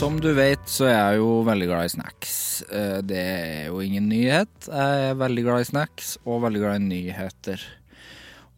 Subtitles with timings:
[0.00, 2.64] Som du vet, så er jeg jo veldig glad i snacks.
[2.72, 4.48] Eh, Det er jo ingen nyhet.
[4.64, 7.60] Jeg er veldig glad i snacks og veldig glad i nyheter.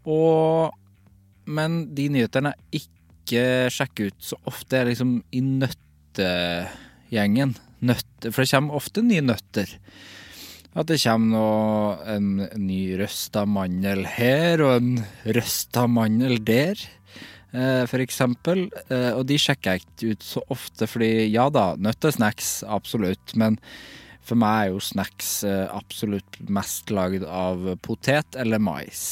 [0.06, 0.70] Og
[1.44, 7.56] Men de nyhetene jeg ikke sjekker ut så ofte, er liksom i nøttegjengen.
[7.82, 9.66] Nøtte, for det kommer ofte nye nøtter.
[10.76, 16.78] At det kommer noe, en ny røsta mandel her, og en røsta mandel der
[17.52, 18.66] for eksempel.
[18.88, 23.34] Eh, og de sjekker jeg ikke ut så ofte, fordi ja da, nøttesnacks, absolutt.
[23.36, 23.58] Men
[24.22, 29.02] for meg er jo snacks eh, absolutt mest lagd av potet eller mais.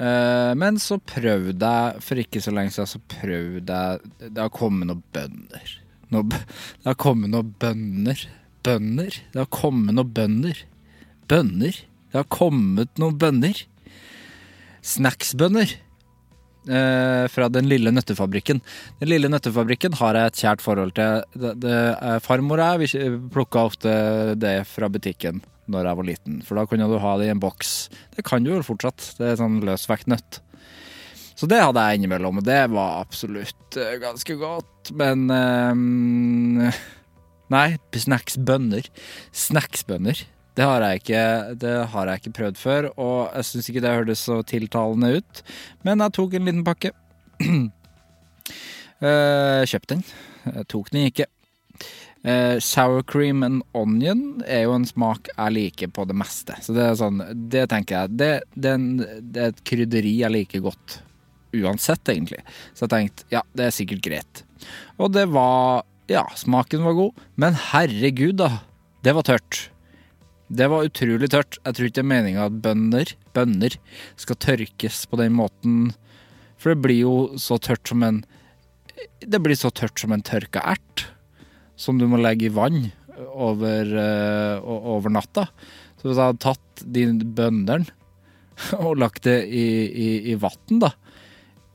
[0.00, 4.52] Eh, Men så prøvde jeg, for ikke så lenge siden, så prøvde jeg Det har
[4.54, 5.76] kommet noen bønner.
[6.10, 8.24] Noe, det har kommet noen bønner.
[8.66, 9.20] Bønner?
[9.32, 10.64] Det har kommet noen bønner.
[11.30, 11.76] Bønner?
[12.10, 13.62] Det har kommet noen bønner.
[14.82, 15.76] Snacksbønner.
[16.68, 18.60] Eh, fra Den lille nøttefabrikken.
[19.00, 21.24] Den lille nøttefabrikken har jeg et kjært forhold til.
[22.20, 23.94] Farmor og jeg plukka ofte
[24.36, 27.40] det fra butikken når jeg var liten, for da kunne du ha det i en
[27.42, 27.90] boks.
[28.16, 29.12] Det kan du jo fortsatt.
[29.20, 30.40] Det er sånn løsvekt nøtt.
[31.38, 34.90] Så det hadde jeg innimellom, og det var absolutt eh, ganske godt.
[34.98, 36.66] Men um,
[37.50, 38.86] Nei, snacksbønner.
[39.34, 40.20] Snacksbønner.
[40.60, 41.20] Det har, jeg ikke,
[41.88, 45.38] har jeg ikke prøvd før, og jeg syns ikke det hørtes så tiltalende ut.
[45.88, 46.90] Men jeg tok en liten pakke.
[47.40, 47.70] uh,
[49.70, 50.02] Kjøpte den.
[50.44, 51.26] Jeg tok den ikke.
[52.20, 56.52] Uh, sour cream and onion er jo en smak jeg liker på det meste.
[56.60, 60.14] Så det er sånn, det tenker jeg Det, det, er, en, det er et krydderi
[60.20, 61.00] jeg liker godt.
[61.56, 62.44] Uansett, egentlig.
[62.74, 64.44] Så jeg tenkte ja, det er sikkert greit.
[65.00, 68.58] Og det var Ja, smaken var god, men herregud, da.
[69.00, 69.70] Det var tørt.
[70.50, 71.60] Det var utrolig tørt.
[71.62, 73.76] Jeg tror ikke det er meninga at bønder, bønder
[74.18, 75.92] skal tørkes på den måten.
[76.58, 78.24] For det blir jo så tørt som en
[79.20, 81.06] Det blir så tørt som en tørka ert.
[81.76, 82.90] Som du må legge i vann
[83.30, 85.46] over, eh, over natta.
[86.00, 87.86] Så hvis jeg hadde tatt de bøndene
[88.84, 90.90] og lagt det i, i, i vann, da,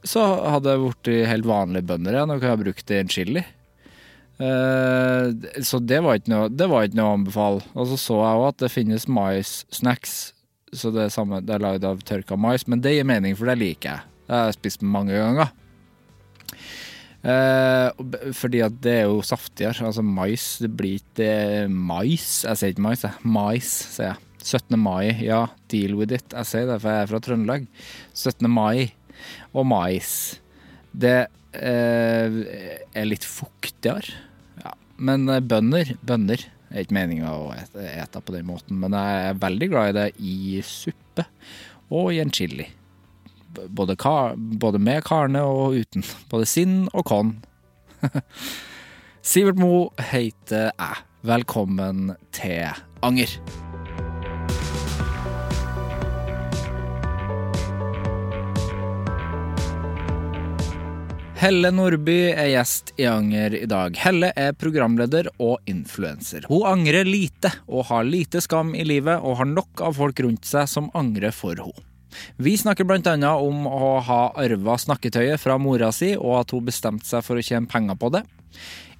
[0.06, 0.22] så
[0.54, 3.46] hadde jeg blitt helt vanlige bønder igjen, og kunne ha brukt det i en chili.
[4.36, 7.66] Eh, så det var, ikke noe, det var ikke noe å anbefale.
[7.74, 10.16] Og så så jeg òg at det finnes mais-snacks.
[10.76, 13.48] Så det er, samme, det er lagd av tørka mais, men det gir mening, for
[13.48, 14.12] det liker jeg.
[14.26, 15.54] Det har jeg spist mange ganger.
[17.26, 18.04] Eh,
[18.38, 19.88] fordi at det er jo saftigere.
[19.88, 22.44] Altså mais, det blir ikke mais.
[22.46, 23.32] Jeg sier ikke mais, jeg.
[23.38, 24.22] Mais, sier jeg.
[24.46, 24.78] 17.
[24.78, 26.28] mai, ja, deal with it.
[26.30, 27.66] Jeg sier det, for jeg er fra Trøndelag.
[28.14, 28.46] 17.
[28.52, 28.92] mai
[29.58, 30.12] og mais.
[30.94, 31.18] Det
[31.58, 32.38] eh,
[32.94, 34.14] er litt fuktigere.
[34.98, 39.42] Men eh, bønner, bønner er ikke meninga å ete, på den måten, men jeg er
[39.44, 41.28] veldig glad i det i suppe
[41.94, 42.68] og i en chili.
[43.72, 46.04] Både, kar, både med karne og uten.
[46.32, 47.36] Både sinn og kon.
[49.26, 51.06] Sivert Mo heter jeg.
[51.26, 52.68] Velkommen til
[53.06, 53.40] Anger.
[61.46, 63.94] Helle Nordby er gjest i Anger i dag.
[64.02, 66.48] Helle er programleder og influenser.
[66.50, 70.50] Hun angrer lite og har lite skam i livet, og har nok av folk rundt
[70.50, 71.86] seg som angrer for henne.
[72.42, 77.06] Vi snakker annet om å ha arva snakketøyet fra mora si, og at hun bestemte
[77.06, 78.24] seg for å tjene penger på det.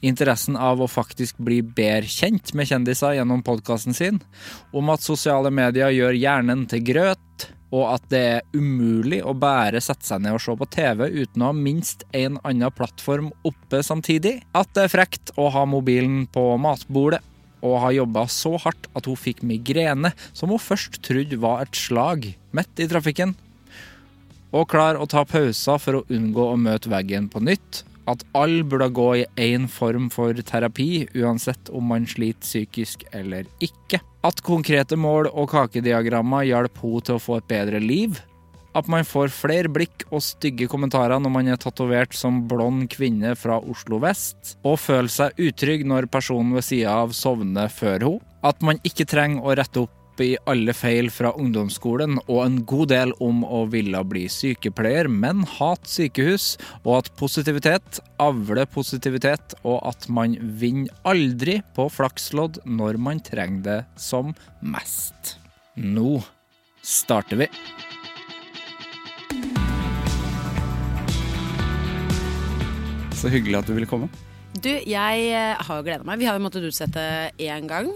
[0.06, 4.22] Interessen av å faktisk bli bedre kjent med kjendiser gjennom podkasten sin.
[4.70, 9.82] Om at sosiale medier gjør hjernen til grøt, og at det er umulig å bare
[9.84, 13.82] sette seg ned og se på TV uten å ha minst en annen plattform oppe
[13.84, 14.38] samtidig.
[14.56, 17.24] At det er frekt å ha mobilen på matbordet.
[17.66, 21.80] Og ha jobba så hardt at hun fikk migrene, som hun først trodde var et
[21.80, 23.34] slag, midt i trafikken.
[24.54, 27.82] Og klar å ta pauser for å unngå å møte veggen på nytt.
[28.10, 33.50] At alle burde gå i én form for terapi, uansett om man sliter psykisk eller
[33.64, 34.02] ikke.
[34.26, 38.22] At konkrete mål og kakediagrammer hjelper henne til å få et bedre liv.
[38.76, 43.32] At man får flere blikk og stygge kommentarer når man er tatovert som blond kvinne
[43.40, 44.58] fra Oslo vest.
[44.68, 48.32] Og føler seg utrygg når personen ved sida av sovner før henne.
[48.46, 52.92] At man ikke trenger å rette opp i alle feil fra ungdomsskolen, og en god
[52.94, 59.82] del om å ville bli sykepleier, men hat sykehus, og at positivitet avler positivitet, og
[59.90, 65.36] at man vinner aldri på flakslodd når man trenger det som mest.
[65.76, 66.22] Nå
[66.86, 67.50] starter vi.
[73.16, 74.12] Så hyggelig at du ville komme.
[74.56, 76.20] Du, jeg eh, har gleda meg.
[76.22, 77.02] Vi har jo måttet utsette
[77.42, 77.90] én gang.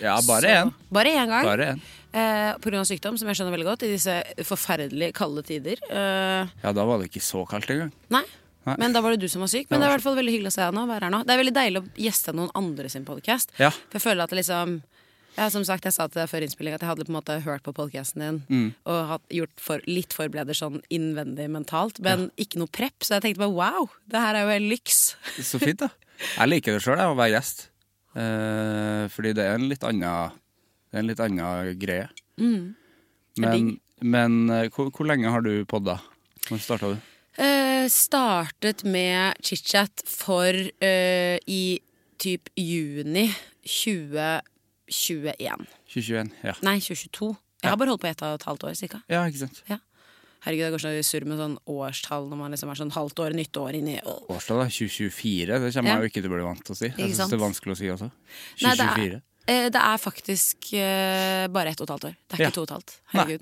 [0.00, 0.72] Ja, bare én.
[0.92, 1.44] Bare én gang.
[1.44, 1.82] Bare en.
[2.14, 4.14] Eh, av sykdom, som jeg skjønner veldig godt, i disse
[4.46, 5.76] forferdelig kalde tider.
[5.90, 7.92] Eh, Ja, da var det ikke så kaldt engang.
[8.10, 8.24] nei.
[8.64, 8.76] Nei.
[8.78, 9.66] Men da var det du som var syk.
[9.68, 10.86] Men det er i hvert fall veldig hyggelig å se deg nå.
[10.88, 11.18] Være her nå.
[11.26, 13.50] Det er veldig deilig å gjeste noen andre sin podkast.
[13.58, 13.68] Ja.
[13.68, 14.82] For jeg føler at det liksom
[15.36, 17.42] ja, Som sagt, jeg sa til deg før innspilling at jeg hadde på en måte
[17.42, 18.74] hørt på podkasten din Mm.
[18.86, 22.94] og hatt, gjort for, litt forbereder sånn innvendig mentalt, men ikke noe prep.
[23.02, 25.16] Så jeg tenkte bare wow, det her er jo en lyks.
[25.42, 25.88] Så fint, da.
[26.38, 27.66] Jeg liker det sjøl, å være gjest.
[28.14, 30.40] Eh, fordi det er en litt annen
[30.94, 32.08] en litt annen greie.
[32.38, 32.74] Mm.
[33.42, 35.98] Men, men eh, hvor, hvor lenge har du podda?
[36.50, 37.10] Når starta du?
[37.42, 41.80] Eh, startet med chit-chat for eh, i
[42.22, 43.26] typ juni
[43.66, 45.66] 2021.
[45.90, 46.30] 2021?
[46.46, 46.54] Ja.
[46.62, 47.32] Nei, 2022.
[47.64, 49.00] Jeg har bare holdt på ett og et halvt år, cirka.
[49.08, 49.64] ja, ikke sant.
[50.44, 53.32] Herregud, det går så surr med sånn årstall når man liksom er sånn halvt år,
[53.38, 54.18] nytt år inni oh.
[54.34, 54.66] Årstall, da.
[54.68, 55.58] 2024.
[55.62, 55.94] Det kommer Ja.
[55.96, 56.90] jeg jo ikke til å bli vant til å si.
[56.92, 58.10] Jeg syns det er vanskelig å si også.
[58.62, 59.22] Nei, det er- 2024.
[59.46, 62.16] Eh, det er faktisk eh, bare ett og et halvt år.
[62.28, 62.50] Det er ikke Ja.
[62.56, 63.00] to og et halvt.
[63.14, 63.38] Nei.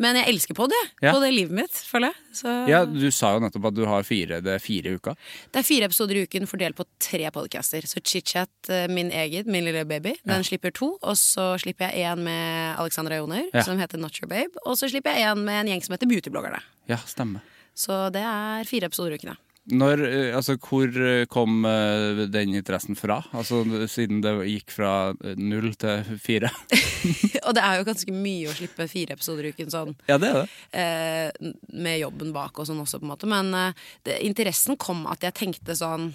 [0.00, 0.80] Men jeg elsker på det.
[1.02, 1.12] Ja.
[1.12, 2.16] På det livet mitt, føler jeg.
[2.40, 5.16] Så Ja, du sa jo nettopp at du har fire, det er fire uker.
[5.52, 7.82] Det er fire episoder i uken fordelt på tre podcaster.
[7.84, 10.96] Så chit-chat, eh, min egen, min lille baby, den slipper to.
[11.02, 13.62] Og så slipper jeg en med Alexandra Joner, Ja.
[13.62, 14.56] som heter Not Your Babe.
[14.64, 16.60] Og så slipper jeg en med en gjeng som heter Beautybloggerne.
[16.88, 17.40] Ja, stemmer.
[17.76, 19.36] Så det er fire episoder i uken, ja.
[19.70, 23.20] Når, eh, altså, hvor eh, kom eh, den interessen fra?
[23.36, 24.92] Altså, siden det gikk fra
[25.38, 26.50] null til fire?
[27.46, 29.94] Og det er jo ganske mye å slippe fire episoder i uken sånn.
[30.10, 30.48] Ja, det er det.
[30.82, 33.30] eh, med jobben bak og sånn også, på en måte.
[33.30, 36.10] Men eh, det, interessen kom at jeg tenkte sånn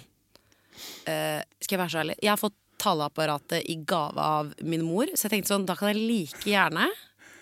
[1.08, 2.18] eh, Skal jeg være så ærlig?
[2.22, 5.94] Jeg har fått taleapparatet i gave av min mor, så jeg tenkte sånn, da kan
[5.94, 6.90] jeg like gjerne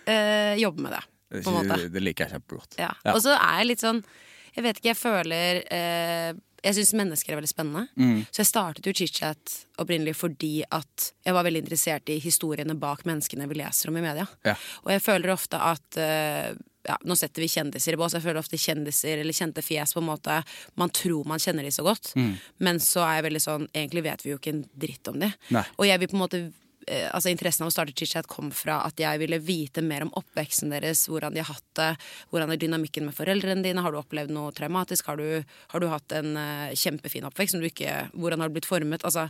[0.07, 1.11] eh, jobbe med.
[1.35, 2.77] Det, det liker jeg kjempegodt.
[2.79, 2.93] Ja.
[3.03, 3.17] Ja.
[3.17, 4.05] Og så er jeg litt sånn
[4.55, 6.33] Jeg vet ikke, jeg føler eh,
[6.65, 7.89] Jeg syns mennesker er veldig spennende.
[8.01, 8.21] Mm.
[8.33, 13.03] Så jeg startet jo chit-chat opprinnelig fordi at jeg var veldig interessert i historiene bak
[13.05, 14.25] menneskene vi leser om i media.
[14.47, 14.55] Ja.
[14.87, 18.13] Og jeg føler ofte at eh, ja, Nå setter vi kjendiser i bås.
[18.13, 20.35] Jeg føler ofte kjendiser eller kjente fjes på en måte
[20.77, 22.35] Man tror man kjenner de så godt, Mm.
[22.61, 25.31] men så er jeg veldig sånn Egentlig vet vi jo ikke en dritt om de.
[25.57, 25.65] Nei.
[25.79, 26.43] Og jeg vil på en måte
[26.87, 30.73] Altså Interessen av å starte chit-chat kom fra at jeg ville vite mer om oppveksten
[30.75, 31.91] deres, hvordan de har hatt det,
[32.31, 35.89] hvordan er dynamikken med foreldrene dine, har du opplevd noe traumatisk, har du, har du
[35.93, 39.07] hatt en uh, kjempefin oppvekst, som du ikke, hvordan har du blitt formet?
[39.07, 39.29] Altså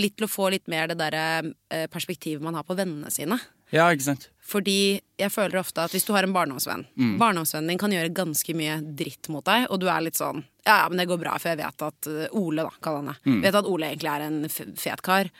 [0.00, 3.36] litt til å få litt mer det derre uh, perspektivet man har på vennene sine.
[3.72, 4.28] Ja, ikke sant?
[4.44, 6.82] Fordi jeg føler ofte at hvis du har en barndomsvenn
[7.20, 10.82] Barndomsvennen din kan gjøre ganske mye dritt mot deg, og du er litt sånn Ja,
[10.90, 13.38] men det går bra, for jeg vet at eh, Ole, da, kaller han det.
[13.46, 15.30] Vet at Ole egentlig er en fet kar.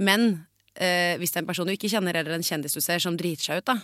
[0.00, 0.26] Men
[0.74, 3.16] eh, hvis det er en person du ikke kjenner, eller en kjendis du ser som
[3.20, 3.76] driter seg ut, da,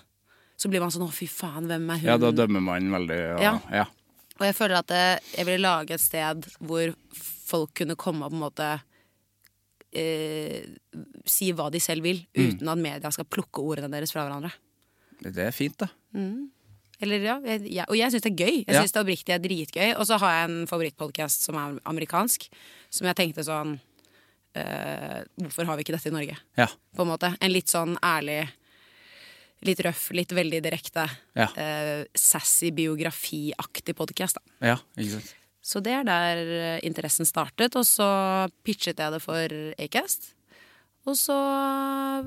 [0.56, 2.08] så blir man sånn å, fy faen, hvem er hun?
[2.08, 3.20] Ja, da dømmer man veldig.
[3.36, 3.54] Og, Ja.
[3.82, 3.86] ja.
[4.36, 6.92] Og jeg føler at eh, jeg ville lage et sted hvor
[7.46, 8.66] folk kunne komme og på en måte
[9.96, 10.64] eh,
[11.28, 14.52] si hva de selv vil, uten at media skal plukke ordene deres fra hverandre.
[15.24, 15.88] Det er fint, da.
[17.00, 18.54] Eller ja, jeg, jeg, Og jeg syns det er gøy.
[18.64, 18.80] Jeg Ja.
[18.80, 19.88] synes det oppriktig er dritgøy.
[20.00, 22.46] Og så har jeg en favorittpodkast som er amerikansk,
[22.90, 23.78] som jeg tenkte sånn
[24.56, 26.36] eh, Hvorfor har vi ikke dette i Norge?
[26.58, 26.66] Ja.
[26.96, 27.32] På en måte.
[27.40, 28.48] En litt sånn ærlig,
[29.66, 31.48] litt røff, litt veldig direkte, Ja.
[31.56, 35.34] eh, sassy biografiaktig podkast, ja, ikke sant.
[35.66, 38.06] Så det er der eh, interessen startet, og så
[38.62, 39.48] pitchet jeg det for
[39.82, 40.32] Acast.
[41.06, 41.36] Og så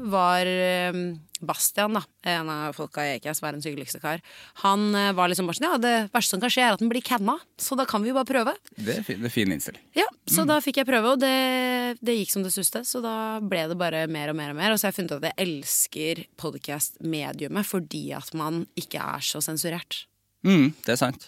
[0.08, 0.96] var eh,
[1.44, 4.22] Bastian, da, en av folka i Acast, verdens hyggeligste kar,
[4.64, 6.92] han eh, var liksom bare sånn Ja, det verste som kan skje, er at den
[6.92, 8.56] blir canna, så da kan vi jo bare prøve.
[8.76, 9.84] Det er fin, det er fin innstilling.
[10.00, 12.84] Ja, så da fikk jeg prøve, og det, det gikk som det suste.
[12.88, 14.74] Så da ble det bare mer og mer og mer.
[14.74, 19.26] Og så har jeg funnet ut at jeg elsker podcast-mediumet fordi at man ikke er
[19.26, 20.06] så sensurert.
[20.48, 21.28] Mm, det er sant.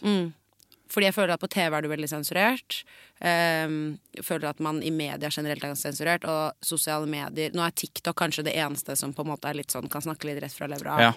[0.91, 2.81] Fordi jeg føler at på TV er du veldig sensurert.
[3.21, 6.27] Um, jeg føler at man i media generelt er ganske sensurert.
[6.27, 9.73] Og sosiale medier Nå er TikTok kanskje det eneste som på en måte er litt
[9.73, 10.97] sånn kan snakke litt rett fra levra.
[11.09, 11.13] Ja.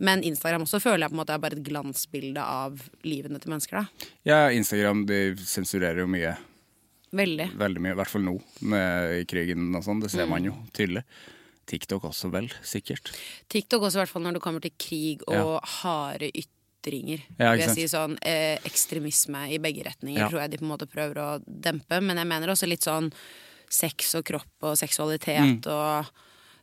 [0.00, 3.52] Men Instagram også føler jeg på en måte er bare et glansbilde av livene til
[3.52, 3.82] mennesker.
[3.82, 6.36] da Ja, Instagram de sensurerer jo mye.
[7.10, 7.50] Veldig.
[7.58, 7.92] Veldig mye.
[7.92, 8.36] I hvert fall nå,
[8.70, 10.00] med krigen og sånn.
[10.00, 11.02] Det ser man jo tydelig.
[11.70, 12.48] TikTok også, vel.
[12.66, 13.12] Sikkert.
[13.52, 16.56] TikTok også, i hvert fall når det kommer til krig og harde ytringer.
[17.38, 20.28] Ja, ikke vil jeg si sånn eh, Ekstremisme i begge retninger Ja.
[20.28, 22.00] tror jeg de på en måte prøver å dempe.
[22.02, 23.12] Men jeg mener også litt sånn
[23.68, 24.80] sex og kropp og Mm.
[24.80, 26.06] seksualitet og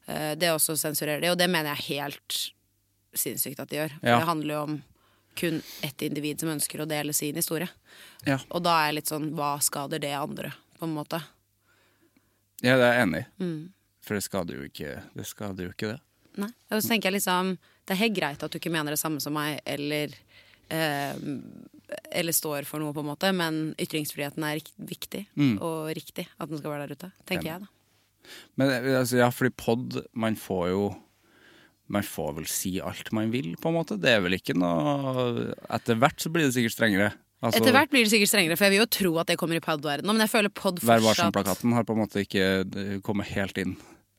[0.07, 2.51] eh, Det også sensurerer de, og det mener jeg helt
[3.13, 3.89] sinnssykt at de gjør.
[4.00, 4.19] For Ja.
[4.19, 4.83] det handler jo om
[5.36, 7.69] kun ett individ som ønsker å dele sin historie.
[8.25, 8.39] Ja.
[8.51, 11.21] Og da er jeg litt sånn hva skader det andre, på en måte?
[12.63, 13.43] Ja, det er jeg enig i.
[13.43, 13.69] Mm.
[14.01, 15.25] For det skader jo ikke det.
[15.27, 16.00] Skader jo ikke det.
[16.38, 16.50] Nei.
[16.72, 17.56] Og så tenker jeg liksom
[17.88, 20.12] Det er helt greit at du ikke mener det samme som meg, eller
[20.70, 21.15] eh,
[22.12, 25.58] Eller står for noe, på en måte, men ytringsfriheten er viktig Mm.
[25.62, 27.12] og riktig at den skal være der ute.
[27.25, 27.67] Tenker jeg, da.
[28.60, 30.88] Men altså, ja, fordi pod, man får jo
[31.89, 33.96] Man får vel si alt man vil, på en måte.
[33.96, 37.13] Det er vel ikke noe Etter hvert så blir det sikkert strengere.
[37.39, 39.56] Altså, Etter hvert blir det sikkert strengere, for jeg vil jo tro at det kommer
[39.56, 40.10] i pod-verdenen.
[40.12, 43.56] Men jeg føler pod Vær fortsatt varsom-plakaten har på en måte ikke eh, kommet helt
[43.62, 43.77] inn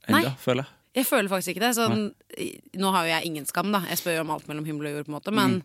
[0.08, 0.77] ennå, føler jeg.
[0.98, 1.74] Jeg føler faktisk ikke det.
[1.78, 2.08] Sånn,
[2.82, 3.84] nå har jo jeg ingen skam, da.
[3.90, 5.34] Jeg spør jo om alt mellom himmel og jord, på en måte.
[5.36, 5.60] Men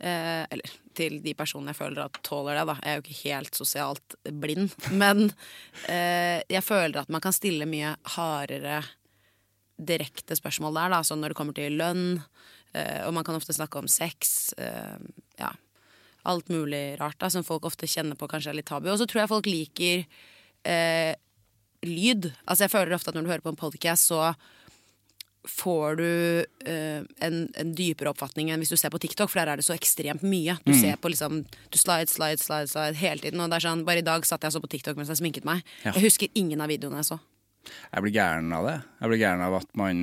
[0.00, 2.76] eh, Eller til de personene jeg føler at tåler det, da.
[2.82, 4.74] Jeg er jo ikke helt sosialt blind.
[5.02, 5.24] Men
[5.90, 8.82] eh, jeg føler at man kan stille mye hardere
[9.74, 11.02] direkte spørsmål der, da.
[11.06, 12.06] Sånn når det kommer til lønn.
[12.74, 14.52] eh, og man kan ofte snakke om sex.
[14.58, 14.98] eh,
[15.40, 15.50] ja.
[16.24, 18.86] Alt mulig rart da, som folk ofte kjenner på kanskje er litt tabu.
[18.92, 20.06] Og så tror jeg folk liker
[20.64, 21.12] eh,
[21.84, 22.30] lyd.
[22.46, 24.30] Altså jeg føler ofte at når du hører på en podcast, så
[25.48, 26.08] får du
[26.68, 29.66] uh, en, en dypere oppfatning enn hvis du ser på TikTok, for der er det
[29.66, 30.56] så ekstremt mye.
[30.64, 33.42] Du ser på liksom Du slide, slide, slide, slide hele tiden.
[33.42, 35.20] Og det er sånn, bare i dag satt jeg og så på TikTok mens jeg
[35.22, 35.64] sminket meg.
[35.84, 35.92] Ja.
[35.94, 37.20] Jeg husker ingen av videoene jeg så.
[37.64, 38.76] Jeg blir gæren av det.
[39.00, 40.02] Jeg blir gæren av at man,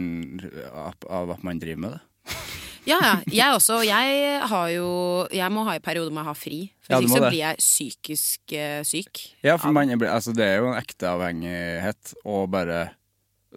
[0.74, 2.02] av, at man driver med det.
[2.82, 3.18] Ja, ja.
[3.30, 3.82] Jeg også.
[3.86, 4.88] Jeg har jo
[5.30, 6.60] Jeg må ha i perioder hvor jeg har fri.
[6.82, 7.30] For Ja, hvis du ikke så det.
[7.30, 9.22] blir jeg psykisk uh, syk.
[9.46, 12.80] Ja, for man altså, det er jo en ekte avhengighet, og bare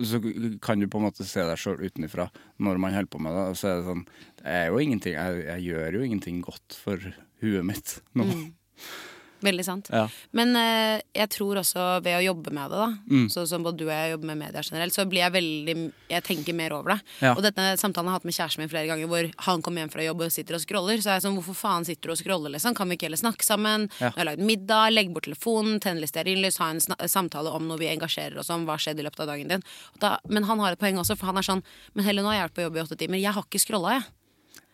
[0.03, 0.19] Så
[0.65, 2.27] kan du på en måte se deg sjøl utenfra
[2.59, 4.05] når man holder på med det, og så er det sånn
[4.41, 7.11] Det er jo ingenting Jeg, jeg gjør jo ingenting godt for
[7.45, 8.27] huet mitt nå.
[9.45, 9.89] Veldig sant.
[9.93, 10.07] Ja.
[10.33, 13.27] Men eh, jeg tror også ved å jobbe med det, da, Mm.
[13.31, 15.75] så som både du og jeg jobber med media generelt, så blir jeg veldig
[16.09, 17.01] Jeg tenker mer over det.
[17.21, 17.35] Ja.
[17.35, 19.93] Og denne samtalen har jeg hatt med kjæresten min flere ganger, hvor han kommer hjem
[19.93, 20.97] fra jobb og sitter og scroller.
[21.05, 22.75] Så er jeg sånn, hvorfor faen sitter du og scroller, liksom?
[22.79, 23.89] Kan vi ikke heller snakke sammen?
[24.01, 24.11] Ja.
[24.11, 27.69] Nå har jeg lagd middag, legg bort telefonen, tenn litt stearinlys, ha en samtale om
[27.69, 29.63] noe vi engasjerer oss om, hva skjedde i løpet av dagen din.
[30.01, 31.63] Da, men han har et poeng også, for han er sånn
[31.95, 33.99] Men Helle, nå har jeg vært på jobb i åtte timer, jeg har ikke scrolla,
[33.99, 34.05] jeg.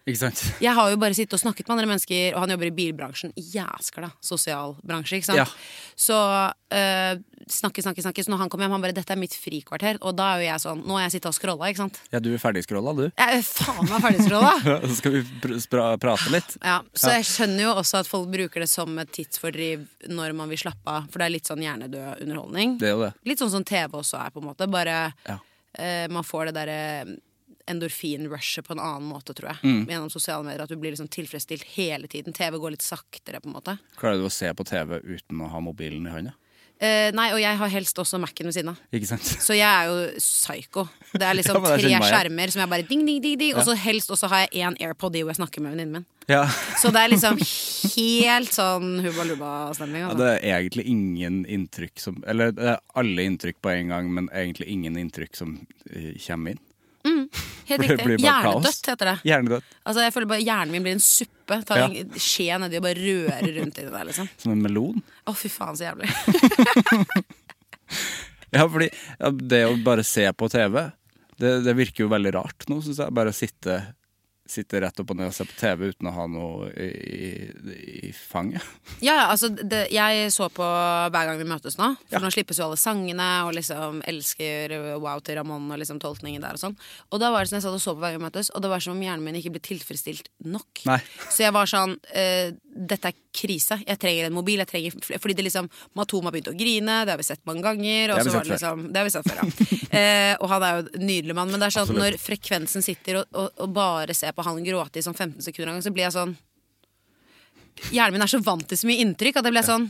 [0.08, 0.40] Ikke sant?
[0.64, 3.32] Jeg har jo bare sittet og snakket med andre mennesker, og han jobber i bilbransjen.
[3.36, 5.38] Jæskla sosialbransje, ikke sant.
[5.38, 5.44] Ja.
[6.00, 6.16] Så
[6.72, 7.20] øh,
[7.52, 8.24] snakke, snakke, snakke.
[8.24, 10.46] Så når han kommer hjem, han bare 'dette er mitt frikvarter', og da er jo
[10.48, 12.00] jeg sånn Nå har jeg sittet og scrolla, ikke sant.
[12.12, 13.04] Ja, du er ferdigskrolla, du.
[13.10, 14.52] Jeg er faen meg ferdigscrolla.
[14.88, 16.56] Så skal vi pr pr prate litt.
[16.64, 20.48] Ja, så jeg skjønner jo også at folk bruker det som et tidsfordriv når man
[20.48, 22.78] vil slappe av, for det er litt sånn hjernedød underholdning.
[22.80, 23.12] Det er jo det.
[23.28, 24.66] Litt sånn som TV også er, på en måte.
[24.70, 25.38] Bare Ja.
[25.78, 26.80] øh, man får det derre
[27.70, 29.62] endorfin-rushet på en annen måte, tror jeg.
[29.64, 29.80] Mm.
[29.90, 30.66] Gjennom sosiale medier.
[30.66, 32.36] At du blir liksom tilfredsstilt hele tiden.
[32.36, 33.78] TV går litt saktere, på en måte.
[34.00, 36.36] Klarer du å se på TV uten å ha mobilen i hånda?
[36.80, 38.78] Eh, nei, og jeg har helst også Mac-en ved siden av.
[38.96, 39.26] Ikke sant?
[39.44, 40.86] Så jeg er jo psycho.
[41.12, 43.52] Det er liksom Ja, det er tre skjermer som jeg bare ding, ding, ding, ding.
[43.52, 46.06] Og så helst også har jeg én AirPod i hvor jeg snakker med venninnen min.
[46.30, 46.46] Ja.
[46.80, 47.36] Så det er liksom
[47.98, 50.06] helt sånn Hubba Lubba-stemning.
[50.06, 50.22] Ja, Altså.
[50.22, 54.32] det er egentlig ingen inntrykk som Eller det er alle inntrykk på en gang, men
[54.32, 56.64] egentlig ingen inntrykk som uh, kommer inn.
[57.70, 58.18] Helt riktig.
[58.24, 59.16] Hjernedødt heter det.
[59.30, 59.64] Hjernedødt.
[59.86, 61.60] Altså jeg føler bare Hjernen min blir en suppe.
[61.68, 61.86] Ta Ja.
[61.88, 64.28] en skje nedi og bare røre rundt i det der, liksom.
[64.42, 65.02] Som en melon.
[65.26, 66.10] Å, fy faen, så jævlig.
[68.50, 68.88] Ja, fordi
[69.46, 70.80] det å bare se på TV,
[71.38, 73.14] det, det virker jo veldig rart nå, syns jeg.
[73.14, 73.76] Bare å sitte,
[74.50, 77.30] sitte rett opp og ned og se på TV uten å ha noe i,
[78.08, 78.64] i, fanget.
[79.06, 81.92] Ja, altså det, Jeg så på hver gang vi møtes nå.
[82.08, 82.22] For Ja.
[82.24, 86.58] nå slippes jo alle sangene, og liksom elsker Wow til Ramón og liksom tolkningen der
[86.58, 86.76] og sånn.
[87.10, 88.62] Og da var det sånn jeg satt og så på hver gang vi møtes, og
[88.64, 90.84] det var som om hjernen min ikke ble tilfredsstilt nok.
[90.90, 90.98] Nei.
[91.30, 93.76] Så jeg var sånn eh, dette er krise.
[93.84, 94.60] Jeg trenger en mobil.
[94.62, 95.68] Jeg trenger, fordi det liksom
[95.98, 98.12] Matom har begynt å grine, det har vi sett mange ganger.
[98.14, 99.46] Og Det har vi sett det liksom, det har vi sett før, ja.
[100.00, 101.52] eh, og han er jo en nydelig mann.
[101.52, 104.62] Men det er sånn at når frekvensen sitter og, og, og bare ser på han
[104.64, 106.36] gråte i sånn 15 sekunder en gang, så blir jeg sånn
[107.94, 109.86] Hjernen min er så vant til så mye inntrykk at jeg blir sånn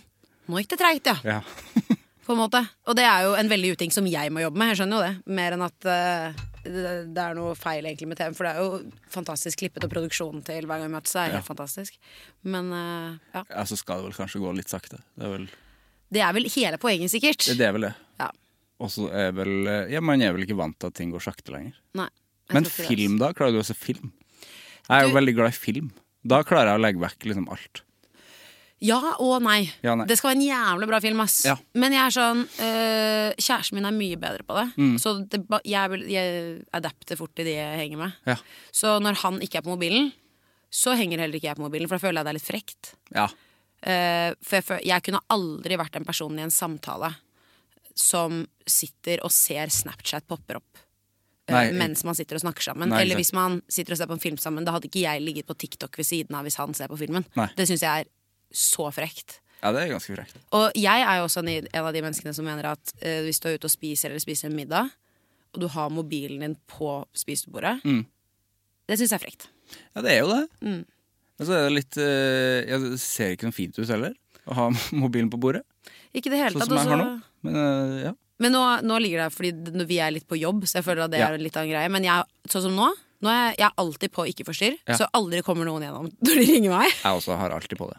[0.50, 1.16] Nå gikk det treigt, ja.
[1.38, 1.96] Ja.
[2.26, 2.60] På en måte.
[2.90, 4.72] Og det er jo en veldig uting som jeg må jobbe med.
[4.72, 5.34] Jeg skjønner jo det.
[5.38, 8.34] Mer enn at eh, det, det er noe feil egentlig med TV.
[8.36, 11.46] For det er jo fantastisk klippet, og produksjonen til hver gang vi møtes er helt
[11.46, 11.96] fantastisk.
[12.42, 13.44] Men uh, ja.
[13.44, 15.02] ja, så skal det vel kanskje gå litt sakte.
[15.16, 15.50] Det er vel
[16.10, 17.50] Det er vel hele poenget, sikkert.
[17.54, 17.94] det, er vel det.
[18.20, 18.30] Ja.
[18.80, 21.54] Og så er vel Ja, man er vel ikke vant til at ting går sakte
[21.54, 21.76] lenger.
[21.98, 22.10] Nei.
[22.50, 23.30] Men det, film, da?
[23.36, 24.10] Klarer du å se film?
[24.88, 25.92] Jeg er jo veldig glad i film.
[26.26, 27.84] Da klarer jeg å legge vekk liksom alt.
[28.80, 29.66] Ja og nei.
[29.84, 30.06] Ja, nei.
[30.08, 31.34] Det skal være en jævlig bra film, ass.
[31.44, 31.56] Ja.
[31.76, 34.66] Men jeg er sånn øh, Kjæresten min er mye bedre på det.
[34.80, 34.94] Mm.
[35.02, 38.14] Så det, jeg, vil- jeg adapter fort til de jeg henger med.
[38.30, 38.36] Ja.
[38.72, 40.12] Så når han ikke er på mobilen,
[40.72, 42.92] så henger heller ikke jeg på mobilen, for da føler jeg det er litt frekt.
[43.12, 43.26] Ja.
[43.82, 47.12] Eh, for jeg, jeg kunne aldri vært en person i en samtale
[48.00, 50.80] som sitter og ser Snapchat popper opp.
[51.50, 52.88] eh, Nei, mens man sitter og snakker sammen.
[52.94, 54.64] Nei, Eller hvis man sitter og ser på en film sammen.
[54.64, 57.26] Da hadde ikke jeg ligget på TikTok ved siden av hvis han ser på filmen.
[57.36, 57.48] Nei.
[57.58, 58.08] Det syns jeg er
[58.52, 59.40] så frekt.
[59.62, 60.36] ja, det er ganske frekt.
[60.56, 63.40] Og jeg er jo også en en av de menneskene som mener at eh, hvis
[63.40, 64.90] du er ute og spiser eller spiser en middag,
[65.54, 68.06] og du har mobilen din på spisebordet, Mm.
[68.88, 69.48] det syns jeg er frekt.
[69.94, 70.48] Ja, det er jo det.
[70.62, 70.84] Mm.
[71.38, 74.14] Men så er det litt eh, ja, Det ser ikke noe fint ut heller,
[74.46, 75.62] å ha mobilen på bordet.
[76.14, 76.68] Ikke det hele Sånn tatt.
[76.68, 77.22] som jeg har nå.
[77.46, 78.12] Men eh, ja.
[78.40, 81.04] Men nå, nå ligger det her fordi vi er litt på jobb, så jeg føler
[81.04, 81.28] at det Ja.
[81.28, 81.90] er en litt annen greie.
[81.92, 82.86] Men jeg, sånn som nå,
[83.20, 84.96] nå er jeg, jeg er alltid på ikke forstyrr, Ja.
[84.96, 86.88] så aldri kommer noen gjennom når de ringer meg.
[87.02, 87.98] Jeg også har alltid på det.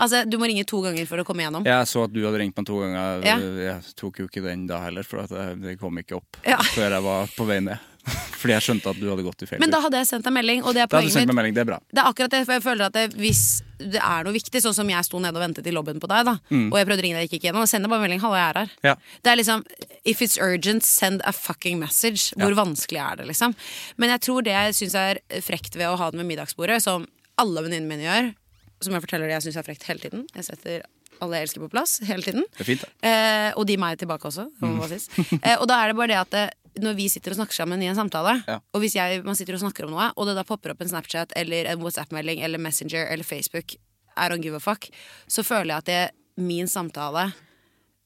[0.00, 1.66] Altså, Du må ringe to ganger for å komme gjennom.
[1.68, 3.24] Jeg så at du hadde ringt meg to ganger.
[3.26, 3.36] Ja.
[3.38, 6.40] Jeg tok jo ikke den da heller, for at det, kom ikke opp
[6.72, 7.88] før jeg var på vei ned.
[8.40, 10.34] Fordi jeg skjønte at du hadde gått i feil Men da hadde jeg sendt deg
[10.34, 11.34] melding, og det er poenget mitt.
[11.38, 11.78] melding, det er bra.
[11.92, 13.42] Det er akkurat det, for jeg føler at det, hvis
[13.82, 16.26] det er noe viktig, sånn som jeg sto nede og ventet i lobbyen på deg,
[16.26, 18.38] da, og jeg prøvde å ringe deg, gikk ikke gjennom, send deg bare melding 'hallo,
[18.38, 18.74] jeg er her'.
[18.86, 18.94] Ja.
[19.22, 19.64] Det er liksom
[20.04, 22.34] If it's urgent, send a fucking message.
[22.34, 23.54] Hvor vanskelig er det, liksom?
[23.96, 27.06] Men jeg tror det jeg syns er frekt ved å ha den ved middagsbordet, som
[27.38, 28.34] alle venninnene mine gjør,
[28.82, 30.82] som jeg forteller det jeg syns er frekt hele tiden Jeg setter
[31.22, 32.46] alle jeg elsker på plass hele tiden.
[32.58, 32.82] Det fint.
[33.06, 34.48] Eh, og de meg tilbake også.
[34.90, 35.08] sies.
[35.46, 36.44] Eh, og da er det bare det at det,
[36.80, 38.60] når vi sitter og snakker sammen i en samtale, Ja.
[38.72, 40.88] og hvis jeg, man sitter og snakker om noe, og det da popper opp en
[40.88, 43.74] Snapchat eller en WhatsApp-melding eller Messenger eller Facebook,
[44.16, 44.88] I don't give a fuck,
[45.28, 46.10] så føler jeg at det,
[46.42, 47.32] min samtale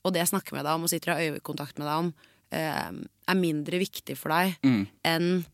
[0.04, 2.14] og det jeg snakker med deg om og sitter og har øyekontakt med deg om,
[2.52, 2.90] eh,
[3.28, 4.56] er mindre viktig for deg
[5.04, 5.44] enn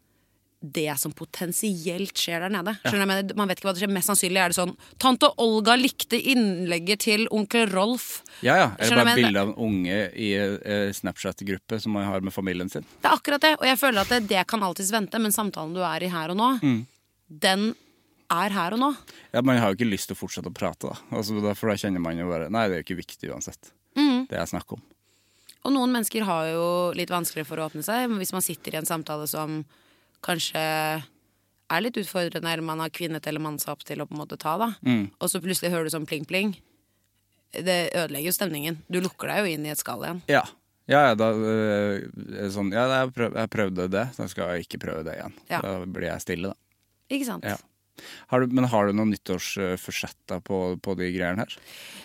[0.63, 2.75] det som potensielt skjer der nede.
[2.85, 3.35] Skjønner mener?
[3.39, 3.93] Man vet ikke hva det skjer.
[3.93, 8.23] Mest sannsynlig er det sånn Tante Olga likte innlegget til onkel Rolf.
[8.47, 8.69] Ja, ja.
[8.79, 12.87] Eller bare bilde av en unge i eh, Snapchat-gruppe som man har med familien sin.
[13.03, 13.55] Det er akkurat det.
[13.61, 16.33] Og jeg føler at det, det kan alltids vente, men samtalen du er i her
[16.35, 16.53] og nå,
[17.43, 17.73] den
[18.33, 18.95] er her og nå.
[19.35, 21.19] Ja, Man har jo ikke lyst til å fortsette å prate, da.
[21.19, 23.73] Altså, for da kjenner man jo bare Nei, det er jo ikke viktig uansett.
[23.99, 24.25] Mm.
[24.31, 24.85] Det jeg snakker om.
[25.63, 26.65] Og noen mennesker har jo
[26.99, 28.09] litt vanskeligere for å åpne seg.
[28.11, 29.61] Men hvis man sitter i en samtale som
[30.25, 30.63] kanskje
[31.73, 34.59] er litt utfordrende, eller man har kvinnet eller mannskap til å på en måte ta,
[34.61, 34.73] da.
[35.19, 36.55] og så plutselig hører du sånn pling-pling.
[37.53, 38.79] Det ødelegger jo stemningen.
[38.93, 40.23] Du lukker deg jo inn i et skall igjen.
[40.33, 40.45] Ja.
[40.91, 45.05] Ja, da er sånn Ja, jeg, prøv, jeg prøvde det, så skal jeg ikke prøve
[45.07, 45.37] det igjen.
[45.53, 45.61] Ja.
[45.63, 46.59] Da blir jeg stille, da.
[47.13, 47.47] Ikke sant?
[47.47, 47.59] Ja.
[48.33, 51.57] Har du, men har du noen nyttårsforsett på, på de greiene her?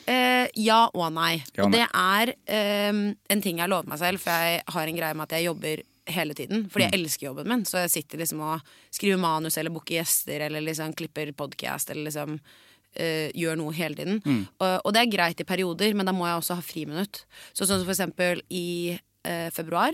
[0.05, 1.39] Eh, ja og nei.
[1.55, 4.65] Ja og og det er eh, en ting jeg har lovet meg selv, for jeg
[4.75, 6.65] har en greie med at jeg jobber hele tiden.
[6.71, 6.91] Fordi Mm.
[6.91, 7.65] jeg elsker jobben min.
[7.65, 12.09] Så jeg sitter liksom og skriver manus eller booker gjester eller liksom klipper podkast eller
[12.09, 12.39] liksom
[12.95, 14.21] eh, gjør noe hele tiden.
[14.25, 14.47] Mm.
[14.59, 17.25] Og, og det er greit i perioder, men da må jeg også ha friminutt.
[17.53, 19.93] Så sånn som for eksempel i eh, februar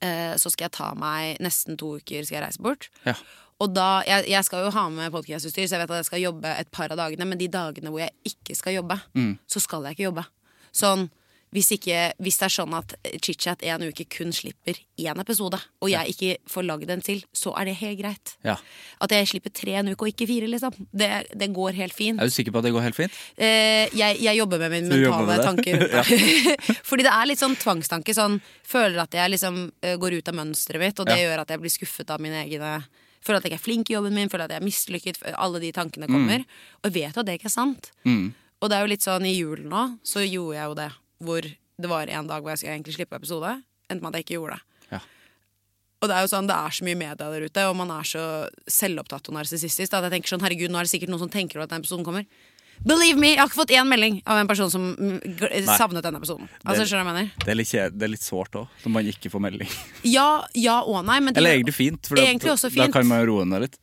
[0.00, 2.88] eh, så skal jeg ta meg nesten to uker skal jeg reise bort.
[3.06, 3.14] Ja.
[3.58, 6.20] Og da, jeg, jeg skal jo ha med podkastutstyr, så jeg vet at jeg skal
[6.22, 7.26] jobbe et par av dagene.
[7.26, 9.32] Men de dagene hvor jeg ikke skal jobbe, Mm.
[9.50, 10.24] så skal jeg ikke jobbe.
[10.70, 11.08] Sånn,
[11.54, 12.92] hvis, ikke, hvis det er sånn at
[13.24, 17.54] chit-chat en uke kun slipper én episode, og jeg ikke får lagd en til, så
[17.56, 18.34] er det helt greit.
[18.44, 18.56] Ja.
[19.00, 20.76] At jeg slipper tre en uke og ikke fire, liksom.
[20.92, 21.08] Det,
[21.40, 22.20] det går helt fint.
[22.20, 23.16] Er du sikker på at det går helt fint?
[23.40, 25.84] Eh, jeg, jeg jobber med mine mentale tanker.
[26.88, 28.16] Fordi det er litt sånn tvangstanke.
[28.16, 31.28] Sånn, føler at jeg liksom eh, går ut av mønsteret mitt, og det Ja.
[31.30, 32.78] gjør at jeg blir skuffet av mine egne
[33.18, 35.16] Føler at jeg ikke er flink i jobben min, føler at jeg er mislykket.
[35.42, 36.44] Alle de tankene kommer.
[36.78, 37.88] Og jeg vet at det ikke er sant.
[38.06, 38.28] Mm.
[38.62, 40.86] Og det er jo litt sånn i julen nå, så gjorde jeg jo det
[41.22, 43.62] hvor det var en dag hvor jeg skulle egentlig slippe episode.
[43.88, 44.88] Endte med at jeg ikke gjorde det.
[44.96, 45.00] Ja.
[46.02, 48.06] Og det er jo sånn, det er så mye media der ute, og man er
[48.06, 48.24] så
[48.70, 51.58] selvopptatt og narsissistisk at jeg tenker sånn, herregud, nå er det sikkert noen som tenker
[51.58, 52.26] over at den episoden kommer.
[52.86, 55.16] Believe me, jeg har ikke fått én melding av en person som mm,
[55.66, 56.46] savnet denne episoden.
[56.62, 57.30] Altså, Det- skjønner jeg mener?
[57.42, 59.72] Det er litt, det er litt sårt òg, når man ikke får melding.
[60.06, 63.06] Ja, ja og nei, men det- Eller egentlig fint, for da- Egentlig også da kan
[63.06, 63.78] man jo roe ned litt.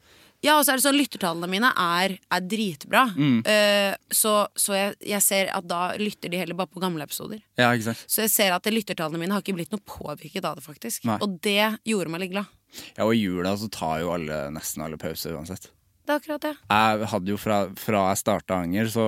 [0.46, 3.06] Ja, og så er det sånn, lyttertallene mine er, er dritbra.
[3.18, 3.40] Mm.
[3.48, 7.42] Uh, så så jeg, jeg ser at da lytter de heller bare på gamle episoder.
[7.58, 8.04] Ja, ikke sant?
[8.06, 11.08] Så jeg ser at lyttertallene mine har ikke blitt noe påvirket av det, faktisk.
[11.10, 11.18] Nei.
[11.26, 12.52] Og det gjorde meg litt glad.
[12.96, 15.70] Ja, og i jula så tar jo alle, nesten alle pause uansett.
[16.06, 16.54] Det er akkurat det.
[16.70, 19.06] Jeg hadde jo fra, fra jeg starta Anger, så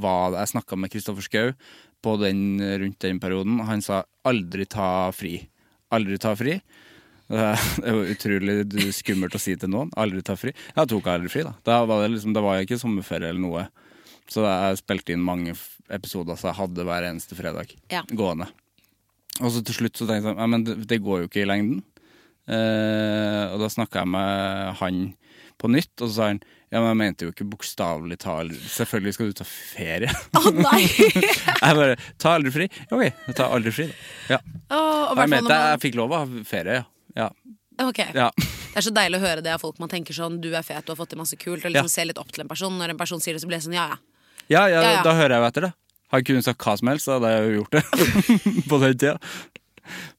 [0.00, 1.50] var Jeg snakka med Kristoffer Schou
[2.02, 3.60] på den, rundt den perioden.
[3.68, 5.36] Han sa aldri ta fri.
[5.92, 6.56] Aldri ta fri.
[7.30, 7.44] Det
[7.86, 9.92] er jo utrolig skummelt å si til noen.
[9.96, 10.52] Aldri ta fri.
[10.76, 11.54] Jeg tok aldri fri, da.
[11.64, 13.66] Da var det, liksom, det var ikke sommerferie eller noe.
[14.32, 15.54] Så jeg spilte inn mange
[15.92, 18.02] episoder så jeg hadde hver eneste fredag Ja.
[18.10, 18.48] gående.
[19.40, 21.48] Og så til slutt så tenkte jeg ja, men det, det går jo ikke i
[21.48, 21.80] lengden.
[22.50, 25.02] Eh, og da snakka jeg med han
[25.62, 26.40] på nytt, og så sa han
[26.72, 30.08] ja, men jeg mente jo ikke bokstavelig talt Selvfølgelig skal du ta ferie.
[30.40, 30.86] Å nei!
[31.60, 32.68] jeg bare ta aldri fri.
[32.88, 33.98] Ok, jeg tar aldri fri, da.
[34.36, 34.38] Ja.
[34.72, 36.86] Oh, Jeg mente man- jeg fikk lov å ha ferie, ja.
[37.18, 37.28] Ja.
[37.82, 37.98] Ok.
[38.14, 38.30] ja.
[38.36, 40.84] Det er så deilig å høre det av folk man tenker sånn Du er fet,
[40.86, 41.64] du har fått til masse kult.
[41.64, 41.94] Og liksom Ja.
[41.94, 42.74] se litt opp til en person.
[42.78, 43.96] Når en person sier det, så blir det sånn ja ja.
[44.48, 45.02] Ja, ja, Ja, ja.
[45.06, 45.72] da hører jeg jo etter det.
[46.12, 47.82] Har jeg kunnet sagt hva som helst, så hadde jeg jo gjort det.
[48.70, 49.18] på den tida.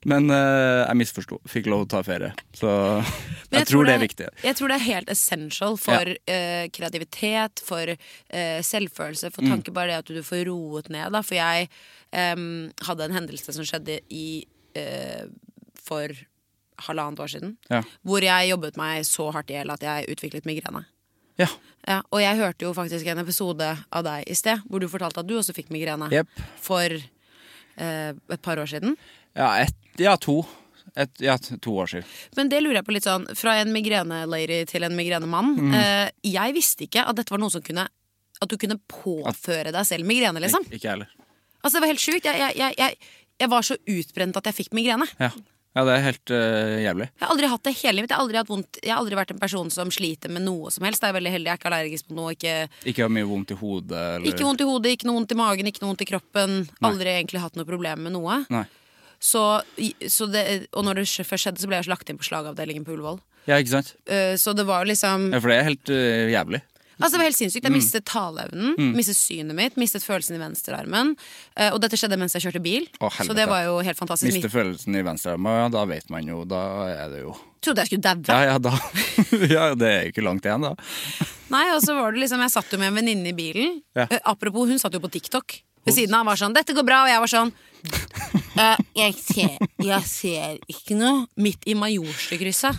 [0.09, 1.37] Men uh, jeg misforsto.
[1.47, 2.33] Fikk lov å ta ferie.
[2.57, 2.67] Så
[3.53, 4.27] jeg, jeg, tror det er viktig.
[4.43, 9.35] Jeg tror det er helt essential for eh, kreativitet, for uh, selvfølelse, Mm.
[9.37, 11.13] for tanke bare det at du får roet ned.
[11.13, 11.21] Da.
[11.21, 11.69] For jeg
[12.35, 14.43] um, hadde en hendelse som skjedde i
[15.83, 16.09] for
[16.87, 17.55] halvannet år siden.
[17.71, 17.83] Ja.
[18.05, 20.85] Hvor jeg jobbet meg så hardt i hjel at jeg utviklet migrene.
[21.41, 21.47] Ja.
[21.87, 25.19] Ja, og jeg hørte jo faktisk en episode av deg i sted hvor du fortalte
[25.23, 26.43] at du også fikk migrene Yep.
[26.63, 28.95] for eh, et par år siden.
[29.35, 30.43] Ja, et, ja to.
[30.95, 32.07] Et, ja, to år siden.
[32.37, 35.55] Men det lurer jeg på litt sånn Fra en migrene-lady til en migrenemann.
[35.57, 35.73] Mm.
[35.79, 37.87] Eh, jeg visste ikke at dette var noe som kunne
[38.43, 40.67] At du kunne påføre deg selv migrene, liksom.
[40.67, 41.09] Ik ikke heller.
[41.63, 42.27] Altså, det var helt sjukt.
[42.27, 42.97] Jeg, jeg, jeg,
[43.39, 45.07] jeg, var så utbrent at jeg fikk migrene.
[45.17, 45.31] Ja.
[45.73, 47.07] Ja, det er helt eh, jævlig.
[47.09, 48.11] Jeg har aldri hatt det hele livet.
[48.11, 48.79] Jeg har aldri, hatt vondt.
[48.83, 51.01] Jeg har aldri vært en person som sliter med noe som helst.
[51.01, 51.49] Jeg er veldig heldig.
[51.49, 52.35] Jeg er ikke allergisk på noe.
[52.35, 52.53] Ikke,
[52.91, 54.03] Ikke har mye vondt i hodet.
[54.19, 54.29] Eller...
[54.29, 56.55] ikke vondt i hodet, ikke noe vondt i magen, ikke noe vondt i kroppen.
[56.85, 58.43] Aldri egentlig hatt noe problem med noe.
[58.53, 58.67] Nei.
[59.23, 59.41] Så,
[60.11, 60.43] så det,
[60.75, 63.21] og når det først skjedde, så ble jeg lagt inn på slagavdelingen på Ullevål.
[63.47, 63.93] Ja, ikke sant?
[64.07, 66.61] Uh, Så det var jo liksom Ja, for det er helt eh, jævlig.
[66.99, 67.63] Altså Det var helt sinnssykt.
[67.65, 67.69] Mm.
[67.71, 71.15] Jeg mistet taleevnen, mistet synet mitt, mistet følelsen i venstrearmen.
[71.57, 74.31] Eh, Og dette skjedde mens jeg kjørte bil, Å, så det var jo helt fantastisk.
[74.33, 76.43] Mistet følelsen i venstrearmen, ja, da vet man jo.
[76.45, 78.27] Da er det jo Trodde jeg skulle daue.
[78.27, 78.73] Ja, ja, da
[79.55, 80.73] Ja, det er jo ikke langt igjen, da.
[81.53, 83.77] Nei, og så var det liksom Jeg satt jo med en venninne i bilen.
[83.95, 84.07] Ja.
[84.09, 85.61] Eh, apropos, hun satt jo på TikTok.
[85.83, 87.51] Ved siden av var sånn 'Dette går bra', og jeg var sånn
[88.63, 91.25] «Eh, jeg, ser, 'Jeg ser ikke noe'.
[91.35, 92.77] Midt i Majorstukrysset.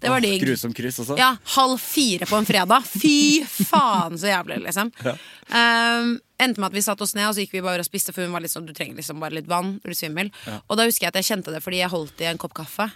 [0.00, 0.40] Det var digg.
[0.40, 1.16] Grusom kryss også.
[1.20, 2.86] Ja, halv fire på en fredag.
[2.88, 4.94] Fy faen, så jævlig, liksom.
[5.50, 8.12] Um, endte med at vi satte oss ned, og så gikk vi bare og spiste,
[8.14, 10.28] for hun var litt sånn, du trenger liksom bare litt vann, du blir svimmel.
[10.60, 12.86] Og da husker jeg at jeg kjente det fordi jeg holdt i en kopp kaffe.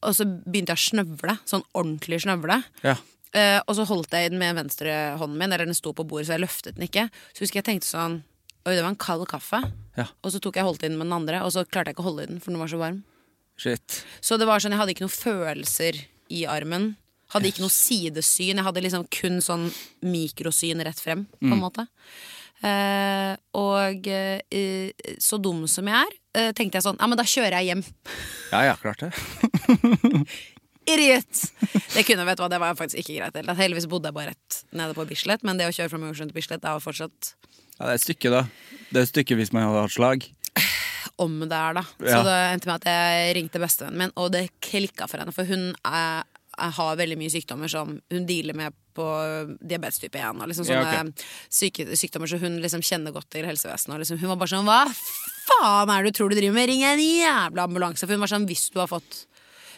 [0.00, 1.34] Og så begynte jeg å snøvle.
[1.44, 2.62] Sånn ordentlig snøvle.
[2.80, 2.96] Ja.
[3.36, 6.06] Uh, og så holdt jeg i den med venstre hånden min, eller den sto på
[6.08, 7.10] bordet, så jeg løftet den ikke.
[7.36, 8.22] Så husker jeg tenkte sånn
[8.66, 9.60] Oi, det var en kald kaffe.
[9.94, 10.08] Ja.
[10.26, 12.02] Og så tok jeg holdt i den med den andre, og så klarte jeg ikke
[12.02, 13.04] å holde i den, for den var så varm.
[13.56, 14.00] Shit.
[14.18, 16.00] Så det var sånn, jeg hadde ikke noen følelser
[16.32, 16.94] i armen.
[17.34, 18.60] Hadde ikke noe sidesyn.
[18.60, 19.68] Jeg hadde liksom kun sånn
[20.06, 21.86] mikrosyn rett frem, på en måte.
[22.64, 27.26] Eh, og eh, så dum som jeg er, eh, tenkte jeg sånn Ja, men da
[27.28, 27.82] kjører jeg hjem.
[28.54, 29.10] Ja, ja, klart det.
[30.86, 31.40] Idiot!
[31.96, 33.36] Det kunne, vet du hva, det var faktisk ikke greit.
[33.40, 33.58] Eller.
[33.58, 36.38] Heldigvis bodde jeg bare rett nede på Bislett, men det å kjøre fra Mosjøen til
[36.38, 38.44] Bislett det var fortsatt Ja, det er et stykke, da.
[38.92, 40.28] Det er et stykke hvis man hadde hatt slag.
[41.22, 41.84] Om det er, da.
[42.00, 42.16] Ja.
[42.16, 45.34] Så det endte med at jeg ringte bestevennen min, og det klikka for henne.
[45.34, 46.24] For hun er,
[46.56, 49.06] er, har veldig mye sykdommer som hun dealer med på
[49.60, 50.40] diabetes type 1.
[50.40, 51.14] Og liksom Ja, sånne
[51.52, 53.96] syke, sykdommer så hun liksom kjenner godt til helsevesenet.
[53.96, 54.82] Og liksom, hun var bare sånn Hva
[55.46, 56.68] faen er det du tror du driver med?
[56.72, 58.04] Ring en jævla ambulanse!
[58.06, 59.26] For hun var sånn Hvis du har fått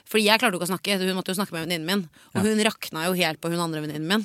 [0.09, 2.03] fordi jeg klarte jo ikke å snakke, hun måtte jo snakke med venninnen min.
[2.33, 4.23] Og hun rakna jo helt på hun andre venninnen min.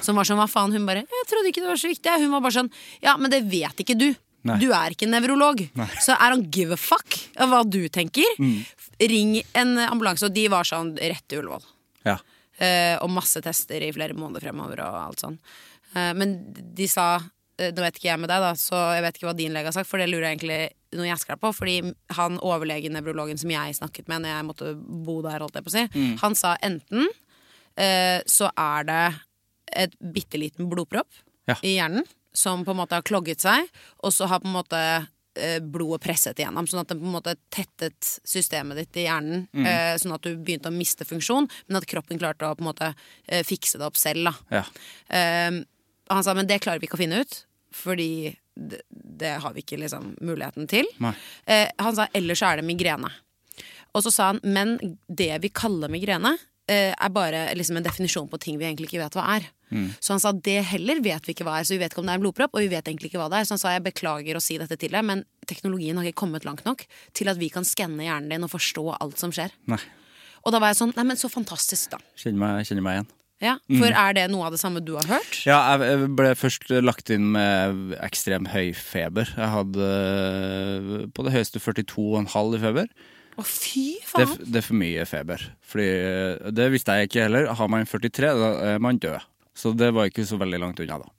[0.00, 0.72] Som var sånn, hva faen?
[0.72, 2.20] Hun bare 'Jeg trodde ikke det var så viktig'.
[2.24, 2.70] Hun var bare sånn
[3.02, 4.16] 'Ja, men det vet ikke du'.
[4.46, 4.56] Nei.
[4.62, 5.60] Du er ikke nevrolog.
[6.02, 8.38] Så er han give a fuck av hva du tenker.
[9.00, 10.28] Ring en ambulanse.
[10.28, 11.64] Og de var sånn rett til Ullevål.
[12.06, 12.18] Ja.
[12.58, 15.34] Eh, og masse tester i flere måneder fremover og alt sånn.
[15.94, 16.38] Eh, men
[16.76, 17.16] de sa
[17.58, 19.68] eh, Nå vet ikke jeg med deg, da, så jeg vet ikke hva din lege
[19.68, 20.60] har sagt, for det lurer jeg egentlig
[20.96, 21.50] noe jeg skal på.
[21.56, 21.76] Fordi
[22.16, 25.72] han overlegen, nevrologen som jeg snakket med når jeg måtte bo der, holdt jeg på
[25.74, 25.86] å si,
[26.22, 27.08] han sa enten
[27.76, 29.02] eh, så er det
[29.76, 31.10] et bitte liten blodpropp
[31.50, 31.54] Ja.
[31.62, 32.06] i hjernen
[32.36, 33.68] som på en måte har klogget seg,
[34.04, 34.80] og så har på en måte
[35.36, 39.46] eh, blodet presset igjennom, sånn at det på en måte tettet systemet ditt i hjernen,
[39.52, 39.98] Mm.
[40.00, 42.94] sånn at du begynte å miste funksjon, men at kroppen klarte å på en måte
[43.28, 44.24] eh, fikse det opp selv.
[44.30, 44.34] da.
[44.60, 44.64] Ja.
[45.12, 45.60] Eh,
[46.08, 47.44] han sa men det klarer vi ikke å finne ut,
[47.74, 50.86] fordi det, det har vi ikke liksom muligheten til.
[51.44, 53.10] Eh, han sa ellers er det migrene.
[53.92, 54.76] Og så sa han men
[55.08, 56.40] det vi kaller migrene, eh,
[56.74, 59.44] er bare liksom en definisjon på ting vi egentlig ikke vet hva er.
[59.70, 59.90] Mm.
[59.98, 62.08] Så han sa det heller vet vi ikke hva er, så vi vet ikke om
[62.08, 63.48] det er en blodpropp, og vi vet egentlig ikke hva det er.
[63.48, 66.46] Så han sa jeg beklager å si dette til deg, men teknologien har ikke kommet
[66.48, 69.54] langt nok til at vi kan skanne hjernen din og forstå alt som skjer.
[69.70, 69.80] Nei.
[70.46, 72.02] Og da var jeg sånn, nei men så fantastisk, da.
[72.18, 73.12] Kjenner meg, kjenner meg igjen.
[73.42, 75.34] Ja, For er det noe av det samme du har hørt?
[75.44, 79.28] Ja, jeg ble først lagt inn med ekstrem høy feber.
[79.28, 82.88] Jeg hadde eh, på det høyeste 42,5 i feber.
[83.36, 84.30] Å, fy faen!
[84.38, 85.42] Det, det er for mye feber.
[85.66, 87.50] Fordi eh, Det visste jeg ikke heller.
[87.58, 89.26] Har man 43, da er man død.
[89.56, 91.12] Så det var ikke så veldig langt unna, da.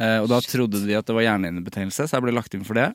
[0.00, 2.80] Eh, og da trodde de at det var hjernehinnebetennelse, så jeg ble lagt inn for
[2.80, 2.90] det.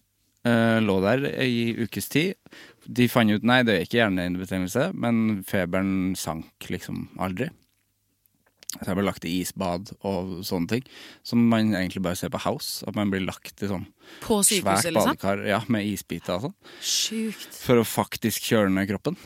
[0.48, 2.38] Eh, lå der i ukes tid.
[2.86, 7.50] De fant ut nei, det er ikke hjernehinnebetennelse, men feberen sank liksom aldri.
[8.78, 10.90] Så jeg ble lagt i isbad og sånne ting.
[11.26, 12.86] Som man egentlig bare ser på House.
[12.86, 13.88] At man blir lagt i sånn
[14.24, 15.18] På sykehuset, svært liksom?
[15.18, 17.60] badekar ja, med isbiter og sånn Sjukt.
[17.64, 19.20] for å faktisk kjøle ned kroppen.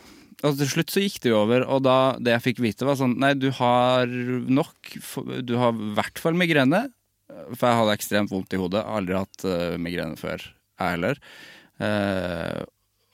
[0.43, 2.99] Og til slutt så gikk det jo over, og da det jeg fikk vite, var
[2.99, 4.95] sånn Nei, du har nok
[5.47, 6.85] Du har i hvert fall migrene.
[7.55, 8.83] For jeg hadde ekstremt vondt i hodet.
[8.83, 10.43] Aldri hatt uh, migrene før,
[10.77, 11.21] jeg heller.
[11.81, 12.61] Uh,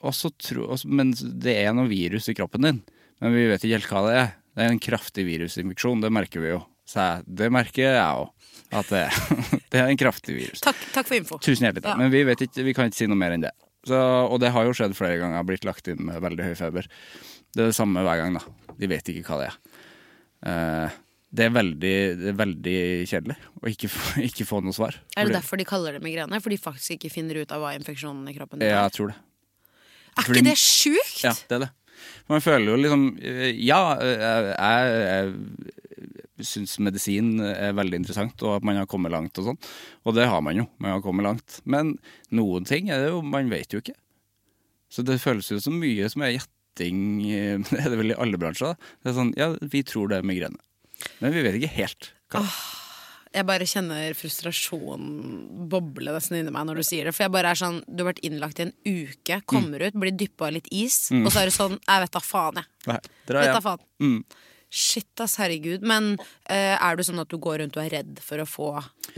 [0.04, 2.82] og så tro, og men det er noe virus i kroppen din.
[3.20, 4.28] Men vi vet ikke helt hva det er.
[4.56, 6.60] Det er en kraftig virusinfeksjon, det merker vi jo.
[6.88, 8.39] Så jeg, det merker jeg òg.
[8.70, 9.04] At det,
[9.72, 10.62] det er en kraftig virus.
[10.62, 11.38] Takk, takk for info.
[11.42, 11.96] Tusen hjertelig takk.
[11.96, 11.98] Ja.
[11.98, 13.52] Men vi, vet ikke, vi kan ikke si noe mer enn det.
[13.88, 15.44] Så, og det har jo skjedd flere ganger.
[15.48, 16.86] Blitt lagt inn med veldig høy feber.
[17.50, 18.74] Det er det samme hver gang, da.
[18.78, 19.56] De vet ikke hva det er.
[20.40, 20.98] Uh,
[21.30, 22.76] det er veldig, det er veldig
[23.10, 24.96] kjedelig å ikke, få- ikke få noe svar.
[25.18, 26.40] Er det derfor de kaller det migrene?
[26.42, 28.72] For de faktisk ikke finner ut av hva infeksjonen i kroppen er?
[28.74, 29.18] Ja, jeg tror det.
[30.18, 31.20] Er fordi- ikke det sjukt?
[31.24, 31.70] Ja, det er det.
[32.30, 34.22] Man føler jo liksom eh, Ja, eh,
[34.56, 35.79] jeg, jeg
[36.46, 39.58] syns medisin er veldig interessant, og at man har kommet langt og sånn.
[40.06, 40.66] Og det har man jo.
[40.78, 41.60] Man har kommet langt.
[41.64, 41.96] Men
[42.30, 43.94] noen ting er det jo Man vet jo ikke.
[44.90, 47.00] Så det føles jo så mye som er gjetting.
[47.30, 48.72] eh, Det er det vel i alle bransjer.
[48.74, 48.92] da.
[49.02, 50.58] Det er sånn Ja, vi tror det er migrene.
[51.20, 52.12] Men vi vet ikke helt.
[52.32, 52.44] Hva.
[53.30, 57.12] Jeg bare kjenner frustrasjonen boble nesten inni meg når du sier det.
[57.14, 60.10] For jeg bare er sånn, Du har vært innlagt i en uke, kommer ut, blir
[60.18, 62.66] dyppa i litt is, og så er du sånn Jeg vet da faen, jeg.
[62.90, 62.98] Nei,
[63.30, 63.84] dra Vet da faen.
[64.02, 64.24] Mm.
[64.70, 65.82] Shit, ass, herregud.
[65.82, 66.12] Men
[66.46, 68.68] eh, er du sånn at du går rundt og er redd for å få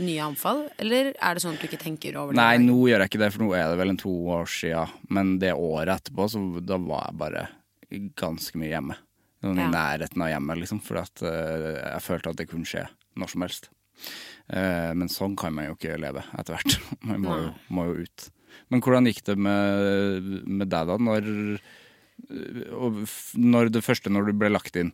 [0.01, 0.63] nye anfall?
[0.81, 2.39] Eller er det sånn at du ikke tenker over det?
[2.41, 4.87] Nei, nå gjør jeg ikke det, for nå er det vel en to år sia.
[5.13, 7.45] Men det året etterpå, så da var jeg bare
[8.17, 8.97] ganske mye hjemme.
[9.43, 9.69] Sånn Ja.
[9.69, 10.81] I nærheten av hjemmet, liksom.
[10.81, 12.87] For at uh, jeg følte at det kunne skje
[13.21, 13.69] når som helst.
[14.49, 16.79] Uh, men sånn kan man jo ikke leve etter hvert.
[17.07, 18.29] Man må jo, må jo ut.
[18.73, 20.97] Men hvordan gikk det med, med deg, da?
[20.97, 21.31] Når,
[23.37, 24.93] når det første, når du ble lagt inn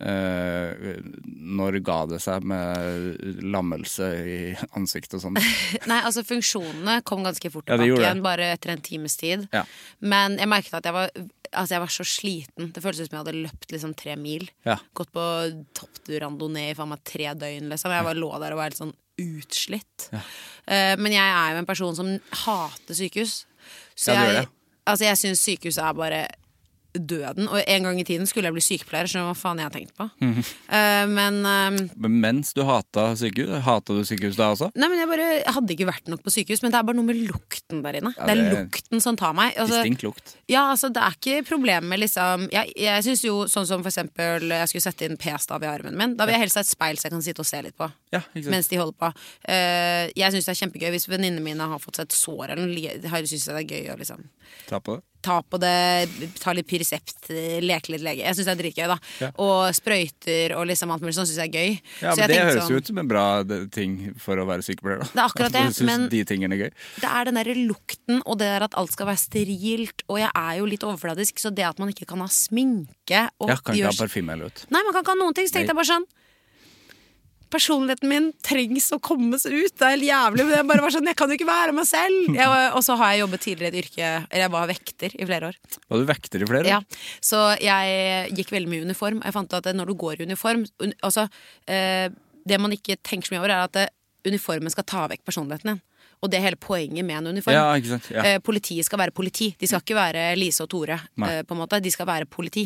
[0.00, 4.38] eh, Når ga det seg med lammelse i
[4.78, 5.38] ansiktet og sånn?
[5.90, 9.46] Nei, altså Funksjonene kom ganske fort tilbake ja, igjen, bare etter en times tid.
[9.54, 9.64] Ja.
[10.00, 11.12] Men jeg merket at jeg var,
[11.52, 12.72] altså jeg var så sliten.
[12.74, 14.46] Det føltes ut som jeg hadde løpt liksom tre mil.
[14.66, 14.78] Ja.
[14.96, 15.24] Gått på
[15.76, 17.70] topptur randonee i faen meg tre døgn.
[17.72, 17.94] Liksom.
[17.94, 20.08] Jeg bare lå der og var helt sånn utslitt.
[20.10, 23.44] Uh, men jeg er jo en person som hater sykehus.
[23.94, 24.48] Så jeg,
[24.90, 26.24] altså jeg syns sykehus er bare
[26.94, 27.48] døden.
[27.48, 29.94] Og en gang i tiden skulle jeg bli sykepleier, så hva faen jeg har tenkt
[29.98, 30.08] på.
[30.20, 30.38] -hmm.
[30.68, 34.70] uh, men uh, Men mens du hata sykehus, hata du sykehus da også?
[34.74, 36.96] Nei, men jeg bare jeg hadde ikke vært nok på sykehus, men det er bare
[36.96, 38.14] noe med lukten der inne.
[38.16, 39.54] Ja, det det er- lukten som tar meg.
[39.56, 40.36] Altså, Distinkt lukt.
[40.48, 43.90] ja, altså Det er ikke problem med liksom Jeg, jeg synes jo sånn som for
[43.90, 46.16] eksempel Jeg skulle sette inn p-stav i armen min.
[46.16, 47.90] Da vil jeg helst ha et speil så jeg kan sitte og se litt på.
[48.14, 48.22] Ja.
[48.50, 49.10] Mens de holder på.
[49.48, 52.66] Uh, jeg syns det er kjempegøy hvis venninnene mine har fått seg et sår eller
[52.68, 53.24] noe.
[53.26, 54.22] Syns det er gøy å liksom
[54.68, 55.02] Ta på det.
[55.24, 58.20] ta på det, ta litt Pyresept, eh, leke litt lege.
[58.26, 58.96] Jeg syns det er dritgøy, da.
[59.24, 59.30] Ja.
[59.40, 61.78] Og sprøyter og liksom alt mulig sånn syns jeg er gøy.
[62.04, 63.24] Ja, Så men jeg Det høres jo sånn- ut som en bra
[63.72, 65.00] ting for å være sykepleier.
[65.00, 65.08] Da.
[65.14, 66.72] Det er akkurat det, men- de tingene er gøy.
[67.00, 70.04] det er den der lukten og det der at alt skal være sterilt.
[70.08, 73.48] Og jeg er jo litt overfladisk, så det at man ikke kan ha sminke og
[73.48, 74.66] Ja, kan ikke gjør- ha parfyme eller ut.
[74.70, 75.46] Nei, man kan ikke ha noen ting.
[75.48, 76.04] Så tenkte jeg bare sånn
[77.52, 79.74] Personligheten min trengs å kommes ut.
[79.76, 80.46] Det er helt jævlig.
[80.48, 82.34] Men jeg bare var sånn, jeg kan jo ikke være meg selv.
[82.34, 85.28] Jeg og så har jeg jobbet tidligere i et yrke Eller jeg var vekter i
[85.28, 85.58] flere år.
[85.88, 86.66] Var du vekter i flere?
[86.72, 86.80] Ja,
[87.20, 89.22] Så jeg gikk veldig mye i uniform.
[89.24, 91.28] Jeg fant at når du går i uniform un, altså,
[91.66, 92.08] eh,
[92.44, 93.92] Det man ikke tenker så mye over, er at
[94.26, 95.80] uniformen skal ta vekk personligheten din.
[96.24, 97.52] Og det er hele poenget med en uniform.
[97.52, 98.06] Ja, ikke sant?
[98.14, 98.22] Ja.
[98.24, 99.50] Eh, politiet skal være politi.
[99.60, 100.96] De skal ikke være Lise og Tore.
[101.20, 102.64] Eh, på en måte De skal være politi.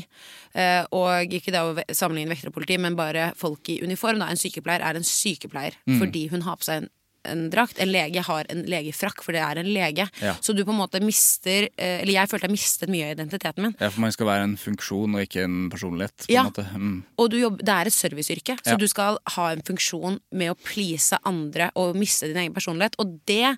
[0.55, 4.23] Eh, og ikke det å sammenligne vekter og politi, men bare folk i uniform.
[4.23, 4.31] Da.
[4.31, 5.99] En sykepleier er en sykepleier Mm.
[5.99, 6.89] fordi hun har på seg en,
[7.31, 7.79] en drakt.
[7.83, 10.09] En lege har en legefrakk, for det er en lege.
[10.23, 10.35] Ja.
[10.41, 13.63] Så du på en måte mister eh, Eller jeg følte jeg mistet mye av identiteten
[13.67, 13.75] min.
[13.81, 16.27] Ja, for man skal være en funksjon og ikke en personlighet.
[16.27, 16.45] På Ja.
[16.47, 16.67] en måte.
[16.75, 17.03] Mm.
[17.19, 18.77] Og du jobber, det er et serviceyrke, så Ja.
[18.77, 22.95] du skal ha en funksjon med å please andre og miste din egen personlighet.
[22.99, 23.57] Og det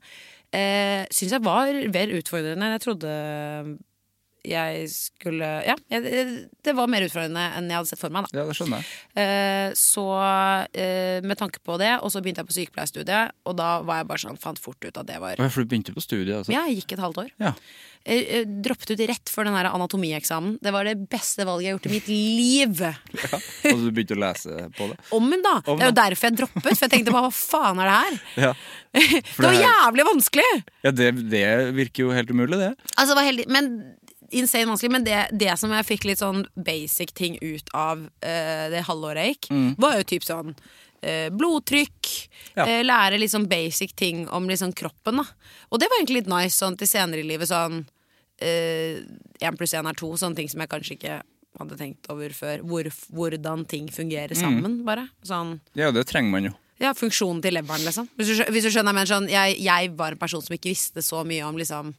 [0.52, 3.78] eh, syns jeg var mer utfordrende enn jeg trodde
[4.46, 6.31] jeg skulle Ja, jeg,
[6.64, 8.40] det var mer utfordrende enn jeg hadde sett for meg, da.
[8.40, 8.88] Ja, det skjønner jeg.
[9.22, 10.07] Eh, så
[10.72, 14.11] eh, med tanke på det, og så begynte jeg på sykepleierstudiet, og da var jeg
[14.11, 16.55] bare sånn, fant fort ut at det var For du begynte på studiet, altså?
[16.55, 17.33] Ja, jeg gikk et halvt år.
[17.42, 17.55] Ja.
[18.09, 20.55] Jeg, jeg droppet ut rett før den her anatomieksamen.
[20.64, 22.81] Det var det beste valget jeg har gjort i mitt liv.
[23.20, 23.40] ja,
[23.74, 24.96] Og du begynte å lese på det?
[25.12, 25.53] Om da!
[25.61, 26.62] Om Det er jo derfor jeg droppet.
[26.70, 28.20] For jeg tenkte bare hva faen er det her?
[28.46, 28.53] Ja.
[29.20, 30.48] Det var jævlig vanskelig!
[30.83, 31.44] Ja, det, det
[31.76, 32.72] virker jo helt umulig, det.
[32.96, 33.68] Altså, det var heldig, men
[34.30, 34.92] insane vanskelig.
[34.92, 39.24] Men det, det som jeg fikk litt sånn basic ting ut av uh, det halvåret
[39.24, 42.12] jeg gikk, var jo typ sånn uh, blodtrykk.
[42.58, 42.66] Ja.
[42.66, 45.26] uh, lære litt sånn basic ting om liksom kroppen, da.
[45.70, 47.50] Og det var egentlig litt nice sånn til senere i livet.
[47.50, 47.84] Sånn
[48.40, 50.14] én pluss én er to.
[50.16, 51.18] Sånne ting som jeg kanskje ikke
[51.60, 52.62] hadde tenkt over før.
[52.64, 55.10] Hvor, hvordan ting fungerer sammen, bare.
[55.26, 56.52] Sånn Ja, det trenger man jo.
[56.80, 58.08] ja, funksjonen til leveren, liksom.
[58.16, 61.04] Hvis du, hvis du skjønner, men sånn, jeg, jeg var en person som ikke visste
[61.04, 61.92] så mye om liksom.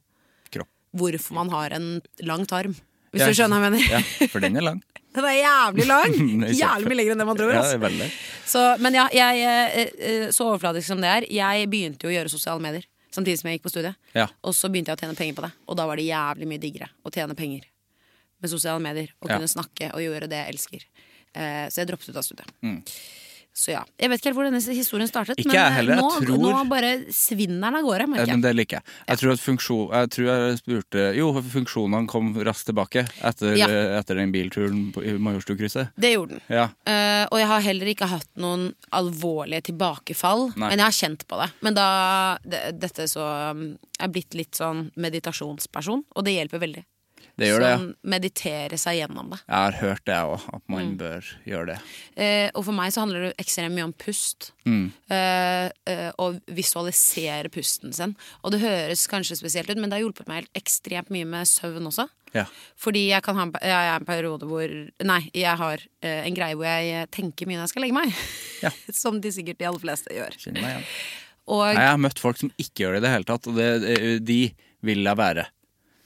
[0.97, 2.75] Hvorfor man har en lang tarm.
[3.12, 3.91] Hvis Ja, du skjønner hva jeg mener.
[3.91, 4.82] Ja, for den er lang.
[5.12, 6.13] Den er jævlig lang!
[6.47, 7.49] Er Jævlig mye lenger enn det man tror.
[7.51, 8.13] Ja, det er.
[8.47, 12.15] Så, men ja, jeg, eh, eh, så overfladisk som det er, jeg begynte jo å
[12.15, 12.86] gjøre sosiale medier.
[13.12, 13.97] Samtidig som jeg gikk på studiet.
[14.15, 14.30] Ja.
[14.47, 15.51] Og så begynte jeg å tjene penger på det.
[15.67, 17.67] Og da var det jævlig mye diggere å tjene penger
[18.39, 19.12] med sosiale medier.
[19.19, 19.36] Og Ja.
[19.36, 20.88] kunne snakke og gjøre det jeg elsker.
[21.36, 22.56] Eh, så jeg droppet ut av studiet.
[22.63, 22.80] Mm.
[23.53, 23.81] Så ja.
[23.99, 26.51] Jeg vet ikke helt hvor denne historien startet, Ikke men eh, heller, nå, tror- nå
[26.71, 28.83] bare svinner den av gårde, Ja, men det liker jeg.
[29.09, 33.67] Jeg tror funksjon, jeg tror jeg spurte Jo, funksjonene kom raskt tilbake etter, Ja.
[33.99, 35.91] etter den bilturen på- i Majorstukrysset.
[35.99, 36.41] Det gjorde den.
[36.47, 36.69] Ja.
[36.87, 40.69] Uh, og jeg har heller ikke hatt noen alvorlige tilbakefall, Nei.
[40.69, 41.51] men jeg har kjent på det.
[41.61, 46.59] Men da det, dette så um, Jeg er blitt litt sånn meditasjonsperson, og det hjelper
[46.63, 46.83] veldig.
[47.41, 47.89] Det gjør det, ja.
[48.13, 49.39] mediterer seg gjennom det.
[49.47, 50.75] Jeg har hørt det, òg, at Mm.
[50.75, 51.77] man bør gjøre det.
[52.15, 54.51] Eh, og for meg så handler det ekstremt mye om pust.
[54.69, 54.91] Mm.
[55.10, 58.15] Eh, eh, og visualisere pusten sin.
[58.45, 61.49] Og det høres kanskje spesielt ut, men det har hjulpet meg helt ekstremt mye med
[61.49, 62.08] søvn også.
[62.34, 62.45] Ja.
[62.80, 64.71] Fordi jeg kan ha en, jeg er en periode hvor
[65.04, 68.13] Nei, jeg har eh, en greie hvor jeg tenker mye når jeg skal legge meg.
[68.63, 68.71] Ja.
[69.01, 70.38] Som de sikkert de aller fleste gjør.
[70.39, 70.86] Kjenner meg igjen.
[71.51, 73.58] Og Nei, Jeg har møtt folk som ikke gjør det i det hele tatt, og
[73.58, 74.39] det, de
[74.86, 75.47] vil jeg være.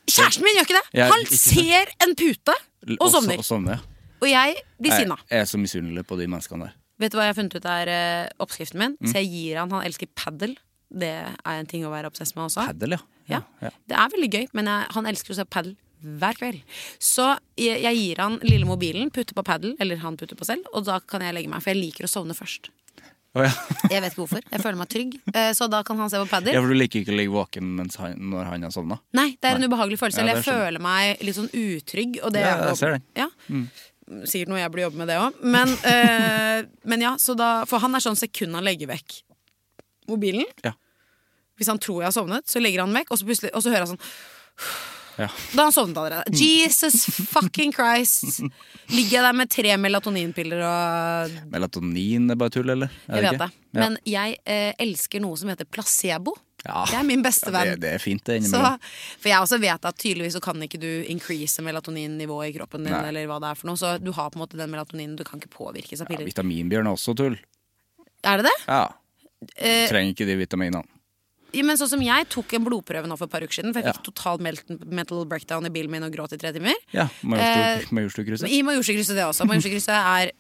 [0.08, 0.86] Kjæresten min gjør ikke det!
[1.00, 2.56] Jeg- Han ikke ser ser en pute
[3.00, 3.38] og sovner.
[3.38, 3.80] Og sovner.
[4.22, 5.18] Og jeg blir Jeg, sinna.
[5.30, 6.74] jeg er så misunnelig på de menneskene der.
[7.00, 8.94] Vet du hva jeg har funnet ut er eh, oppskriften min?
[9.02, 9.08] Mm.
[9.12, 10.56] Så jeg gir han Han elsker padel.
[10.96, 12.66] Det er en ting å være obsess med også.
[12.70, 13.42] Paddle, ja.
[13.42, 13.42] Ja.
[13.62, 13.70] ja.
[13.90, 16.62] Det er veldig gøy, men jeg, han elsker å se padel hver kveld.
[17.02, 20.64] Så jeg, jeg gir han lille mobilen, putter på padel, eller han putter på selv,
[20.74, 21.64] og da kan jeg legge meg.
[21.66, 22.70] For jeg liker å sovne først.
[23.36, 23.52] Å, ja.
[23.94, 24.44] Jeg vet ikke hvorfor.
[24.52, 25.16] Jeg føler meg trygg.
[25.34, 26.56] Eh, Så da kan han se på padder.
[26.56, 28.98] ja, for du liker ikke å ligge våken han, når han har sovna?
[29.18, 30.24] Nei, det er en ubehagelig følelse.
[30.24, 32.22] Eller jeg føler meg litt sånn utrygg.
[32.24, 33.06] Og det Ja, jeg jeg ser den.
[33.20, 33.28] Ja.
[34.30, 35.40] Sikkert noe jeg burde jobbe med det òg.
[35.44, 39.20] Men, eh, men ja, så da For han er sånn sekund han legger vekk
[40.08, 40.46] mobilen.
[40.64, 40.72] Ja.
[41.58, 43.86] Hvis han tror jeg har sovnet, så legger han vekk, og så, og så hører
[43.88, 44.06] jeg sånn
[45.18, 45.28] Ja.
[45.56, 46.34] Da han sovnet allerede.
[46.36, 48.42] Jesus fucking Christ!
[48.92, 52.92] Ligger jeg der med tre melatoninpiller og Melatonin er bare tull, eller?
[53.08, 53.48] Er Jeg vet det.
[53.48, 53.80] det.
[53.80, 56.36] Men jeg eh, elsker noe som heter placebo.
[56.66, 56.82] Ja.
[56.90, 57.72] Det er min beste Ja, venn.
[57.76, 58.40] det, det er fint, det.
[58.50, 58.60] Så,
[59.22, 62.92] for jeg også vet at tydeligvis så kan ikke du increase melatoninnivået i kroppen din,
[62.96, 63.04] Nei.
[63.12, 63.78] eller hva det er for noe.
[63.80, 66.26] Så du har på en måte den melatoninen, du kan ikke påvirkes av Ja, piller.
[66.32, 67.38] vitaminbjørn er også tull.
[68.26, 68.56] er det det?
[68.66, 68.84] Ja.
[69.46, 70.84] Du Trenger ikke de vitaminene.
[71.54, 73.82] Ja, men sånn som jeg tok en blodprøve nå for et par uker siden, for
[73.82, 73.94] jeg Ja.
[73.94, 76.74] fikk total mental, breakdown i bilen min og gråt i tre timer.
[76.92, 78.50] Ja, Eh, Majorstukrysset.
[78.50, 79.46] I Majorstukrysset det også.
[79.46, 80.32] Majorstukrysset er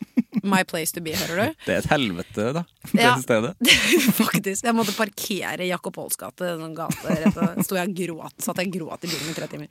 [0.43, 1.55] my place to be, hører du?
[1.65, 2.63] Det er et helvete, da.
[2.91, 3.15] Det Ja.
[3.17, 3.55] stedet.
[4.21, 4.63] Faktisk.
[4.63, 6.37] Jeg måtte parkere Jakob Holts gate.
[6.59, 9.33] Sånn gate rett, og sto jeg og gråt, satt jeg og gråt i bilen i
[9.33, 9.67] tre timer.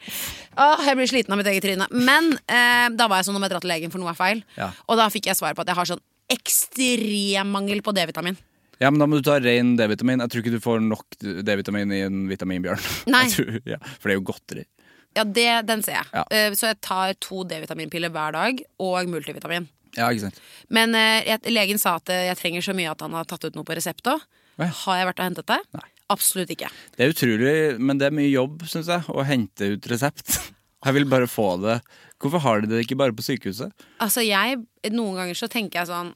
[0.57, 1.87] Åh, jeg blir sliten av mitt eget tryne.
[1.93, 4.43] Men eh, da var jeg sånn om jeg dra til legen, for noe er feil.
[4.57, 4.71] Ja.
[4.89, 8.37] Og da fikk jeg svar på at jeg har sånn ekstrem mangel på D-vitamin.
[8.83, 10.23] Ja, men da må du ta ren D-vitamin.
[10.25, 12.89] Jeg tror ikke du får nok D-vitamin i en vitaminbjørn.
[13.15, 13.27] Nei.
[13.33, 14.67] Tror, ja, for det er jo godteri.
[15.15, 16.11] Ja, det, den ser jeg.
[16.11, 16.25] Ja.
[16.27, 19.69] Uh, så jeg tar to D-vitaminpiller hver dag, og multivitamin.
[19.95, 20.41] Ja, ikke sant.
[20.75, 23.47] Men uh, jeg, legen sa at eh, jeg trenger så mye at han har tatt
[23.47, 24.25] ut noe på resept òg.
[24.59, 24.71] Ja.
[24.85, 25.61] Har jeg vært og hentet det?
[25.79, 25.87] Nei.
[26.13, 26.69] Absolutt ikke.
[26.95, 30.37] Det er utrolig, men det er mye jobb, syns jeg, å hente ut resept.
[30.85, 31.79] Jeg vil bare få det.
[32.21, 33.71] Hvorfor har de det ikke bare på sykehuset?
[34.05, 34.59] Altså jeg,
[34.93, 36.11] Noen ganger så tenker jeg sånn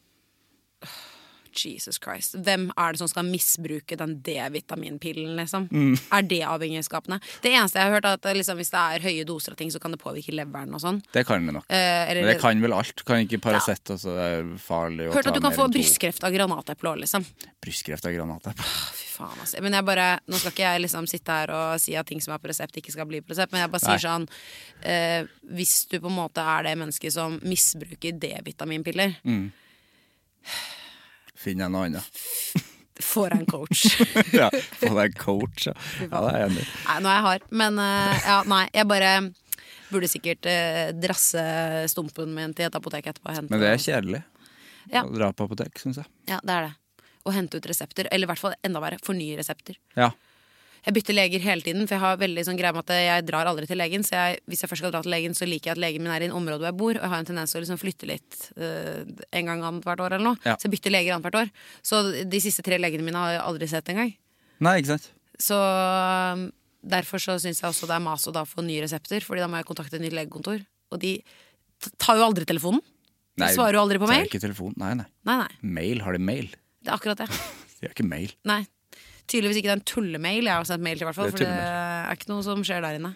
[1.66, 2.36] Jesus Christ.
[2.44, 5.66] Hvem er det som skal misbruke den D-vitaminpillen, liksom?
[5.72, 5.96] Mm.
[6.14, 7.18] Er det avhengighetsskapende?
[7.42, 9.72] Det eneste jeg har hørt, er at liksom, hvis det er høye doser av ting,
[9.74, 11.02] så kan det påvirke leveren og sånn.
[11.14, 11.66] Det kan det nok.
[11.68, 13.04] Eh, eller, Men det kan vel alt.
[13.08, 16.94] Kan ikke Paracet også er farlig å Hørt at du kan få brystkreft av granateple
[16.94, 17.26] òg, liksom.
[17.64, 18.64] Brystkreft av granateple.
[18.94, 19.62] Fy faen, altså.
[19.64, 22.34] Men jeg bare, nå skal ikke jeg liksom sitte her og si at ting som
[22.36, 23.94] er på resept, ikke skal bli på resept, men jeg bare Nei.
[23.96, 24.28] sier sånn
[24.86, 25.24] eh,
[25.58, 29.48] Hvis du på en måte er det mennesket som misbruker D-vitaminpiller, Mm.
[31.38, 32.22] Finn deg noe annet.
[32.98, 33.82] får jeg en coach.
[34.34, 34.48] ja,
[34.80, 35.68] få deg en coach.
[35.70, 35.74] Ja.
[36.02, 36.70] ja, det er jeg enig i.
[37.04, 37.44] Nå er jeg hard.
[37.62, 39.12] Men uh, ja, nei, jeg bare
[39.88, 41.40] Burde sikkert uh, drasse
[41.88, 43.32] stumpen min til et apotek etterpå.
[43.48, 44.18] Men det er kjedelig
[44.92, 45.00] Ja.
[45.06, 46.10] å dra på apotek, syns jeg.
[46.28, 47.06] Ja, det er det.
[47.24, 48.08] Å hente ut resepter.
[48.12, 49.78] Eller i hvert fall enda verre, fornye resepter.
[49.96, 50.10] Ja.
[50.86, 53.48] Jeg bytter leger hele tiden, for jeg har veldig sånn greie med at jeg drar
[53.50, 54.04] aldri til legen.
[54.06, 56.14] Så jeg, hvis jeg først skal dra til legen, så liker jeg at legen min
[56.14, 57.00] er i en område hvor jeg bor.
[57.00, 59.02] Og jeg har en tendens til å liksom flytte litt uh,
[59.40, 60.40] en gang annethvert år eller noe.
[60.46, 60.54] Ja.
[60.56, 61.52] Så jeg bytter leger annethvert år.
[61.82, 64.14] Så de siste tre legene mine har jeg aldri sett engang.
[64.64, 65.10] Nei, ikke sant?
[65.38, 66.48] Så um,
[66.94, 69.50] derfor så syns jeg også det er mas å da få nye resepter, Fordi da
[69.50, 70.62] må jeg kontakte et nytt legekontor.
[70.94, 71.18] Og de
[72.00, 72.82] tar jo aldri telefonen.
[73.38, 74.26] De Nei, svarer jo aldri på mail.
[74.80, 75.06] Nei, nei.
[75.28, 75.50] Nei, nei.
[75.62, 76.02] Mail.
[76.02, 76.48] Har de mail?
[76.82, 77.28] Det er akkurat det.
[77.78, 78.32] De har ikke mail.
[78.48, 78.64] Nei.
[79.28, 80.46] Tydeligvis ikke det er en tullemail.
[80.48, 81.32] Jeg har sendt mail til, hvert fall.
[81.34, 83.14] For det er ikke noe som skjer der inne.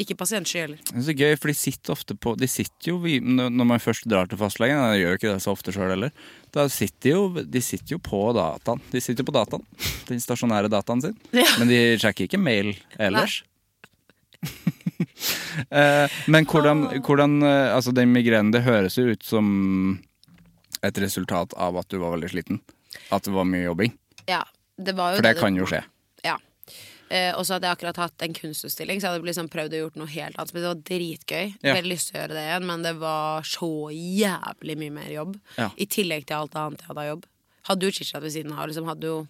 [0.00, 0.78] Ikke pasientsky heller.
[0.88, 2.96] Det er så gøy, for de sitter ofte på De sitter jo
[3.52, 6.14] Når man først drar til fastlegen, jeg gjør jo ikke det så ofte sjøl heller,
[6.56, 8.80] da sitter jo De sitter jo på dataen.
[8.92, 9.66] De sitter jo på dataen.
[10.08, 11.18] Den stasjonære dataen sin.
[11.42, 11.44] Ja.
[11.60, 13.42] Men de sjekker ikke mail ellers.
[15.70, 19.46] Eh, Men hvordan, hvordan eh, Altså, den migrenen, det høres jo ut som
[20.82, 22.58] et resultat av at du var veldig sliten.
[23.14, 23.92] At det var mye jobbing.
[24.26, 24.40] Ja,
[24.86, 25.82] det var jo For det kan jo skje.
[26.26, 26.36] Ja.
[27.12, 29.82] Eh, og så hadde jeg akkurat hatt en kunstutstilling, så jeg hadde liksom prøvd å
[29.82, 30.54] gjort noe helt annet.
[30.54, 31.50] Men det var dritgøy.
[31.60, 31.74] Ja.
[31.76, 35.36] Veldig lyst til å gjøre det igjen, men det var så jævlig mye mer jobb.
[35.58, 35.68] Ja.
[35.76, 37.28] I tillegg til alt annet jeg hadde av jobb.
[37.68, 39.20] Hadde jo chit-chat ved siden av, liksom hadde jo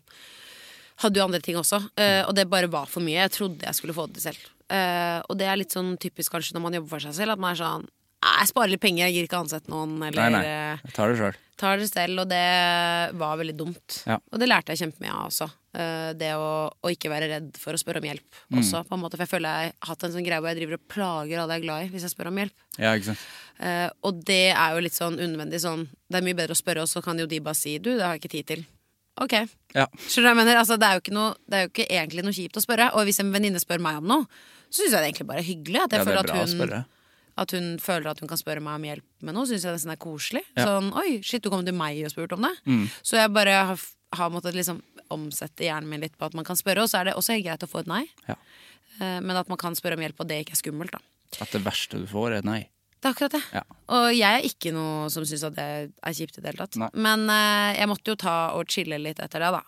[1.03, 3.19] hadde jo andre ting også, eh, og det bare var for mye.
[3.25, 4.45] Jeg trodde jeg skulle få det til selv.
[4.71, 7.43] Eh, og det er litt sånn typisk kanskje når man jobber for seg selv, at
[7.43, 7.91] man er sånn «Nei,
[8.23, 10.43] Jeg sparer litt penger, jeg gir ikke ansette noen, eller Nei, nei.
[10.47, 11.39] eh, Jeg tar det sjøl.
[11.59, 12.43] tar det selv, og det
[13.19, 13.97] var veldig dumt.
[14.07, 14.19] Ja.
[14.33, 15.49] Og det lærte jeg kjempemye av også.
[15.75, 18.59] Eh, Det å, å ikke være redd for å spørre om hjelp Mm.
[18.61, 19.17] også, på en måte.
[19.19, 21.55] For jeg føler jeg har hatt en sånn greie hvor jeg driver og plager alle
[21.57, 22.55] jeg er glad i, hvis jeg spør om hjelp.
[22.79, 23.25] Ja, ikke sant.
[23.63, 26.83] Uh, og det er jo litt sånn unødvendig sånn Det er mye bedre å spørre,
[26.83, 28.65] og så kan jo de bare si du, det har jeg ikke tid til.
[29.21, 29.35] Ok.
[29.75, 29.87] Ja.
[30.07, 30.57] Skjønner du hva jeg mener?
[30.63, 32.89] Altså, det, er jo ikke noe, det er jo ikke egentlig noe kjipt å spørre.
[32.97, 34.27] Og hvis en venninne spør meg om noe,
[34.73, 35.83] så syns jeg det egentlig bare er hyggelig.
[35.85, 36.85] At jeg Ja, føler er at hun.
[37.41, 39.95] At hun føler at hun kan spørre meg om hjelp med noe, syns jeg nesten
[39.95, 40.43] er koselig.
[40.57, 40.67] Ja.
[40.69, 42.53] Sånn oi, shit, du kom til meg og spurte om det.
[42.69, 42.85] Mm.
[43.01, 43.87] Så jeg bare har,
[44.19, 47.11] har måttet liksom omsette hjernen min litt på at man kan spørre, og så er
[47.11, 48.05] det også helt greit å få et nei.
[48.29, 48.37] Ja.
[49.01, 51.03] Eh, Men at man kan spørre om hjelp, og det ikke er skummelt, da.
[51.41, 52.61] At det verste du får, er et nei.
[53.03, 53.43] Det er akkurat det.
[53.57, 53.63] Ja.
[53.97, 56.77] Og jeg er ikke noe som syns at det er kjipt i det hele tatt.
[56.79, 56.91] Nei.
[56.95, 59.65] Men uh, jeg måtte jo ta og chille litt etter det, da.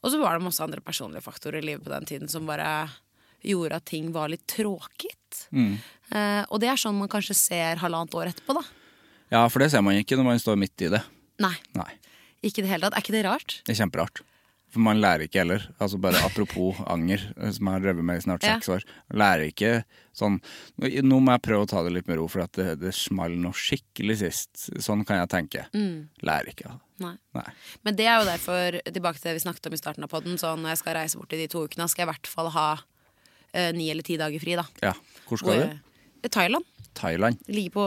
[0.00, 2.88] Og så var det masse andre personlige faktorer i livet på den tiden som bare
[3.46, 5.46] gjorde at ting var litt tråkigt.
[5.54, 5.76] Mm.
[6.10, 8.64] Eh, og det er sånn man kanskje ser halvannet år etterpå, da.
[9.30, 11.02] Ja, for det ser man ikke når man står midt i det.
[11.40, 11.92] Nei, Nei.
[12.42, 12.98] ikke det hele tatt.
[12.98, 13.60] Er ikke det rart?
[13.64, 14.22] Det er kjemperart.
[14.70, 15.64] For man lærer ikke heller.
[15.82, 18.52] Altså bare Apropos anger, som jeg har drevet med i snart Ja.
[18.58, 18.84] seks år.
[19.10, 19.72] Lærer ikke
[20.14, 20.36] sånn
[20.78, 23.34] Nå må jeg prøve å ta det litt med ro, for at det, det small
[23.40, 24.68] noe skikkelig sist.
[24.82, 25.64] Sånn kan jeg tenke.
[26.22, 26.70] Lærer ikke.
[27.02, 27.16] Nei.
[27.34, 27.46] Nei.
[27.82, 30.38] Men det er jo derfor, tilbake til det vi snakket om i starten av podden,
[30.38, 32.50] sånn når jeg skal reise bort i de to ukene, skal jeg i hvert fall
[32.54, 32.86] ha eh,
[33.76, 34.66] ni eller ti dager fri, da.
[34.84, 34.94] Ja.
[35.28, 36.28] Hvor skal du?
[36.28, 36.66] Thailand.
[36.98, 37.40] Thailand.
[37.48, 37.84] Ligge på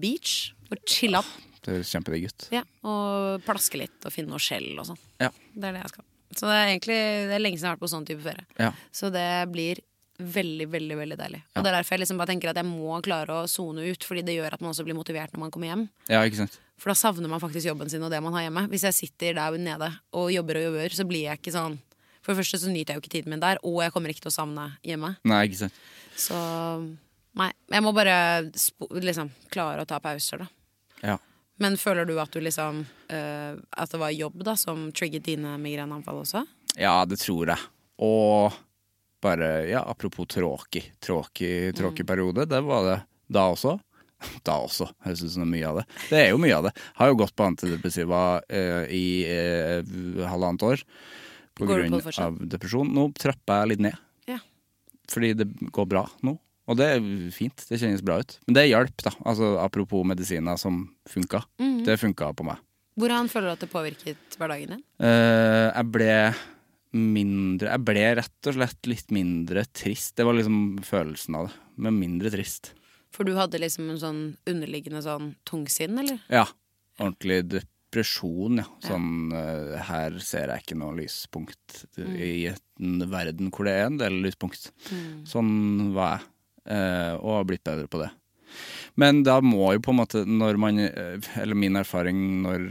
[0.00, 1.30] beach og chille opp.
[1.64, 2.46] Det høres kjempedigg ut.
[2.52, 5.00] Ja, og plaske litt og finne noe skjell og sånn.
[5.22, 5.30] Ja.
[5.54, 6.06] Det er det jeg skal.
[6.34, 6.98] Så det er egentlig
[7.30, 8.46] det er lenge siden jeg har vært på sånn type ferie.
[8.60, 8.70] Ja.
[8.92, 9.80] Så det blir
[10.18, 11.40] veldig, veldig veldig deilig.
[11.42, 11.54] Ja.
[11.56, 14.04] Og det er derfor jeg liksom bare tenker at jeg må klare å sone ut,
[14.06, 15.88] fordi det gjør at man også blir motivert når man kommer hjem.
[16.10, 16.60] ja, ikke sant.
[16.78, 18.64] For da savner man faktisk jobben sin og det man har hjemme.
[18.72, 21.76] Hvis jeg sitter der nede og jobber og jobber, så blir jeg ikke sånn
[22.24, 24.24] For det første så nyter jeg jo ikke tiden min der, og jeg kommer ikke
[24.24, 25.12] til å savne hjemme.
[25.28, 25.80] Nei, ikke sant.
[26.16, 26.40] Så
[27.36, 27.50] nei.
[27.74, 28.16] Jeg må bare
[28.58, 30.48] spo liksom klare å ta pauser, da.
[31.04, 31.18] Ja.
[31.62, 32.80] Men føler du at du liksom
[33.12, 36.42] eh, At det var jobb da som trigget dine migreneanfall også?
[36.80, 37.66] Ja, det tror jeg.
[38.02, 38.56] Og
[39.22, 43.02] bare, ja, apropos tråkig, tråkig, tråkig periode, det var det
[43.32, 43.78] da også.
[44.46, 45.84] Da også, høres ut som mye av det.
[46.08, 46.70] Det er jo mye av det.
[46.96, 49.94] Har jo gått på antidepressiva eh, i eh,
[50.30, 50.84] halvannet år
[51.54, 52.90] på Går grunn på av depresjon.
[52.94, 53.96] Nå trapper jeg litt ned,
[54.30, 54.38] Ja.
[55.08, 56.38] fordi det går bra nå.
[56.66, 57.00] Og det er
[57.30, 58.38] fint, det kjennes bra ut.
[58.46, 59.10] Men det hjalp, da.
[59.28, 61.42] Altså, apropos medisiner som funka.
[61.60, 61.84] Mhm.
[61.84, 62.56] Det funka på meg.
[62.98, 64.82] Hvordan føler du at det påvirket hverdagen din?
[65.02, 66.34] Uh, jeg ble
[66.94, 70.14] mindre Jeg ble rett og slett litt mindre trist.
[70.16, 71.56] Det var liksom følelsen av det.
[71.76, 72.72] Men mindre trist.
[73.14, 76.20] For du hadde liksom en sånn underliggende sånn tungsinn, eller?
[76.30, 76.46] Ja.
[77.00, 77.40] Ordentlig
[77.94, 78.66] depresjon, ja.
[78.82, 84.00] Sånn uh, Her ser jeg ikke noe lyspunkt i en verden hvor det er en
[84.00, 84.72] del lyspunkt.
[85.28, 86.28] Sånn var jeg.
[86.74, 88.10] uh, og har blitt bedre på det.
[89.00, 92.68] Men da må jo på en måte, når man eh, Eller min erfaring når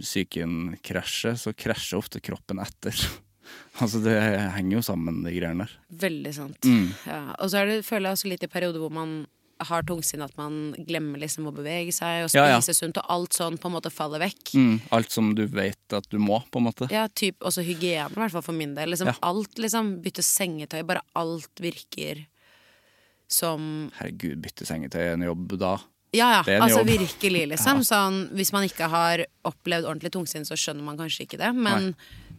[0.00, 2.96] psyken krasjer, så krasjer ofte kroppen etter.
[3.82, 4.16] altså det
[4.56, 5.76] henger jo sammen, de greiene der.
[6.06, 6.66] Veldig sant.
[6.66, 6.90] Mm.
[7.06, 7.22] Ja.
[7.38, 9.20] Og så det, føler jeg også litt i perioder hvor man
[9.58, 12.60] har tungsinn at man glemmer liksom å bevege seg og spise Ja, ja.
[12.60, 14.52] sunt, og alt sånn på en måte faller vekk.
[14.54, 14.80] Mm.
[14.92, 16.88] Alt som du vet at du må, på en måte.
[16.92, 18.90] Ja, typ også hygiene, i hvert fall for min del.
[18.92, 19.14] Liksom Ja.
[19.22, 22.26] Alt liksom, bytte sengetøy, bare alt virker
[23.28, 25.76] som Herregud, bytte sengetøy er en jobb da.
[26.14, 26.60] Ja, ja.
[26.62, 26.92] Altså jobb.
[26.94, 27.82] virkelig, liksom.
[27.90, 31.50] Sånn, hvis man ikke har opplevd ordentlig tungsinn, så skjønner man kanskje ikke det.
[31.56, 31.94] Men,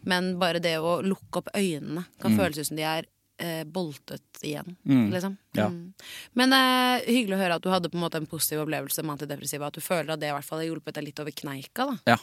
[0.08, 2.38] men bare det å lukke opp øynene kan Mm.
[2.40, 3.06] føles ut som de er
[3.40, 4.76] eh, boltet igjen.
[4.88, 5.10] Mm.
[5.14, 5.38] Liksom.
[5.58, 5.68] Ja.
[5.70, 5.94] Mm.
[6.40, 9.18] Men eh, hyggelig å høre at du hadde på en måte en positiv opplevelse med
[9.18, 9.68] antidepressiva.
[9.72, 11.86] At du føler at det i hvert fall har hjulpet deg litt over kneika.
[11.92, 12.18] da Ja,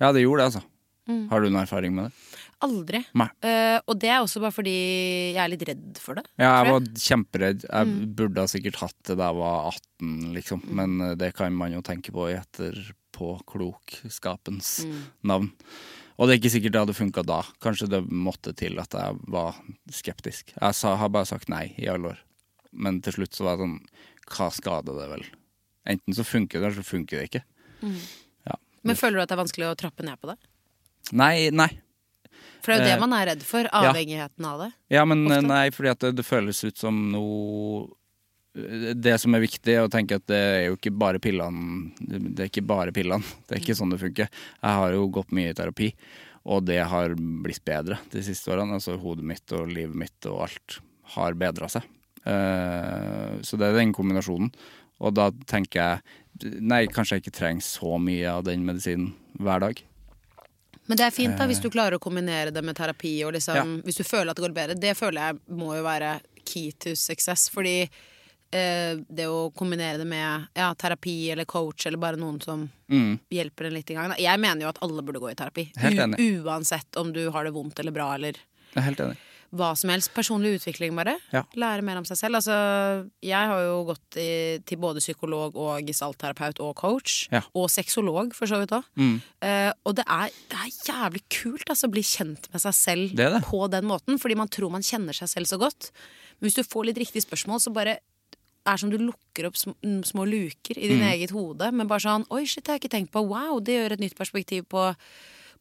[0.00, 0.64] ja det gjorde det, altså.
[1.10, 1.24] Mm.
[1.32, 2.38] Har du noen erfaring med det?
[2.62, 3.00] Aldri.
[3.42, 4.74] Eh, og det er også bare fordi
[5.34, 6.22] jeg er litt redd for det.
[6.38, 7.64] Ja, jeg tror var kjemperedd.
[7.66, 8.14] Jeg Mm.
[8.14, 10.62] burde ha sikkert hatt det da jeg var 18, liksom.
[10.70, 12.38] Men eh, det kan man jo tenke på i
[13.22, 15.02] etterpåklokskapens Mm.
[15.24, 15.52] navn.
[16.18, 17.42] Og det er ikke sikkert det hadde funka da.
[17.60, 19.54] Kanskje det måtte til at jeg var
[19.90, 20.52] skeptisk.
[20.60, 22.18] Jeg sa, har bare sagt nei i alle år.
[22.72, 23.86] Men til slutt så var det sånn
[24.32, 25.24] Hva skader det vel?
[25.86, 27.42] Enten så funker det, eller så funker det ikke.
[28.46, 28.54] Ja.
[28.84, 30.36] Men føler du at det er vanskelig å trappe ned på det?
[31.12, 31.68] Nei, nei.
[32.62, 33.64] For det er jo det Eh, man er redd for.
[33.64, 34.72] Avhengigheten av det.
[34.90, 35.42] Ja, men Ofte.
[35.42, 37.90] nei, fordi at det, det føles ut som noe
[38.52, 42.50] Det som er viktig, å tenke at det er jo ikke bare pillene Det er
[42.50, 43.24] ikke bare pillene.
[43.48, 44.28] Det er ikke sånn det funker.
[44.28, 45.88] Jeg har jo gått mye i terapi,
[46.52, 48.76] og det har blitt bedre de siste årene.
[48.76, 50.78] Altså hodet mitt og livet mitt og alt
[51.16, 51.86] har bedra seg.
[52.28, 54.52] Eh, så det er den kombinasjonen.
[55.02, 59.60] Og da tenker jeg Nei, kanskje jeg ikke trenger så mye av den medisinen hver
[59.62, 59.82] dag.
[60.88, 63.12] Men det er fint da, hvis du klarer å kombinere det med terapi.
[63.26, 63.66] Og liksom, Ja.
[63.84, 64.78] Hvis du føler at det går bedre.
[64.80, 66.16] Det føler jeg må jo være
[66.48, 67.46] key to success.
[67.52, 68.11] Fordi eh,
[68.52, 73.14] det å kombinere det med ja, terapi eller coach eller bare noen som Mm.
[73.32, 74.12] hjelper en litt i gang.
[74.20, 75.70] Jeg mener jo at alle burde gå i terapi.
[76.44, 78.36] Uansett om du har det vondt eller bra eller
[78.76, 79.16] er
[79.52, 80.12] hva som helst.
[80.16, 81.18] Personlig utvikling, bare.
[81.32, 81.42] Ja.
[81.60, 82.38] Lære mer om seg selv.
[82.38, 82.54] Altså,
[83.20, 87.26] jeg har jo gått i, til både psykolog og gestaltterapeut og coach.
[87.32, 87.42] Ja.
[87.54, 88.86] Og sexolog, for så vidt òg.
[88.96, 89.18] Mm.
[89.44, 93.12] Eh, og det er, det er jævlig kult altså, å bli kjent med seg selv
[93.18, 93.42] Det det.
[93.44, 94.16] på den måten.
[94.22, 95.90] Fordi man tror man kjenner seg selv så godt.
[96.40, 97.98] Men hvis du får litt riktige spørsmål, så bare
[98.66, 99.72] er som du lukker opp sm
[100.06, 101.08] små luker i din Mm.
[101.12, 101.72] eget hode.
[101.72, 103.26] Men bare sånn Oi, shit, det har jeg ikke tenkt på.
[103.26, 104.94] Wow, det gjør et nytt perspektiv på,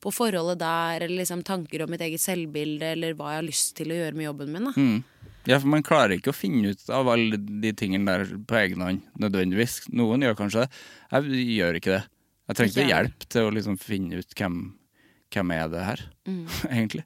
[0.01, 1.01] på forholdet der.
[1.05, 4.13] Eller liksom tanker om mitt eget selvbilde, eller hva jeg har lyst til å gjøre
[4.15, 4.73] med jobben min.
[4.75, 5.03] Mm.
[5.47, 8.81] Ja, for man klarer ikke å finne ut av alle de tingene der på egen
[8.85, 9.79] hånd, nødvendigvis.
[9.91, 10.69] Noen gjør kanskje det.
[11.11, 12.03] Jeg gjør ikke det.
[12.51, 14.59] Jeg trenger Ikke hjelp til å liksom finne ut hvem,
[15.33, 16.45] hvem er det her, Mm.
[16.69, 17.05] egentlig.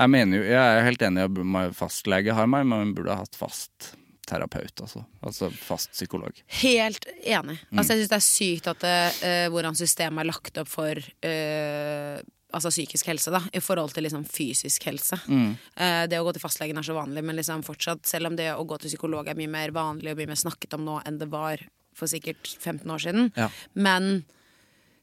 [0.00, 3.10] Jeg mener jo, jeg er helt enig i at fastlege har man, men man burde
[3.14, 3.94] ha hatt fast
[4.28, 5.04] terapeut, altså.
[5.24, 6.36] Altså fast psykolog.
[6.60, 7.58] Helt enig.
[7.70, 7.78] Mm.
[7.80, 8.96] Altså, jeg syns det er sykt at det,
[9.28, 12.18] eh, hvordan systemet er lagt opp for uh,
[12.56, 15.18] altså psykisk helse, da, i forhold til liksom fysisk helse.
[15.28, 15.50] Mm.
[15.76, 18.50] Uh, det å gå til fastlegen er så vanlig, men liksom fortsatt, selv om det
[18.54, 21.20] å gå til psykolog er mye mer vanlig og mye mer snakket om nå enn
[21.20, 21.64] det var
[21.98, 23.48] for sikkert 15 år siden, Ja.
[23.74, 24.22] men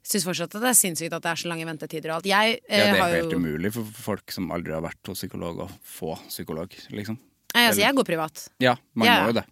[0.06, 2.30] syns fortsatt at det er sinnssykt at det er så lange ventetider og alt.
[2.30, 5.66] Jeg Ja, det er helt jo umulig for folk som aldri har vært hos psykolog,
[5.66, 7.18] å få psykolog, liksom.
[7.56, 8.48] Nei, altså, jeg går privat.
[8.60, 9.22] Ja, man Ja.
[9.24, 9.46] må jo det.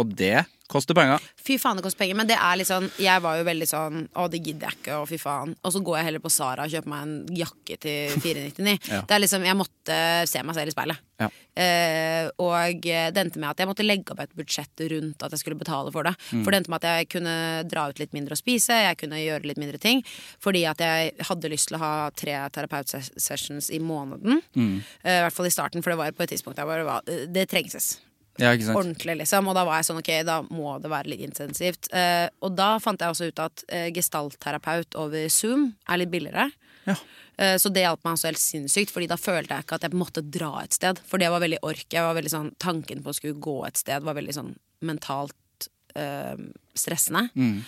[0.00, 1.20] Og det koster penger.
[1.36, 2.16] Fy faen, det koster penger.
[2.16, 4.94] Men det er litt sånn Jeg var jo veldig sånn Å, det gidder jeg ikke,
[5.02, 5.50] og fy faen.
[5.60, 8.78] Og så går jeg heller på Sara og kjøper meg en jakke til 499.
[8.88, 9.02] Ja.
[9.04, 9.98] Det er liksom Jeg måtte
[10.30, 11.02] se meg selv i speilet.
[11.20, 11.28] Ja.
[11.62, 15.42] Eh, og det endte med at jeg måtte legge opp et budsjett rundt at jeg
[15.42, 16.14] skulle betale for det.
[16.32, 16.40] Mm.
[16.40, 17.34] For det endte med at jeg kunne
[17.68, 20.00] dra ut litt mindre og spise, jeg kunne gjøre litt mindre ting.
[20.42, 24.40] Fordi at jeg hadde lyst til å ha tre terapeutsessions i måneden.
[24.56, 24.78] Mm.
[25.04, 27.04] Eh, I hvert fall i starten, for det var på et tidspunkt der det var
[27.04, 27.98] Det trengses
[28.40, 29.48] Ja, ordentlig, liksom.
[29.50, 31.90] Og da var jeg sånn, ok, da må det være litt intensivt.
[31.92, 36.48] Eh, og da fant jeg også ut at eh, gestaltterapeut over Zoom er litt billigere.
[36.88, 36.96] Ja.
[37.36, 39.98] Eh, så det hjalp meg også helt sinnssykt, Fordi da følte jeg ikke at jeg
[39.98, 41.00] måtte dra et sted.
[41.08, 41.86] For det var veldig ork.
[41.92, 44.52] Jeg var veldig sånn, Tanken på å skulle gå et sted var veldig sånn
[44.82, 46.36] mentalt eh,
[46.74, 47.28] stressende.
[47.36, 47.60] Mm.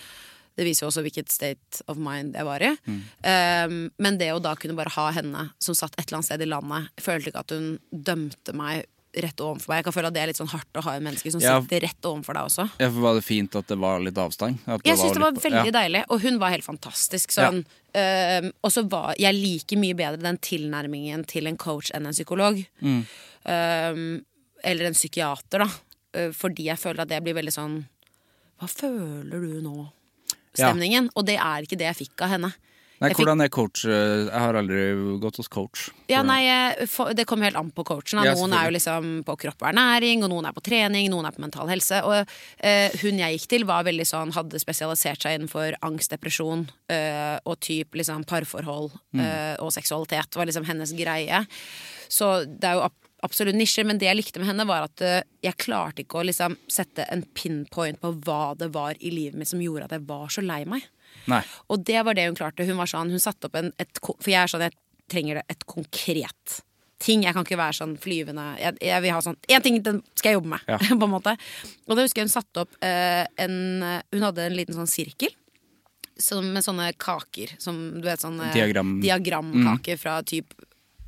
[0.55, 2.71] Det viser jo også hvilket state of mind jeg var i.
[3.27, 6.45] Eh, men det å da kunne bare ha henne som satt et eller annet sted
[6.45, 8.85] i landet, jeg følte ikke at hun dømte meg
[9.15, 9.77] rett overfor meg.
[9.79, 11.61] Jeg kan føle at det er litt sånn hardt å ha en menneske som Ja.
[11.61, 12.65] sitter rett overfor deg også.
[12.79, 14.59] Ja, for Var det fint at det var litt avstand?
[14.83, 15.75] Jeg syns det var litt- veldig ja.
[15.79, 17.31] deilig, og hun var helt fantastisk.
[17.31, 17.65] Sånn.
[17.93, 22.13] Ehm, og så var jeg liker mye bedre den tilnærmingen til en coach enn en
[22.13, 22.65] psykolog.
[22.81, 23.05] Mm.
[23.45, 24.25] Ehm,
[24.63, 25.69] eller en psykiater, da.
[26.13, 27.85] Eh, fordi jeg føler at det blir veldig sånn
[28.61, 29.91] Hva føler du nå?
[30.57, 30.71] Ja.
[30.71, 31.09] Stemningen.
[31.17, 32.53] Og det er ikke det jeg fikk av henne.
[32.95, 33.81] Nei, Jeg hvordan er coach?
[33.83, 34.83] Jeg har aldri
[35.19, 35.89] gått hos coach.
[36.07, 36.47] Ja, nei,
[37.15, 38.21] Det kommer helt an på coachen.
[38.23, 41.35] Noen er jo liksom på kropp og ernæring, og noen er på trening, noen er
[41.35, 41.99] på mental helse.
[42.07, 42.23] Og
[42.63, 47.35] eh, hun jeg gikk til, var veldig sånn, hadde spesialisert seg innenfor angst, depresjon eh,
[47.43, 50.39] og typ liksom parforhold eh, og seksualitet.
[50.39, 51.43] var liksom hennes greie.
[52.07, 52.87] Så det er jo
[53.25, 55.01] absolutt nisjer, men det jeg likte med henne, var at
[55.43, 59.51] jeg klarte ikke å liksom sette en pinpoint på hva det var i livet mitt
[59.51, 60.85] som gjorde at jeg var så lei meg.
[61.31, 61.41] Nei.
[61.73, 62.65] Og det var det hun klarte.
[62.67, 64.75] Hun var sånn, hun satte opp en, et, For jeg er sånn, jeg
[65.11, 66.59] trenger det et konkret
[67.05, 67.23] ting.
[67.27, 70.31] Jeg kan ikke være sånn flyvende Jeg, jeg vil ha sånn Én ting den skal
[70.31, 70.77] jeg jobbe med, Ja.
[71.01, 71.33] på en måte.
[71.89, 73.57] Og da husker jeg hun satte opp eh, en
[74.15, 75.33] Hun hadde en liten sånn sirkel.
[76.17, 77.57] Som, med sånne kaker.
[77.59, 78.95] Som du vet sånne Diagram.
[79.03, 80.53] diagramkaker fra typ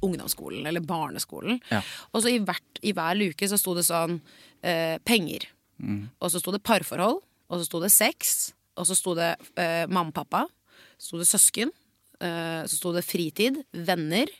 [0.03, 1.61] ungdomsskolen eller barneskolen.
[1.71, 1.79] Ja.
[2.11, 4.19] Og så i, hvert, i hver luke så sto det sånn
[4.61, 5.47] eh, penger.
[6.19, 7.23] Og så sto det parforhold.
[7.47, 8.51] Og så sto det sex.
[8.77, 10.45] Og så sto det eh, mamma og pappa.
[10.97, 11.73] Så sto det søsken.
[12.21, 13.59] Eh, så sto det fritid.
[13.73, 14.31] Venner.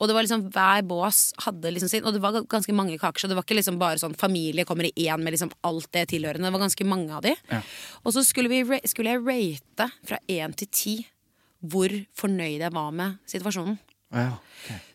[0.00, 3.22] Og det var liksom hver bås hadde liksom sin Og det var ganske mange kaker,
[3.22, 6.08] så det var ikke liksom bare sånn familie kommer i én med liksom alt det
[6.12, 6.48] tilhørende.
[6.48, 7.34] Det var ganske mange av de.
[8.04, 10.96] Og så skulle, vi, skulle jeg rate fra én til ti
[11.60, 13.76] hvor fornøyd jeg var med situasjonen.
[14.10, 14.38] Ja.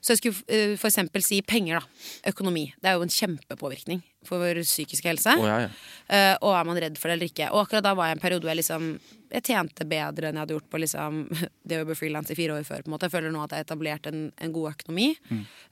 [0.03, 0.35] Så jeg skulle
[0.73, 2.07] uh, for eksempel si penger, da.
[2.33, 2.65] Økonomi.
[2.81, 5.35] Det er jo en kjempepåvirkning for vår psykiske helse.
[5.39, 5.69] Oh, ja, ja.
[6.05, 7.49] Uh, og er man redd for det eller ikke.
[7.53, 8.89] Og akkurat da var jeg en periode hvor jeg liksom
[9.35, 11.15] Jeg tjente bedre enn jeg hadde gjort på liksom
[11.67, 12.83] det å jobbe frilans i fire år før.
[12.83, 15.07] på en måte Jeg føler nå at jeg har etablert en, en god økonomi.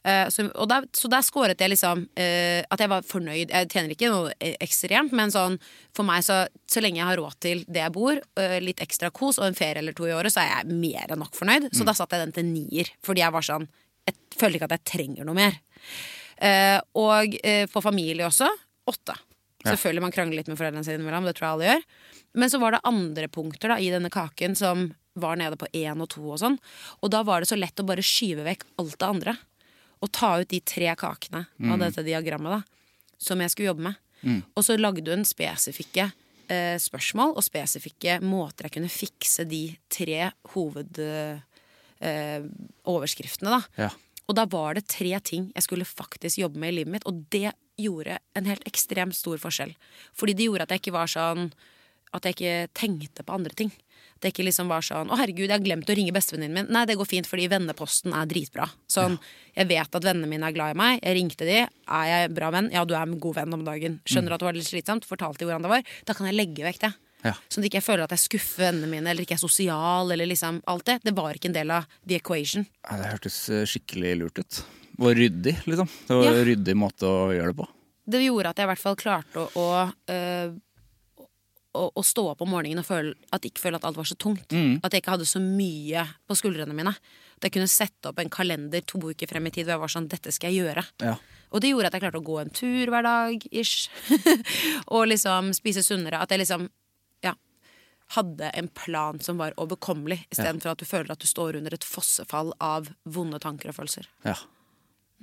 [0.03, 3.53] Eh, så, og der, så der scoret jeg liksom uh, at jeg var fornøyd.
[3.53, 5.59] Jeg tjener ikke noe eh, ekstremt, men sånn
[5.95, 9.13] for meg, så, så lenge jeg har råd til det jeg bor, uh, litt ekstra
[9.15, 11.69] kos og en ferie eller to i året, så er jeg mer enn nok fornøyd.
[11.77, 12.91] Så da satte jeg den til nier.
[13.05, 13.69] Fordi jeg var sånn
[14.03, 15.61] Jeg føler ikke at jeg trenger noe mer.
[16.37, 18.49] Eh, og eh, for familie også
[18.89, 19.15] åtte.
[19.63, 21.83] Selvfølgelig man krangler litt med foreldrene sine mellom, det tror jeg alle gjør.
[22.41, 26.01] Men så var det andre punkter da, i denne kaken som var nede på én
[26.03, 26.57] og to og sånn.
[27.05, 29.33] Og da var det så lett å bare skyve vekk alt det andre.
[30.03, 32.61] Og ta ut de tre kakene av dette diagrammet da,
[33.21, 33.95] som jeg skulle jobbe med.
[34.55, 36.05] Og så lagde hun spesifikke
[36.51, 43.61] eh, spørsmål og spesifikke måter jeg kunne fikse de tre hovedoverskriftene, da.
[43.85, 43.89] Ja.
[44.29, 47.25] Og da var det tre ting jeg skulle faktisk jobbe med i livet mitt, og
[47.33, 49.73] det gjorde en helt ekstremt stor forskjell.
[50.15, 51.51] Fordi det gjorde at jeg ikke var sånn
[52.13, 53.71] At jeg ikke tenkte på andre ting.
[54.19, 56.69] At jeg ikke liksom var sånn 'Å, herregud, jeg har glemt å ringe bestevenninnen min'.
[56.69, 58.69] Nei, det går fint, fordi venneposten er dritbra.
[58.87, 59.17] Sånn,
[59.57, 61.01] Jeg vet at vennene mine er glad i meg.
[61.01, 61.67] Jeg ringte de.
[61.87, 62.69] Er jeg bra venn?
[62.71, 63.99] Ja, du er en god venn om dagen.
[64.05, 65.05] Skjønner at det var litt slitsomt.
[65.05, 65.83] Fortalte de hvordan det var.
[66.05, 66.93] Da kan jeg legge vekk det.
[67.23, 67.33] Ja.
[67.49, 70.27] Sånn at ikke jeg føler at jeg skuffer vennene mine, eller ikke er sosial, eller
[70.27, 70.99] liksom alt det.
[71.07, 72.65] Det var ikke en del av the equation.
[72.83, 74.59] Ja, det hørtes eh, skikkelig lurt ut.
[74.99, 75.87] Og ryddig, liksom.
[76.07, 76.33] Det var Ja.
[76.35, 77.67] en ryddig måte å gjøre det på.
[78.13, 79.67] det gjorde at jeg i hvert fall klarte å, å,
[80.11, 80.53] øh,
[81.73, 84.17] å, å stå opp om morgenen og føle, at ikke føle at alt var så
[84.19, 84.51] tungt.
[84.83, 86.91] At jeg ikke hadde så mye på skuldrene mine.
[87.39, 89.93] At jeg kunne sette opp en kalender to uker frem i tid hvor jeg var
[89.95, 90.83] sånn Dette skal jeg gjøre.
[91.01, 91.15] Ja.
[91.53, 93.89] Og det gjorde at jeg klarte å gå en tur hver dag, ish.
[94.93, 96.21] og liksom spise sunnere.
[96.21, 96.67] At jeg liksom
[98.15, 101.85] hadde en plan som var overkommelig, istedenfor at du føler at du står under et
[101.87, 104.09] fossefall av vonde tanker og følelser.
[104.27, 104.37] ja.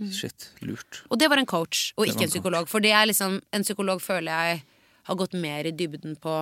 [0.01, 0.47] Shit.
[0.65, 1.03] Lurt.
[1.13, 2.69] Og det var en coach, og ikke en en psykolog.
[2.71, 4.63] For det er liksom, en psykolog føler jeg
[5.11, 6.37] har gått mer i dybden på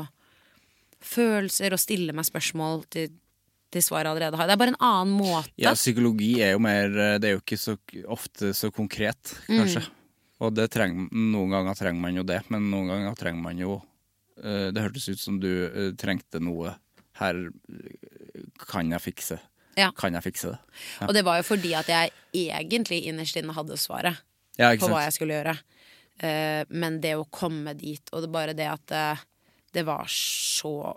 [1.02, 3.10] følelser og stille meg spørsmål til,
[3.72, 4.46] til svaret allerede har.
[4.46, 5.50] Det er bare en annen måte.
[5.58, 7.76] Ja, psykologi er jo mer eh, Det er jo ikke så
[8.06, 9.84] ofte så konkret, kanskje.
[10.38, 13.80] Og det trenger, noen ganger trenger man jo det, men noen ganger trenger man jo
[14.42, 16.74] Det hørtes ut som du eh, trengte noe.
[17.18, 19.38] Her eh, kan jeg fikse.
[19.78, 19.90] Ja.
[19.94, 20.58] Kan jeg fikse det?
[21.06, 24.18] Og det var jo fordi at jeg egentlig innerst inne hadde svaret
[24.58, 25.54] Ja, på hva jeg skulle gjøre.
[26.18, 29.04] Eh, men det å komme dit, og det bare det at det,
[29.78, 30.96] det var så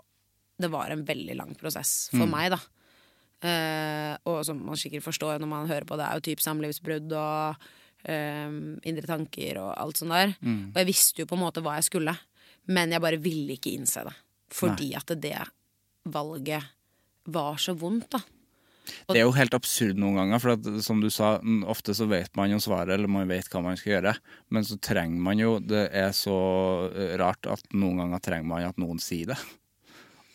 [0.62, 2.30] Det var en veldig lang prosess for Mm.
[2.30, 2.58] meg, da.
[3.42, 7.10] Uh, og som man sikkert forstår når man hører på det, er jo typ samlivsbrudd
[7.18, 7.56] og
[8.06, 8.52] uh,
[8.86, 10.36] indre tanker og alt sånt der.
[10.38, 10.68] Mm.
[10.70, 12.14] Og jeg visste jo på en måte hva jeg skulle,
[12.70, 14.14] men jeg bare ville ikke innse det.
[14.52, 15.38] Fordi at det
[16.12, 16.70] valget
[17.32, 18.22] var så vondt, da.
[18.82, 22.08] Det er jo helt absurd noen ganger, for at, som du sa, mm, ofte så
[22.10, 24.14] vet man jo svaret, eller man vet hva man skal gjøre,
[24.52, 26.36] men så trenger man jo Det er så
[26.90, 29.38] eh, rart at noen ganger trenger man at noen sier det.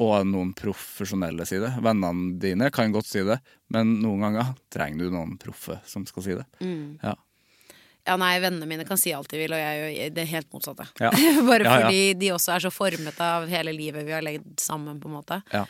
[0.03, 1.73] Og noen profesjonelle sier det.
[1.83, 3.39] Vennene dine kan godt si det,
[3.73, 6.45] men noen ganger trenger du noen proffe som skal si det.
[7.01, 7.15] Ja.
[8.07, 10.85] Ja, nei, vennene mine kan si alt de vil, og jeg gjør det helt motsatte.
[11.03, 11.11] Ja.
[11.49, 11.85] Bare Ja, ja.
[11.85, 15.17] fordi de også er så formet av hele livet vi har legd sammen, på en
[15.19, 15.41] måte.
[15.51, 15.65] Ja.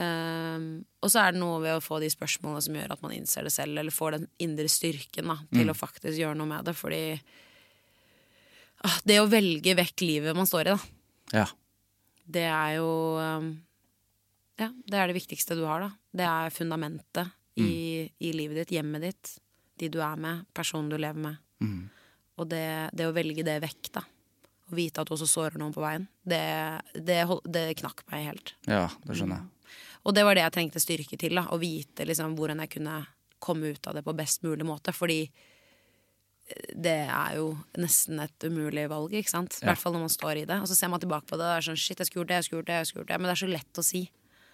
[0.00, 0.68] Ehm,
[1.02, 3.44] og så er det noe ved å få de spørsmålene som gjør at man innser
[3.44, 5.74] det selv, eller får den indre styrken da, til Mm.
[5.74, 6.76] å faktisk gjøre noe med det.
[6.78, 7.02] Fordi
[8.86, 11.46] ah, det å velge vekk livet man står i, da, ja.
[12.38, 13.52] det er jo um,
[14.60, 15.90] Ja, det er det viktigste du har, da.
[16.14, 18.10] Det er fundamentet i, Mm.
[18.20, 19.30] i livet ditt, hjemmet ditt,
[19.80, 21.36] de du er med, personen du lever med.
[21.62, 21.90] Mm.
[22.42, 22.64] Og det,
[22.96, 24.02] det å velge det vekk, da.
[24.72, 26.42] Å vite at du også sårer noen på veien, det,
[26.96, 28.54] det, det knakk meg helt.
[28.66, 29.48] ja, det skjønner jeg.
[30.02, 31.36] Og det var det jeg trengte styrke til.
[31.38, 32.96] da Å vite liksom hvordan jeg kunne
[33.42, 34.90] komme ut av det på best mulig måte.
[34.96, 35.20] Fordi
[36.74, 39.54] det er jo nesten et umulig valg, ikke sant?
[39.60, 39.70] I Ja.
[39.72, 40.58] hvert fall når man står i det.
[40.60, 42.34] Og så ser man tilbake på det og er sånn shit, jeg skulle gjort det,
[42.40, 43.20] jeg skulle gjort det, jeg skulle gjort det.
[43.20, 44.02] Men det er så lett å si.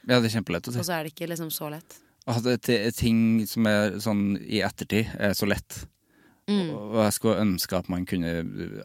[0.09, 0.78] Ja, det er kjempelett å si.
[0.78, 1.96] Og så er det ikke liksom så lett.
[2.28, 2.68] At
[3.00, 5.86] ting som er sånn i ettertid, er så lett.
[6.49, 8.30] Og jeg skulle ønske at man kunne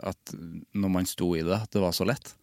[0.04, 0.34] At
[0.76, 2.34] når man sto i det, at det var så lett.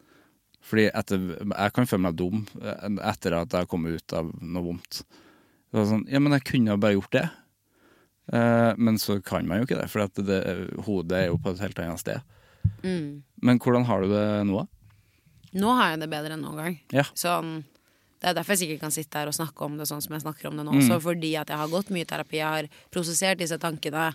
[0.64, 4.64] Fordi etter, jeg kan føle meg dum eh, etter at jeg kommet ut av noe
[4.66, 5.02] vondt.
[5.70, 7.24] Det var sånn, ja, men jeg kunne jo bare gjort det.
[8.32, 10.40] Eh, men så kan man jo ikke det, for at det,
[10.86, 12.36] hodet er jo på et helt annet sted.
[12.84, 13.22] Mm.
[13.42, 14.66] Men hvordan har du det nå.
[15.56, 16.76] Nå har jeg det bedre enn noen gang.
[16.94, 17.06] Ja.
[17.18, 17.62] Sånn,
[18.20, 20.22] det er derfor jeg sikkert kan sitte her og snakke om det sånn som jeg
[20.26, 20.76] snakker om det nå.
[20.76, 20.84] Mm.
[20.86, 24.10] Så fordi at jeg har gått mye i terapi, jeg har prosessert disse tankene,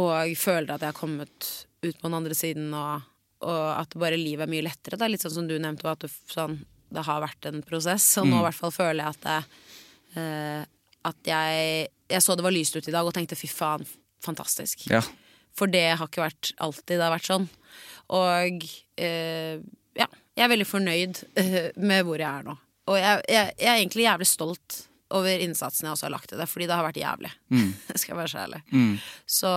[0.00, 1.48] og føler at jeg har kommet
[1.82, 3.08] ut på den andre siden, og,
[3.44, 4.98] og at bare livet er mye lettere.
[5.00, 6.60] Er litt sånn som du nevnte, at det, sånn,
[6.92, 9.40] det har vært en prosess, og nå i hvert fall føler jeg at det,
[10.16, 10.62] uh,
[11.10, 13.84] at jeg, jeg så det var lyst ut i dag og tenkte fy faen,
[14.22, 14.86] fantastisk.
[14.92, 15.02] Ja.
[15.56, 17.48] For det har ikke vært alltid det har vært sånn.
[18.14, 18.68] Og
[19.02, 19.56] uh,
[19.98, 22.56] ja, jeg er veldig fornøyd uh, med hvor jeg er nå.
[22.90, 24.78] Og jeg, jeg, jeg er egentlig jævlig stolt
[25.12, 27.30] over innsatsen jeg også har lagt i det, fordi det har vært jævlig.
[28.00, 28.62] Skal jeg være så ærlig.
[29.28, 29.52] Så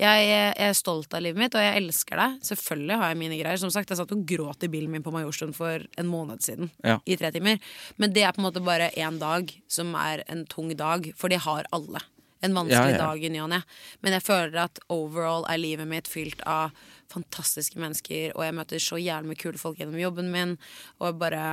[0.00, 2.28] jeg, jeg er stolt av livet mitt, og jeg elsker det.
[2.48, 3.60] Selvfølgelig har jeg mine greier.
[3.60, 6.70] Som sagt, jeg satt og gråt i bilen min på Majorstuen for en måned siden.
[6.86, 6.98] Ja.
[7.04, 7.58] I tre timer.
[8.00, 11.28] Men det er på en måte bare én dag som er en tung dag, for
[11.32, 12.00] det har alle.
[12.40, 13.02] En vanskelig Ja, ja.
[13.10, 13.58] dag i ny og ne.
[14.00, 16.72] Men jeg føler at overall er livet mitt fylt av
[17.12, 20.56] fantastiske mennesker, og jeg møter så jævlig mye kule folk gjennom jobben min,
[21.00, 21.44] og jeg bare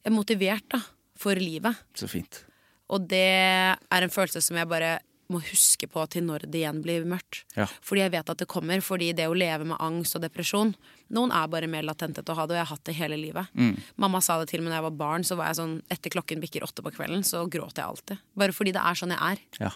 [0.00, 0.78] Jeg er motivert, da,
[1.20, 1.84] for livet.
[1.98, 2.42] Så fint.
[2.90, 4.98] Og det er en følelse som jeg bare
[5.30, 7.44] må huske på til når det igjen blir mørkt.
[7.54, 7.68] Ja.
[7.86, 8.82] Fordi jeg vet at det kommer.
[8.82, 10.74] Fordi det å leve med angst og depresjon
[11.10, 13.16] Noen er bare mer latente til å ha det, og jeg har hatt det hele
[13.18, 13.48] livet.
[13.58, 13.72] Mm.
[13.98, 16.42] Mamma sa det til meg da jeg var barn, så var jeg sånn etter klokken
[16.42, 18.20] bikker åtte på kvelden, så gråter jeg alltid.
[18.38, 19.42] Bare fordi det er sånn jeg er.
[19.58, 19.72] Ja.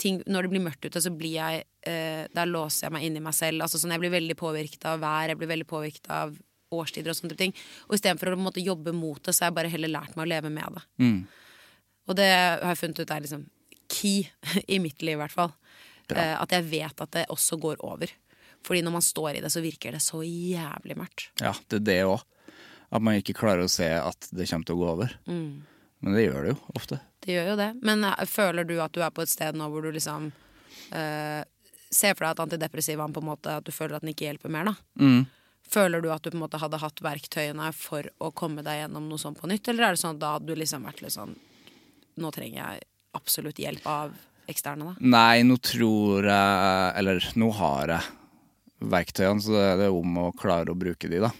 [0.00, 3.18] Ting, når det blir mørkt ute, så blir jeg eh, Der låser jeg meg inn
[3.20, 3.60] i meg selv.
[3.60, 6.32] Altså sånn, Jeg blir veldig påvirket av vær, jeg blir veldig påvirket av
[6.74, 7.54] årstider og sånne ting.
[7.88, 10.30] Og istedenfor å måte, jobbe mot det, så har jeg bare heller lært meg å
[10.32, 10.84] leve med det.
[11.02, 11.20] Mm.
[12.10, 13.46] Og det har jeg funnet ut er liksom
[13.90, 14.26] key
[14.74, 15.54] i mitt liv, i hvert fall.
[16.10, 18.10] Eh, at jeg vet at det også går over.
[18.66, 21.30] Fordi når man står i det, så virker det så jævlig mørkt.
[21.40, 22.26] ja, det er det òg.
[22.90, 25.12] At man ikke klarer å se at det kommer til å gå over.
[25.30, 25.62] Mm.
[26.00, 26.98] Men det gjør det jo ofte.
[27.22, 27.70] Det gjør jo det.
[27.86, 30.30] Men eh, føler du at du er på et sted nå hvor du liksom
[30.96, 31.42] eh,
[31.90, 34.52] ser for deg at antidepressivaen på en måte At du føler at den ikke hjelper
[34.52, 34.74] mer, da?
[35.00, 35.24] Mm.
[35.70, 39.06] Føler du at du på en måte hadde hatt verktøyene for å komme deg gjennom
[39.10, 41.16] noe sånt på nytt, eller er det sånn at da hadde du liksom vært litt
[41.16, 41.36] sånn
[42.20, 44.16] Nå trenger jeg absolutt hjelp av
[44.50, 44.94] eksterne, da?
[45.14, 48.16] Nei, nå tror jeg Eller nå har jeg
[48.90, 51.30] verktøyene, så det er om å klare å bruke de, da.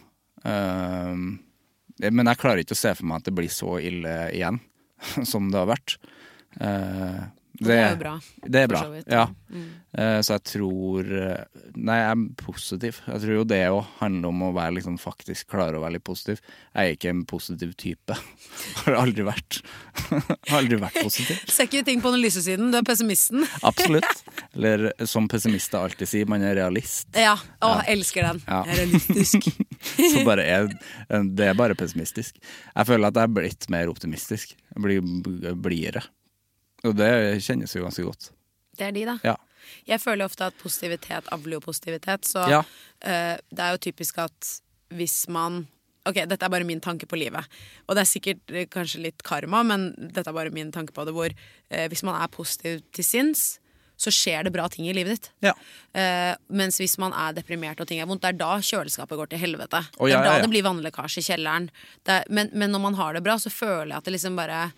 [0.45, 1.17] Uh,
[2.09, 4.61] men jeg klarer ikke å se for meg at det blir så ille igjen
[5.31, 5.97] som det har vært.
[6.61, 7.21] Eh,
[7.61, 8.13] Og det er jo bra.
[8.41, 9.27] Det er bra, ja.
[9.53, 9.65] Mm.
[9.99, 13.01] Eh, så jeg tror eh, Nei, jeg er positiv.
[13.05, 16.07] Jeg tror jo det òg handler om å være liksom faktisk klare å være litt
[16.07, 16.41] positiv.
[16.73, 18.17] Jeg er ikke en positiv type.
[18.85, 19.59] Har aldri vært.
[20.49, 21.43] Har aldri vært positiv.
[21.53, 23.45] Ser ikke ting på den lyse siden, du er pessimisten.
[23.67, 24.25] Absolutt.
[24.55, 27.11] Eller som pessimister alltid sier, man er realist.
[27.19, 27.35] Ja.
[27.61, 28.41] Å, elsker den.
[28.47, 28.63] Ja.
[28.71, 29.51] Realistisk.
[29.99, 30.71] Så bare er,
[31.29, 32.41] det er bare pessimistisk.
[32.41, 34.57] Jeg føler at jeg er blitt mer optimistisk.
[34.57, 36.07] Jeg blir blidere.
[36.87, 37.11] Og det
[37.45, 38.31] kjennes jo ganske godt.
[38.79, 39.17] Det er de, da.
[39.27, 39.37] Ja.
[39.89, 42.63] Jeg føler ofte at positivitet avler jo positivitet, så Ja.
[42.65, 44.61] uh, det er jo typisk at
[44.91, 45.67] hvis man
[46.09, 47.45] Ok, dette er bare min tanke på livet.
[47.87, 51.05] Og det er sikkert eh, kanskje litt karma, men dette er bare min tanke på
[51.05, 51.13] det.
[51.13, 53.61] Hvor uh, hvis man er positiv til sinns,
[54.01, 55.31] så skjer det bra ting i livet ditt.
[55.45, 55.53] Ja.
[55.93, 59.29] Uh, mens hvis man er deprimert og ting er vondt, det er da kjøleskapet går
[59.35, 59.83] til helvete.
[59.93, 61.69] Det ja, er da ja, det blir vannlekkasje i kjelleren.
[62.09, 64.41] Det er, men, men når man har det bra, så føler jeg at det liksom
[64.41, 64.71] bare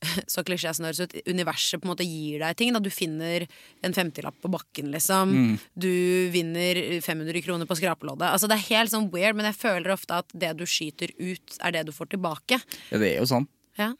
[0.32, 2.72] så klisjé som det høres ut, universet på en måte gir deg ting.
[2.74, 2.82] Da.
[2.82, 3.46] Du finner
[3.86, 5.34] en 50-lapp på bakken, liksom.
[5.34, 5.56] Mm.
[5.86, 5.92] Du
[6.34, 8.28] vinner 500 kroner på skrapeloddet.
[8.30, 11.58] Altså, det er helt sånn weird, men jeg føler ofte at det du skyter ut,
[11.60, 12.60] er det du får tilbake.
[12.90, 13.48] ja, det er jo sånn.
[13.80, 13.92] Ja.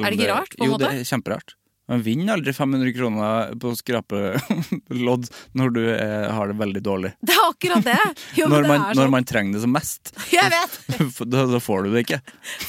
[0.00, 0.88] Er det ikke rart, på en jo, måte?
[0.88, 1.56] det er kjemperart.
[1.90, 5.26] Man vinner aldri 500 kroner på skrapelodd
[5.58, 7.10] når du er, har det veldig dårlig.
[7.20, 7.96] Det er akkurat det!
[8.38, 9.12] Jo, Når det man, er når sånn.
[9.12, 10.78] man trenger det som mest, Jeg vet!
[11.34, 12.20] da, da får du det ikke.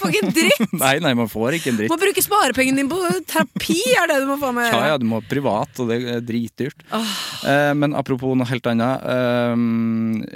[0.02, 0.66] Får ikke en dritt!
[0.84, 1.94] Nei, nei, man får ikke en dritt.
[1.94, 3.00] Må bruke sparepengene dine på
[3.32, 4.68] terapi, er det du må få med.
[4.74, 6.84] Ja, ja, du må privat, og det er dritdyrt.
[6.92, 9.06] Eh, men apropos noe helt annet.
[9.16, 9.56] Eh,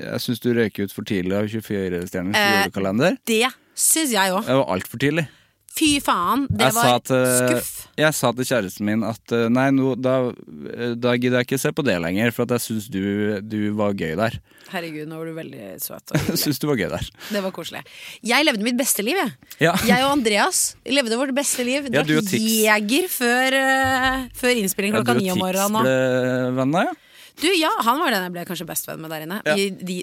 [0.06, 3.20] jeg syns du røyker ut for tidlig av 24-stjerners Eh, julekalender.
[3.28, 3.44] Det
[3.80, 4.48] syns jeg òg.
[4.48, 5.28] Det var altfor tidlig.
[5.76, 7.88] Fy faen, det Jeg var til- skuff.
[8.00, 10.32] Jeg sa til kjæresten min at eh, nei, no, da,
[10.74, 13.94] eh, da gidder jeg ikke se på det lenger, for jeg syns du, du var
[13.94, 14.40] gøy der.
[14.72, 16.14] Herregud, nå var du veldig søt.
[16.42, 17.06] Syns du var gøy der.
[17.32, 17.82] Det var koselig.
[18.24, 19.32] Jeg levde mitt beste liv, jeg.
[19.60, 19.74] Ja.
[19.88, 21.88] Jeg og Andreas levde vårt beste liv.
[21.90, 22.44] Ja, Drakk du og Tix.
[22.66, 25.80] Jeger før, uh, før innspilling klokka ni om morgenen.
[25.80, 26.98] Du og- Tix ble venner, ja?
[27.40, 29.42] Du, ja, han var den jeg ble kanskje best venn med der inne.
[29.48, 29.54] Ja.
[29.56, 30.02] I de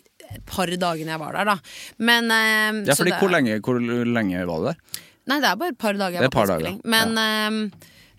[0.48, 1.58] par dagene jeg var der, da.
[1.98, 5.02] Men uh, Ja, fordi det- hvor lenge, hvor lenge var du der?
[5.26, 7.70] Nei, det er bare et par dager jeg Det er par dager, Men Men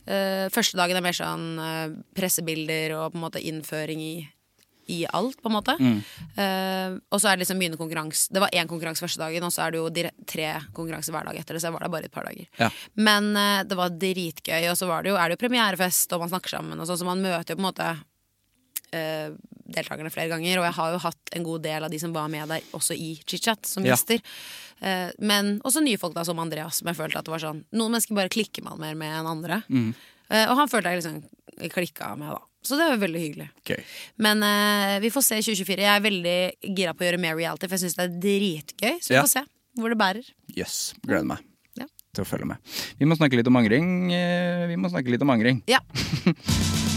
[0.07, 1.85] Eh, første dagen er mer sånn eh,
[2.15, 4.13] pressebilder og på en måte innføring i,
[4.93, 5.75] i alt, på en måte.
[6.39, 8.31] Eh, og så er det liksom begynner konkurranse.
[8.31, 9.89] Det var én konkurranse første dagen, og så er det jo
[10.31, 12.47] tre konkurranser hver dag etter det, så jeg var der bare et par dager.
[12.61, 12.71] Ja.
[12.95, 16.23] Men eh, det var dritgøy, og så var det jo, er det jo premierefest, og
[16.23, 17.91] man snakker sammen, og sånn, så man møter jo på en måte
[18.91, 20.59] deltakerne flere ganger.
[20.59, 22.95] Og jeg har jo hatt en god del av de som var med der, også
[22.95, 23.95] i chit-chat, som Ja.
[23.95, 24.21] gjester.
[24.81, 27.63] Eh, men også nye folk da, som Andreas, som jeg følte at det var sånn
[27.73, 29.63] Noen mennesker bare klikker man mer med enn andre.
[30.29, 31.23] Eh, og han følte jeg liksom
[31.71, 32.41] klikka med, da.
[32.63, 33.49] Så det var veldig hyggelig.
[33.61, 33.83] Okay.
[34.17, 35.77] Men uh, vi får se i 2024.
[35.79, 38.97] Jeg er veldig gira på å gjøre mer reality, for jeg syns det er dritgøy.
[38.99, 39.21] Så vi Ja.
[39.23, 39.43] får se
[39.79, 40.25] hvor det bærer.
[40.53, 40.93] Jøss.
[41.05, 41.39] Gleder meg
[41.79, 41.85] Ja.
[42.13, 42.57] til å følge med.
[42.99, 44.11] Vi må snakke litt om angring.
[44.11, 45.63] eh, Vi må snakke litt om angring.
[45.65, 45.79] Ja.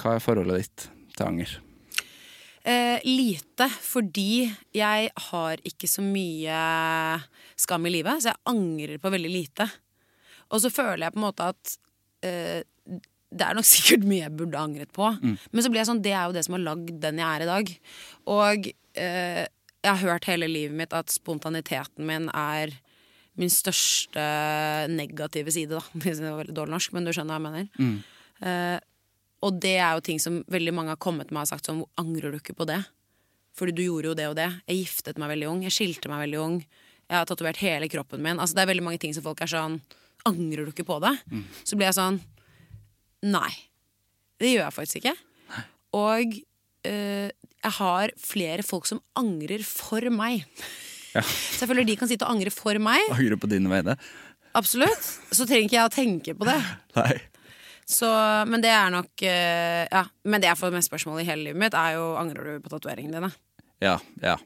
[0.00, 0.86] Hva er forholdet ditt
[1.16, 1.56] til anger?
[2.66, 6.60] Eh, lite, fordi jeg har ikke så mye
[7.54, 9.68] skam i livet, så jeg angrer på veldig lite.
[10.50, 11.76] Og så føler jeg på en måte at
[12.26, 12.64] eh,
[13.36, 15.12] det er nok sikkert mye jeg burde angret på.
[15.22, 17.44] Men så blir jeg sånn, det er jo det som har lagd den jeg er
[17.44, 17.72] i dag.
[18.34, 18.68] Og
[18.98, 19.44] eh,
[19.86, 22.74] jeg har hørt hele livet mitt at spontaniteten min er
[23.36, 24.22] min største
[24.88, 25.82] negative side, da.
[26.02, 28.04] Det var veldig dårlig norsk, men du skjønner hva jeg mener.
[28.42, 28.78] Eh,
[29.44, 32.32] og det er jo ting som veldig mange har kommet med og sagt sånn Angrer
[32.32, 32.80] du ikke på det?
[33.56, 34.48] Fordi du gjorde jo det og det.
[34.68, 35.62] Jeg giftet meg veldig ung.
[35.64, 36.56] Jeg skilte meg veldig ung.
[37.06, 38.40] Jeg har tatovert hele kroppen min.
[38.42, 39.78] Altså Det er veldig mange ting som folk er sånn
[40.26, 41.12] Angrer du ikke på det?
[41.64, 42.20] Så blir jeg sånn
[43.26, 43.52] Nei.
[44.40, 45.14] Det gjør jeg faktisk ikke.
[45.96, 46.34] Og
[46.90, 50.44] øh, jeg har flere folk som angrer for meg.
[51.16, 53.00] Så jeg føler de kan sitte og angre for meg.
[53.14, 53.96] Angrer på dine vegne?
[54.56, 55.08] Absolutt.
[55.32, 56.58] Så trenger ikke jeg å tenke på det.
[56.98, 57.16] Nei.
[57.86, 58.08] Så,
[58.50, 61.60] men det er nok eh, Ja, men det jeg får mest spørsmål i hele livet
[61.62, 63.30] mitt, er jo angrer du på tatoveringene dine.
[63.84, 64.36] Ja, ja.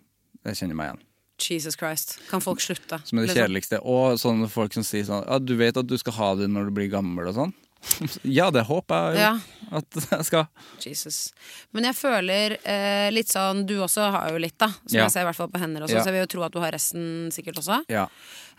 [0.45, 1.07] Jeg kjenner meg igjen.
[1.41, 2.19] Jesus Christ.
[2.29, 2.99] Kan folk slutte?
[3.09, 3.41] Som er det Liksom.
[3.41, 3.79] kjedeligste.
[3.89, 6.69] Og sånne folk som sier sånn Ja, du vet at du skal ha det når
[6.69, 7.55] du blir gammel og sånn?
[8.29, 9.31] ja, det håper jeg Ja.
[9.73, 10.45] at jeg skal.
[10.85, 11.33] Jesus.
[11.73, 14.69] Men jeg føler eh, litt sånn Du også har jo litt, da.
[14.85, 15.07] Som Ja.
[15.07, 15.97] jeg ser i hvert fall på hender også.
[15.97, 16.03] Ja.
[16.05, 17.81] Så jeg vil jo tro at du har resten sikkert også.
[17.89, 18.05] Ja.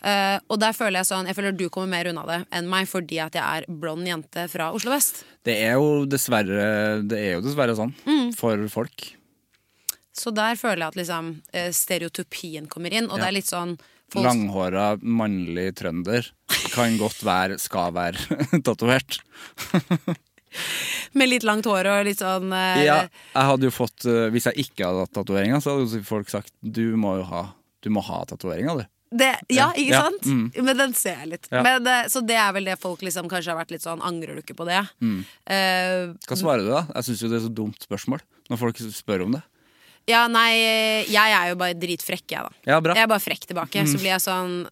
[0.02, 2.88] Eh, og der føler jeg sånn Jeg føler du kommer mer unna det enn meg
[2.90, 5.20] fordi at jeg er blond jente fra Oslo vest.
[5.46, 8.32] Det er jo dessverre Det er jo dessverre sånn Mm.
[8.36, 9.12] for folk.
[10.18, 13.26] Så der føler jeg at liksom eh, stereotypien kommer inn, og Ja.
[13.26, 13.78] det er litt sånn
[14.12, 16.26] folk- Langhåra, mannlig trønder
[16.74, 18.18] kan godt være Skal være
[18.66, 19.20] tatovert.
[21.14, 22.82] Med litt langt hår og litt sånn uh...
[22.84, 26.52] Ja, jeg hadde jo fått Hvis jeg ikke hadde hatt tatoveringa, så hadde folk sagt
[26.62, 27.46] du må jo ha
[27.84, 28.86] Du må ha tatoveringa, du.
[29.12, 30.24] Det, Ja, ikke Ja, sant?
[30.26, 30.64] mm.
[30.64, 31.48] Men den ser jeg litt.
[31.52, 31.62] Ja.
[31.64, 34.36] Men, eh, så det er vel det folk liksom kanskje har vært litt sånn Angrer
[34.36, 34.80] du ikke på det?
[35.04, 35.20] Mm.
[35.50, 36.86] Uh, Hva svarer du da?
[36.96, 39.44] Jeg syns jo det er så dumt spørsmål når folk spør om det.
[40.08, 42.50] ja, nei, jeg er jo bare dritfrekk, jeg, da.
[42.66, 42.80] Ja.
[42.82, 43.84] Jeg er bare frekk tilbake.
[43.88, 44.02] Så Mm.
[44.02, 44.68] blir jeg sånn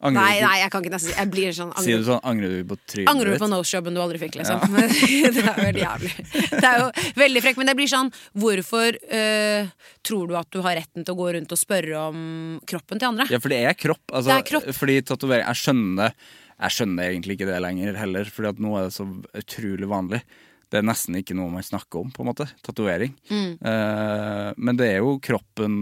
[0.00, 2.60] Angrer Nei, nei, jeg kan ikke nesten Jeg blir sånn Sier du sånn Angrer du
[2.70, 4.62] på trynet angrer du på nose-jobben du aldri fikk, liksom?
[5.36, 6.12] det er veldig jævlig.
[6.54, 6.86] Det er jo
[7.20, 9.70] veldig frekk, men det blir sånn Hvorfor øh,
[10.06, 12.22] tror du at du har retten til å gå rundt og spørre om
[12.68, 13.28] kroppen til andre?
[13.32, 14.04] Ja, for det er kropp.
[14.08, 14.70] Altså, Det er kropp.
[14.80, 16.16] Fordi tatovering Jeg skjønner
[16.54, 19.08] Jeg skjønner egentlig ikke det lenger heller, Fordi at nå er det så
[19.44, 20.24] utrolig vanlig.
[20.70, 22.46] Det er nesten ikke noe man snakker om, på en måte.
[22.64, 23.12] Tatovering.
[23.28, 23.56] Mm.
[23.58, 25.74] Uh, men det er jo kroppen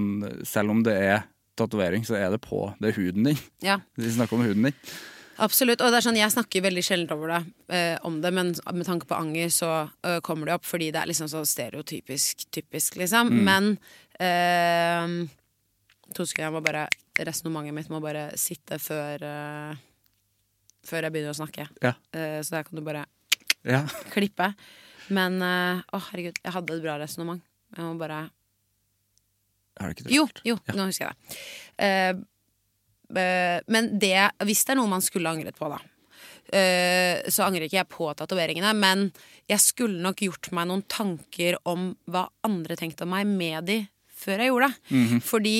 [0.49, 1.27] Selv om det er
[1.59, 2.65] tatovering, så er det på.
[2.81, 3.39] Det er huden din.
[3.65, 3.81] Ja.
[4.01, 4.77] De snakker om huden din.
[5.39, 5.83] Absolutt.
[5.85, 7.41] Og det er sånn, jeg snakker veldig sjelden over det,
[7.77, 9.69] eh, om det, men med tanke på anger så
[10.03, 13.31] eh, kommer det opp fordi det er liksom så stereotypisk typisk, liksom.
[13.31, 13.45] Mm.
[13.47, 13.69] Men
[14.19, 15.35] eh,
[16.17, 16.87] To sekunder, jeg må bare
[17.19, 19.79] Resonnementet mitt må bare sitte før eh,
[20.89, 21.67] Før jeg begynner å snakke.
[21.85, 21.93] Ja.
[22.15, 23.05] Eh, så der kan du bare
[23.67, 23.83] Ja.
[24.15, 24.53] klippe.
[25.15, 27.43] Men eh, å, herregud, jeg hadde et bra resonnement.
[27.77, 28.25] Jeg må bare
[29.79, 30.17] Har det ikke det?
[30.17, 31.39] Jo, jo, nå husker jeg det.
[31.79, 32.21] Uh,
[33.15, 34.17] uh, men det,
[34.49, 38.11] hvis det er noe man skulle angret på, da, uh, så angrer ikke jeg på
[38.19, 38.73] tatoveringene.
[38.79, 39.09] Men
[39.49, 43.83] jeg skulle nok gjort meg noen tanker om hva andre tenkte om meg med de
[44.19, 44.97] før jeg gjorde det.
[44.99, 45.21] Mhm.
[45.23, 45.59] Fordi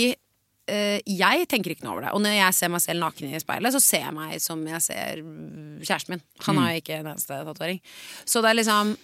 [0.69, 2.13] eh, jeg tenker ikke noe over det.
[2.17, 4.83] Og når jeg ser meg selv naken i speilet, så ser jeg meg som jeg
[4.85, 6.25] ser kjæresten min.
[6.49, 7.79] Han har jo ikke en eneste tatovering.
[8.27, 8.97] Så det er liksom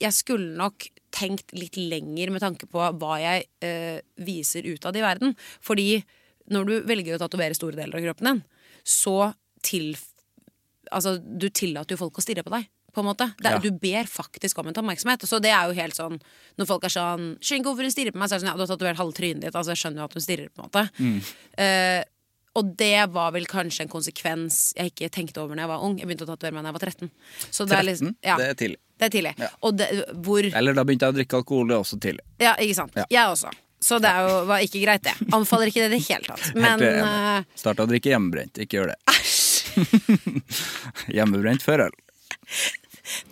[0.00, 5.04] Jeg skulle nok tenkt litt lenger med tanke på hva jeg eh, viser utad i
[5.04, 5.32] verden.
[5.64, 6.02] Fordi
[6.52, 8.44] når du velger å tatovere store deler av kroppen din,
[8.86, 9.32] så
[9.66, 9.96] til
[10.94, 12.68] Altså, du tillater jo folk å stirre på deg.
[12.94, 13.26] På en måte.
[13.42, 13.58] Det, Ja.
[13.58, 15.24] Du ber faktisk om en oppmerksomhet.
[15.26, 16.20] Så det er jo helt sånn
[16.56, 18.52] Når folk er sånn 'Skjønner ikke hvorfor hun stirrer på meg', så er det sånn
[18.52, 19.56] ja, 'Du har tatovert halve trynet ditt'.
[19.58, 20.84] Altså, jeg skjønner jo at hun stirrer, på en måte.
[21.58, 22.04] Eh,
[22.56, 25.98] og det var vel kanskje en konsekvens jeg ikke tenkte over da jeg var ung.
[25.98, 27.10] Jeg begynte å tatovere meg da jeg var 13.
[27.50, 28.16] Så det er, liksom, 13?
[28.22, 28.78] ja, Det er tidlig.
[28.96, 29.32] Det er tidlig.
[29.60, 29.86] Og det,
[30.24, 32.24] hvor Eller da begynte jeg å drikke alkohol, det er også tidlig.
[32.40, 32.96] Ja, ikke sant.
[32.96, 33.04] Ja.
[33.12, 33.52] Jeg også.
[33.86, 35.12] Så det er jo, var ikke greit, det.
[35.36, 36.46] Anfaller ikke det i det hele tatt.
[36.56, 37.44] Men uh...
[37.58, 38.56] Starta å drikke hjemmebrent.
[38.64, 39.16] Ikke gjør det.
[41.18, 41.98] hjemmebrent før øl.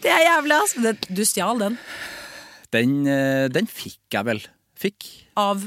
[0.05, 0.61] det er jævlig.
[0.85, 1.81] Det, du stjal den.
[2.75, 4.45] Den, eh, den fikk jeg vel.
[4.79, 5.09] Fikk.
[5.41, 5.65] Av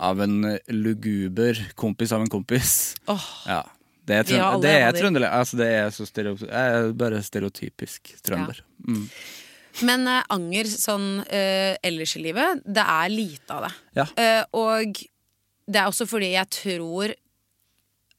[0.00, 0.38] Av en
[0.70, 2.94] luguber kompis av en kompis.
[3.10, 3.28] Åh.
[3.50, 3.64] Ja.
[4.10, 5.30] Det er, trønd det er av trønderlig.
[5.40, 8.60] Altså, det er så stereoty er bare stereotypisk trønder.
[8.86, 9.06] Mm.
[9.86, 13.72] Men uh, anger sånn uh, ellers i livet, det er lite av det.
[14.00, 14.06] Ja.
[14.18, 15.02] Uh, og
[15.70, 17.12] det er også fordi jeg tror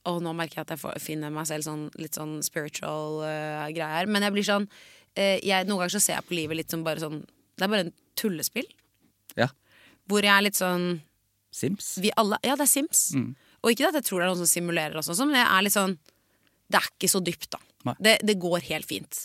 [0.07, 3.67] Og nå merker jeg at jeg får, finner meg selv sånn, litt sånn spiritual uh,
[3.75, 4.07] greie.
[4.07, 4.69] Men jeg blir sånn
[5.11, 7.83] jeg, Noen ganger så ser jeg på livet litt som bare sånn Det er bare
[7.89, 8.69] en tullespill.
[9.35, 9.49] Ja.
[10.07, 10.85] Hvor jeg er litt sånn
[11.51, 11.97] Sims.
[11.99, 13.09] vi alle, Ja, det er Sims.
[13.61, 15.65] Og ikke at jeg tror det er noen som simulerer og sånn, men det er
[15.65, 15.93] litt sånn
[16.71, 17.93] Det er ikke så dypt, da.
[17.99, 19.19] Det, det går helt fint.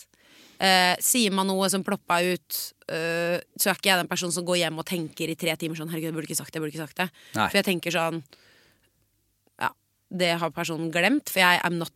[0.57, 2.59] Eh, sier man noe som ploppa ut,
[2.89, 5.77] eh, så er ikke jeg den personen som går hjem og tenker i tre timer
[5.77, 7.09] sånn Herregud, jeg burde ikke sagt det, jeg burde ikke sagt det.
[7.37, 7.49] Nei.
[7.49, 8.23] For jeg tenker sånn
[9.61, 9.71] Ja,
[10.23, 11.93] det har personen glemt, for jeg am not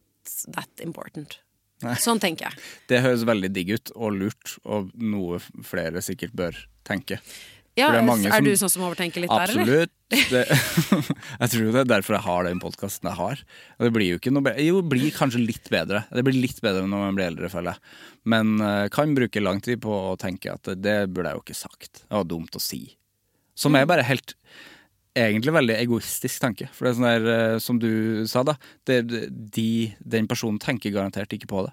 [0.53, 1.39] that important.
[1.81, 1.95] Nei.
[1.97, 2.61] Sånn tenker jeg.
[2.93, 7.17] Det høres veldig digg ut og lurt, og noe flere sikkert bør tenke.
[7.79, 9.63] Ja, er er, du sånn som overtenker litt der, eller?
[9.63, 9.93] Absolutt.
[11.41, 13.43] Jeg tror det er derfor jeg har den podkasten jeg har.
[13.79, 14.65] Det blir jo ikke noe bedre.
[14.67, 16.03] Jo, det blir kanskje litt bedre.
[16.11, 17.95] Det blir litt bedre når man blir eldre, føler jeg.
[18.35, 21.59] Men eh, kan bruke lang tid på å tenke at det burde jeg jo ikke
[21.61, 22.03] sagt.
[22.03, 22.83] Det var dumt å si.
[23.55, 23.81] Som Mm.
[23.83, 24.35] er bare helt
[25.21, 26.69] Egentlig veldig egoistisk tanke.
[26.71, 28.55] For det er sånn der, eh, som du sa, da.
[28.87, 29.01] Det,
[29.51, 31.73] de, den personen tenker garantert ikke på det.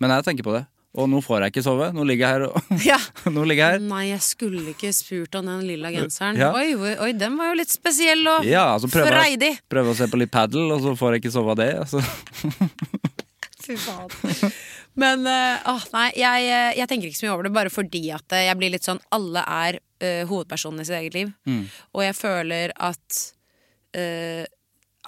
[0.00, 0.62] Men jeg tenker på det.
[0.98, 1.90] Og nå får jeg ikke sove.
[1.94, 2.98] Nå ligger jeg her og Ja.
[3.36, 3.84] Nå ligger jeg her.
[3.92, 6.40] Nei, jeg skulle ikke spurt om den lilla genseren.
[6.40, 6.50] Ja.
[6.56, 9.54] Oi, oi, oi, den var jo litt spesiell og Ja, altså prøver, freidig.
[9.70, 11.70] prøver å se på litt padel, og så får jeg ikke sove av det.
[11.84, 12.02] Altså.
[13.64, 14.50] Fy faen.
[14.98, 18.02] Men eh, åh, nei, jeg, eh, jeg tenker ikke så mye over det, bare fordi
[18.16, 21.30] at eh, jeg blir litt sånn Alle er uh, hovedpersonen i sitt eget liv.
[21.46, 21.68] Mm.
[21.94, 23.20] Og jeg føler at
[23.96, 24.48] eh,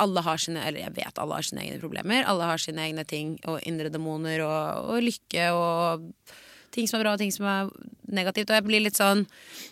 [0.01, 2.25] alle har sine Eller jeg vet alle har sine egne problemer.
[2.25, 6.09] Alle har sine egne ting og indre demoner og, og lykke og
[6.73, 7.67] ting som er bra og ting som er
[8.09, 8.49] negativt.
[8.49, 9.27] Og jeg blir litt sånn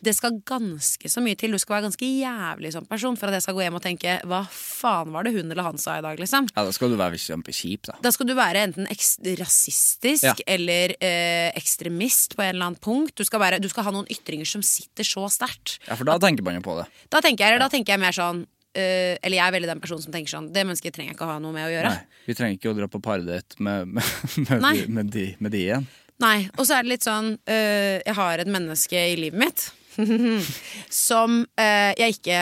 [0.05, 1.53] Det skal ganske så mye til.
[1.57, 4.19] Du skal være ganske jævlig som person for at jeg skal gå hjem og tenke
[4.29, 6.51] Hva faen var det hun eller han sa i dag, liksom?
[6.53, 7.97] Ja, da skal du være kjempekjip, da.
[8.05, 8.89] Da skal du være enten
[9.41, 10.35] rasistisk Ja.
[10.47, 13.17] eller eh, ekstremist på en eller annen punkt.
[13.17, 15.79] Du skal, være, du skal ha noen ytringer som sitter så sterkt.
[15.89, 16.87] Ja, For da tenker man jo på det.
[17.09, 18.45] Da tenker jeg, da tenker jeg mer sånn
[18.75, 21.27] eh, Eller jeg er veldig den personen som tenker sånn Det mennesket trenger jeg ikke
[21.29, 21.91] å ha noe med å gjøre.
[21.95, 24.05] Nei, Vi trenger ikke å dra på paredate med, med,
[24.61, 25.89] med, med, de, med de igjen.
[26.21, 29.69] Nei, Og så er det litt sånn uh, Jeg har et menneske i livet mitt
[30.89, 32.41] som uh, jeg ikke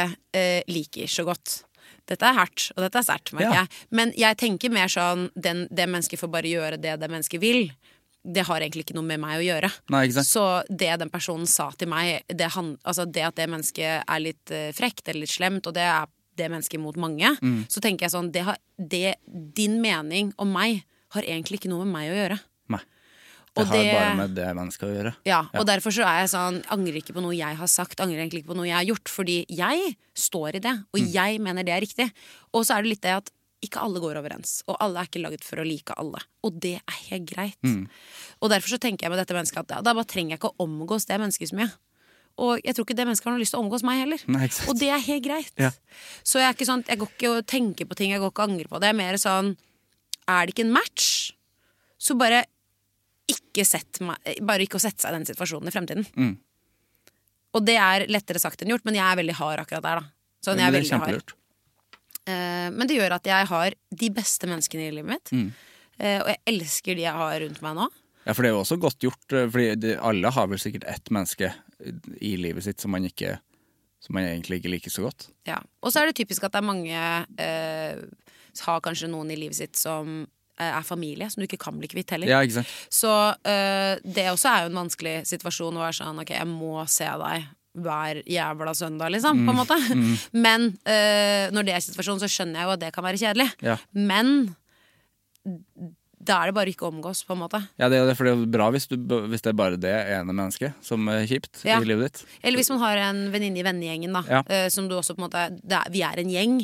[0.68, 1.62] liker så godt.
[2.08, 3.62] Dette er hardt, og dette er sterkt, merker Ja.
[3.64, 3.86] jeg.
[3.90, 7.70] Men jeg tenker mer sånn den, Det mennesket får bare gjøre det det mennesket vil.
[8.24, 9.70] Det har egentlig ikke noe med meg å gjøre.
[9.92, 10.04] Nei?
[10.12, 14.20] Så det den personen sa til meg, det, han, altså det at det mennesket er
[14.24, 16.06] litt frekt eller litt slemt, og det er
[16.38, 17.66] det mennesket mot mange, Mm.
[17.68, 20.84] så tenker jeg sånn det har, det, Din mening om meg
[21.14, 22.38] har egentlig ikke noe med meg å gjøre.
[22.68, 22.80] Nei.
[23.54, 25.14] Det Og har det- bare med det mennesket å gjøre.
[25.24, 28.20] Ja, og derfor så er jeg sånn Angrer ikke på noe jeg har sagt, angrer
[28.22, 29.08] egentlig ikke på noe jeg har gjort.
[29.08, 31.12] Fordi jeg står i det, og Mm.
[31.12, 32.12] jeg mener det er riktig.
[32.54, 33.30] Og så er det litt det at
[33.60, 36.20] ikke alle går overens, og alle er ikke laget for å like alle.
[36.44, 37.56] Og det er helt greit.
[37.64, 37.88] Mm.
[38.40, 40.54] Og derfor så tenker jeg med dette mennesket at da- da bare trenger jeg ikke
[40.54, 41.72] å omgås det mennesket så mye.
[42.38, 44.22] Og jeg tror ikke det mennesket har noe lyst til å omgås meg heller.
[44.30, 44.50] Nei.
[44.70, 45.54] Og det er helt greit.
[45.58, 45.72] Ja.
[46.22, 48.44] Så jeg er ikke sånn, jeg går ikke og tenker på ting, jeg går ikke
[48.44, 48.90] og angrer på det.
[48.90, 49.56] Jeg er mer sånn
[50.28, 51.32] Er det ikke en match,
[51.96, 52.44] så bare
[53.28, 56.06] ikke sett meg, bare ikke å sette seg i den situasjonen i fremtiden.
[56.14, 56.34] Mm.
[57.56, 60.02] Og det er lettere sagt enn gjort, men jeg er veldig hard akkurat der.
[60.02, 61.36] da sånn, jeg Men det.
[62.28, 65.32] Eh, men det gjør at jeg har de beste menneskene i livet mitt.
[65.32, 65.48] Mm.
[65.98, 67.88] Uh, og jeg elsker de jeg har rundt meg nå.
[68.22, 70.84] Ja, for det er jo også godt gjort, eh, fordi det, alle har vel sikkert
[70.86, 71.48] ett menneske
[72.20, 73.36] i livet sitt som man ikke
[74.02, 75.28] som man egentlig ikke liker så godt.
[75.48, 75.58] Ja.
[75.82, 77.04] Og så er det typisk at det er mange
[77.42, 78.02] eh,
[78.62, 81.90] Har kanskje noen i livet sitt som eh, er familie, som du ikke kan bli
[81.90, 82.30] kvitt heller.
[82.30, 82.72] Ja, ikke sant?
[82.94, 83.10] Så
[83.42, 87.10] eh, det også er jo en vanskelig situasjon å være sånn ok, jeg må se
[87.22, 87.48] deg
[87.78, 89.76] hver jævla søndag, liksom, på en måte.
[90.46, 93.50] Men øh, når det er situasjonen, så skjønner jeg jo at det kan være kjedelig.
[93.66, 93.78] Ja.
[93.94, 94.52] Men
[96.28, 97.60] da er det bare ikke omgås, på en måte.
[97.80, 98.96] Ja, det er for det er bra hvis, du,
[99.32, 101.78] hvis det er bare det ene mennesket som er kjipt Ja.
[101.80, 102.24] i livet ditt.
[102.42, 104.22] Eller hvis man har en venninne i vennegjengen, da.
[104.28, 104.42] Ja.
[104.46, 106.58] eh, som du også på en måte er, Vi er en gjeng.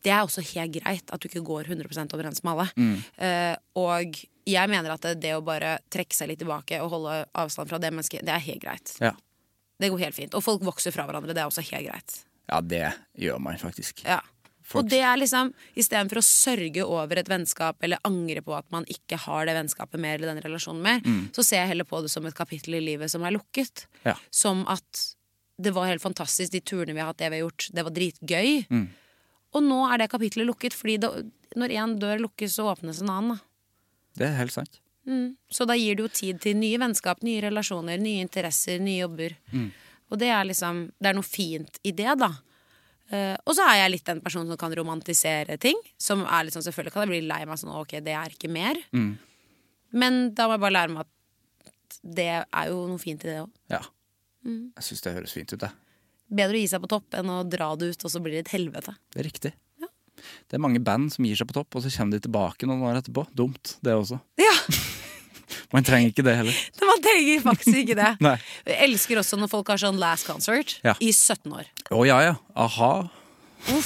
[0.00, 2.68] Det er også helt greit at du ikke går 100 overens med alle.
[2.76, 2.94] Mm.
[3.20, 4.14] Uh, og
[4.48, 7.78] jeg mener at det, det å bare trekke seg litt tilbake og holde avstand fra
[7.82, 8.94] det mennesket, det er helt greit.
[9.02, 9.12] Ja.
[9.80, 10.34] Det går helt fint.
[10.34, 11.34] Og folk vokser fra hverandre.
[11.36, 12.16] Det er også helt greit.
[12.48, 12.86] ja, det
[13.20, 14.00] gjør man faktisk.
[14.08, 14.20] Ja.
[14.70, 18.68] Folk- Og det er liksom istedenfor å sørge over et vennskap eller angre på at
[18.70, 21.00] man ikke har det vennskapet mer eller den relasjonen mer,
[21.34, 23.86] så ser jeg heller på det som et kapittel i livet som er lukket.
[24.06, 24.14] Ja.
[24.30, 25.08] Som at
[25.60, 27.90] det var helt fantastisk, de turene vi har hatt, det vi har gjort, det var
[27.98, 28.86] dritgøy.
[29.52, 31.10] Og nå er det kapittelet lukket, fordi det,
[31.58, 33.34] når én dør lukkes, så åpnes en annen.
[33.34, 33.44] Da.
[34.20, 34.78] Det er helt sant.
[35.50, 39.34] Så da gir det jo tid til nye vennskap, nye relasjoner, nye interesser, nye jobber.
[40.10, 42.30] Og det er liksom Det er noe fint i det, da.
[43.10, 45.78] Eh, og så er jeg litt den personen som kan romantisere ting.
[45.98, 48.50] Som er litt sånn, Selvfølgelig kan jeg bli lei meg sånn ok, det er ikke
[48.52, 48.78] mer.
[49.90, 53.40] Men da må jeg bare lære meg at det er jo noe fint i det
[53.42, 53.50] òg.
[53.72, 53.80] Ja.
[54.46, 55.74] Jeg syns det høres fint ut, jeg.
[56.30, 58.44] Bedre å gi seg på topp enn å dra det ut, og så blir det
[58.46, 58.94] et helvete.
[59.10, 59.52] Det er riktig.
[60.20, 62.84] Det er mange band som gir seg på topp, og så kommer de tilbake noen
[62.88, 63.24] år etterpå.
[63.36, 64.20] Dumt, det også.
[64.40, 64.52] Ja,
[65.74, 66.60] Man trenger ikke det heller.
[66.90, 68.12] Man trenger faktisk ikke det.
[68.70, 70.96] Jeg elsker også når folk har sånn last concert Ja.
[71.00, 71.68] i 17 år.
[71.94, 72.34] Å ja, ja.
[72.58, 72.92] A-ha.
[73.68, 73.76] Ja,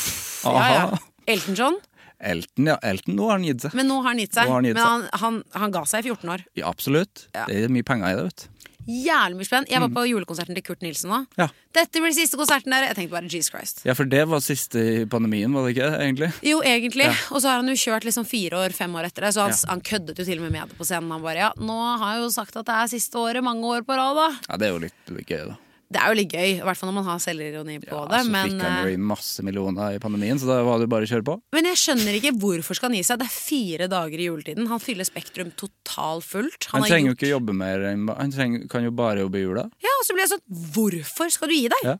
[0.48, 0.86] ja.
[0.88, 0.98] Aha.
[1.26, 1.76] Elton John.
[2.24, 2.76] Elton, ja.
[2.82, 3.74] Elton, nå har han gitt seg.
[3.76, 4.48] Men nå har han gitt seg.
[4.48, 6.44] Han gitt Men han, han, han ga seg i 14 år.
[6.56, 7.26] Ja, absolutt.
[7.34, 7.44] Ja.
[7.50, 8.53] Det er mye penger i det, vet du.
[8.86, 9.66] Jævlig mye spenn.
[9.70, 11.20] Jeg var på julekonserten til Kurt Nilsen nå.
[11.40, 11.46] Ja.
[11.74, 12.86] Dette blir siste konserten der.
[12.90, 13.80] Jeg tenkte bare Jesus Christ.
[13.86, 15.88] ja, for det var siste i pandemien, var det ikke?
[16.04, 16.30] egentlig?
[16.44, 17.08] Jo, egentlig.
[17.08, 17.14] Ja.
[17.32, 19.34] Og så har han jo kjørt liksom fire år, fem år etter det.
[19.34, 19.70] Så han, Ja.
[19.72, 21.10] han køddet jo til og med med det på scenen.
[21.10, 23.82] Han bare ja, nå har jeg jo sagt at det er siste året mange år
[23.82, 24.28] på rad, da.
[24.50, 25.56] Ja, Det er jo litt, litt gøy, da.
[25.94, 28.20] Det er jo litt gøy, i hvert fall når man har selvironi på Ja, det.
[28.26, 30.88] så Men, fikk han jo eh, inn masse millioner i pandemien, så da var det
[30.88, 31.36] jo bare å kjøre på.
[31.54, 33.20] men jeg skjønner ikke hvorfor skal han gi seg.
[33.22, 34.66] Det er fire dager i juletiden.
[34.72, 36.66] Han fyller Spektrum totalt fullt.
[36.72, 37.86] Han, han trenger jo gjort- ikke jobbe mer
[38.18, 39.64] Han trenger, kan jo bare jobbe i jula.
[39.86, 41.84] Ja, og så blir jeg sånn Hvorfor skal du gi deg?
[41.86, 41.96] Ja.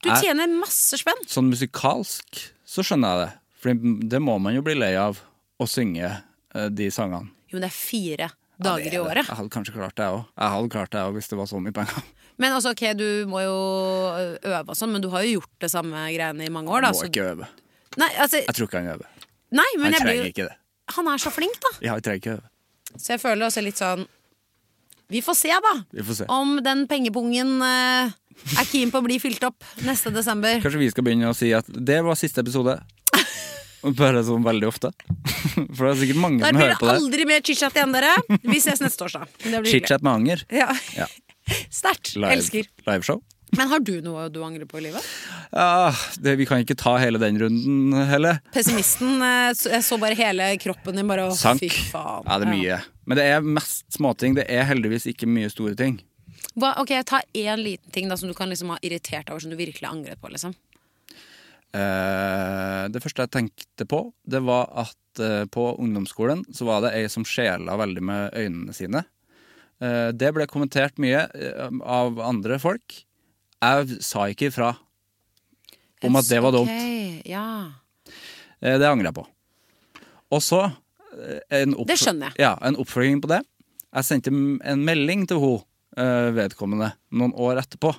[0.00, 1.18] Du tjener masse spenn.
[1.28, 3.32] Sånn musikalsk så skjønner jeg det.
[3.60, 3.74] For
[4.14, 5.18] det må man jo bli lei av,
[5.60, 7.28] å synge eh, de sangene.
[7.50, 8.30] Jo, men det er fire
[8.60, 9.26] Ja, dager det er i året.
[9.26, 10.22] Jeg hadde kanskje klart det òg.
[10.36, 12.04] Jeg hadde klart det òg hvis det var så mye penger.
[12.40, 13.56] Men altså, ok, du må jo
[14.48, 16.92] øve og sånn, men du har jo gjort det samme greiene i mange år, da.
[16.92, 17.48] Jeg må Så, ikke øve.
[18.00, 19.08] nei, altså, Jeg tror ikke han øver.
[19.50, 20.30] nei, men Han jeg trenger blir...
[20.32, 20.56] ikke det.
[20.96, 21.72] Han er så flink, da.
[21.84, 22.48] Ja, jeg trenger ikke øve.
[22.96, 24.06] Så jeg føler også litt sånn
[25.10, 25.74] Vi får se, da.
[25.94, 26.24] Vi får se.
[26.30, 28.10] Om den pengepungen eh,
[28.60, 30.60] er keen på å bli fylt opp neste desember.
[30.62, 32.76] Kanskje vi skal begynne å si at det var siste episode.
[33.82, 34.90] Bare sånn veldig ofte.
[35.76, 36.96] For det er sikkert mange Der som hører på det på det.
[37.00, 38.12] aldri mer chit-chat igjen, dere.
[38.44, 39.26] Vi ses neste torsdag.
[39.70, 40.44] Chit-chat med anger.
[40.52, 40.68] Ja.
[40.96, 41.06] Ja.
[41.80, 42.14] Sterkt.
[42.16, 42.68] Elsker.
[42.86, 43.22] liveshow.
[43.58, 45.02] Men har du noe du angrer på i livet?
[45.50, 45.88] Ja,
[46.22, 48.38] det, vi kan ikke ta hele den runden heller.
[48.54, 49.16] Pessimisten.
[49.26, 51.58] eh, så- Jeg så bare hele kroppen din bare å, Sank.
[51.64, 52.22] fy faen.
[52.28, 52.78] Ja, det er mye.
[53.10, 54.36] Men det er mest småting.
[54.38, 55.98] Det er heldigvis ikke mye store ting.
[56.54, 59.50] Hva, ok, Ta én liten ting da som du kan liksom ha irritert over, som
[59.50, 60.30] du virkelig angret på.
[60.30, 60.54] liksom
[61.72, 67.04] det første jeg tenkte på, det var at eh, på ungdomsskolen så var det ei
[67.12, 69.04] som skjela veldig med øynene sine.
[69.80, 72.98] Eh, det ble kommentert mye eh, av andre folk.
[73.60, 74.72] Jeg sa ikke ifra
[76.06, 76.70] om at det var dumt.
[76.72, 77.46] Okay, ja.
[78.60, 79.26] Eh, Det angrer jeg på.
[80.34, 82.42] Og så eh, en, Det skjønner jeg.
[82.46, 83.42] Ja, en oppfølging på det.
[83.90, 85.58] Jeg sendte en melding til hun
[85.98, 87.94] eh, vedkommende noen år etterpå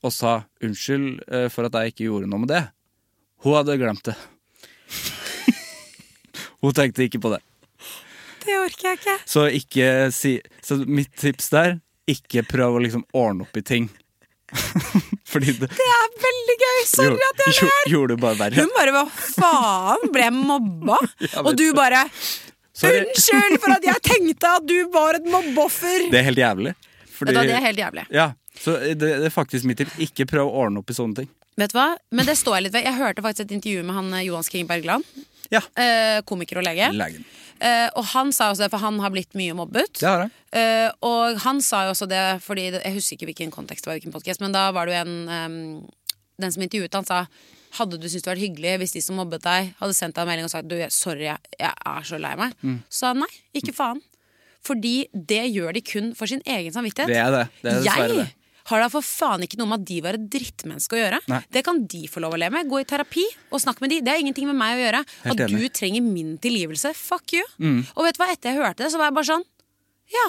[0.00, 2.62] og sa unnskyld eh, for at jeg ikke gjorde noe med det.
[3.44, 4.16] Hun hadde glemt det.
[6.62, 7.40] hun tenkte ikke på det.
[8.44, 9.16] Det orker jeg ikke.
[9.28, 11.78] Så ikke si Så mitt tips der
[12.10, 13.88] ikke prøv å liksom ordne opp i ting.
[15.30, 16.78] Fordi det, Det er veldig gøy!
[16.90, 17.60] Sorry gjorde, at jeg ler!
[17.60, 18.64] gjorde, gjorde bare verre.
[18.64, 20.06] Hun bare hva faen?
[20.14, 20.96] Ble jeg mobba?
[21.28, 21.74] Jeg Og du du.
[21.76, 22.06] bare
[22.80, 23.04] Sorry.
[23.04, 26.06] Unnskyld for at jeg tenkte at du var et mobbeoffer!
[26.10, 26.72] Det er helt jævlig.
[27.12, 28.04] Fordi, ja, da, det er helt jævlig.
[28.16, 28.26] Ja,
[28.56, 29.98] så det, det er faktisk mitt tips.
[30.00, 31.28] Ikke prøv å ordne opp i sånne ting.
[31.60, 31.90] Vet du hva?
[32.16, 32.88] Men det står jeg litt ved.
[32.88, 35.20] Jeg hørte faktisk et intervju med han Johans Johan King Bergland.
[35.50, 35.60] Ja.
[35.74, 36.88] Eh, komiker og lege.
[36.94, 37.26] Legen.
[37.60, 39.98] Eh, og han sa også det, for han har blitt mye mobbet.
[39.98, 40.32] Det har jeg.
[40.56, 43.90] Eh, og han sa jo også det, fordi det, jeg husker ikke hvilken kontekst det
[43.90, 45.88] var, hvilken podcast, men da var det jo en um,
[46.40, 47.24] Den som intervjuet han sa
[47.76, 50.30] hadde du syntes det var hyggelig hvis de som mobbet deg, hadde sendt deg en
[50.30, 52.56] melding og sagt du, sorry, jeg, jeg er så lei meg?
[52.64, 52.78] Mm.
[52.90, 53.28] Så nei,
[53.60, 54.00] ikke faen.
[54.66, 57.12] Fordi det gjør de kun for sin egen samvittighet.
[57.12, 57.44] Det er det.
[57.62, 58.26] Det er jeg det.
[58.70, 61.22] Har da for faen ikke noe med at de var et drittmenneske å gjøre.
[61.30, 61.40] Nei.
[61.52, 62.70] Det kan de få lov å leve med.
[62.70, 64.02] Gå i terapi og snakk med de.
[64.06, 65.02] Det har ingenting med meg å gjøre.
[65.24, 65.64] Helt at enig.
[65.64, 67.46] du trenger min tilgivelse, fuck you.
[67.58, 67.82] Mm.
[67.96, 69.44] Og vet du hva, etter jeg hørte det, så var jeg bare sånn
[70.10, 70.28] Ja,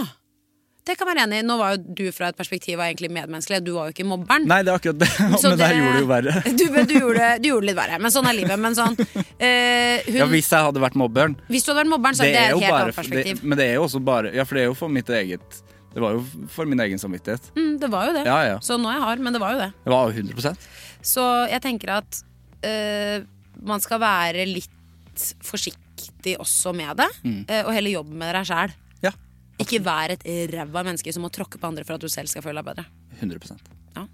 [0.88, 1.45] det kan være enig i.
[1.45, 3.59] Nå var jo du fra et perspektiv av egentlig medmenneskelig.
[3.65, 4.47] Du var jo ikke mobberen.
[4.49, 5.09] Nei, det er akkurat det.
[5.30, 6.35] Men det her gjorde det jo verre.
[6.61, 8.59] Du, du, gjorde, du gjorde det litt verre, men sånn er livet.
[8.61, 12.18] Men sånn uh, hun, Ja, Hvis jeg hadde vært mobberen Hvis du hadde vært mobberen,
[12.18, 13.41] så er det et helt bare- annet perspektiv.
[13.41, 15.61] Det, men det er jo også bare Ja, for det er jo for mitt eget
[15.93, 17.49] Det var jo for min egen samvittighet.
[17.57, 18.26] Mm, det var jo det.
[18.26, 18.59] Ja, ja.
[18.63, 19.72] Så nå er jeg hard, men det var jo det.
[19.84, 20.68] Det var jo 100%
[21.03, 22.22] Så jeg tenker at
[22.63, 23.26] øh,
[23.61, 27.45] man skal være litt forsiktig også med det, Mm.
[27.49, 28.72] eh, og heller jobbe med deg sjæl.
[29.03, 29.11] Ja.
[29.59, 30.23] Ikke vær et
[30.53, 32.85] ræva menneske som må tråkke på andre for at du selv skal føle deg bedre.
[33.22, 33.59] 100%
[33.95, 34.05] Ja.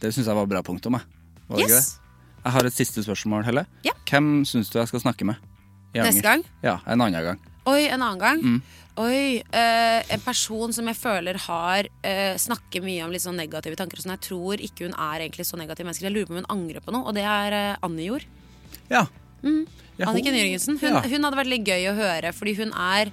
[0.00, 0.92] Det syns jeg var bra punktum.
[0.94, 1.02] Jeg.
[1.48, 1.98] Var Yes.
[2.44, 3.66] Jeg har et siste spørsmål, Helle.
[3.84, 3.92] Ja.
[4.08, 5.36] Hvem syns du jeg skal snakke med?
[5.94, 6.42] Neste gang?
[6.62, 7.38] Ja, en annen gang.
[7.70, 8.42] Oi, en annen gang.
[8.42, 8.62] Mm.
[9.02, 13.78] Oi, eh, En person som jeg føler har eh, snakker mye om litt sånn negative
[13.78, 14.00] tanker.
[14.00, 14.16] Og sånn.
[14.18, 16.06] Jeg tror ikke hun er egentlig så negativ menneske.
[16.08, 18.26] Jeg lurer på om hun angrer på noe, og det er eh, Annie Jord.
[18.90, 19.06] Ja.
[19.42, 20.78] Ja, Anniken Jørgensen.
[20.80, 21.02] Hun, ja.
[21.04, 23.12] hun hadde vært litt gøy å høre, fordi hun er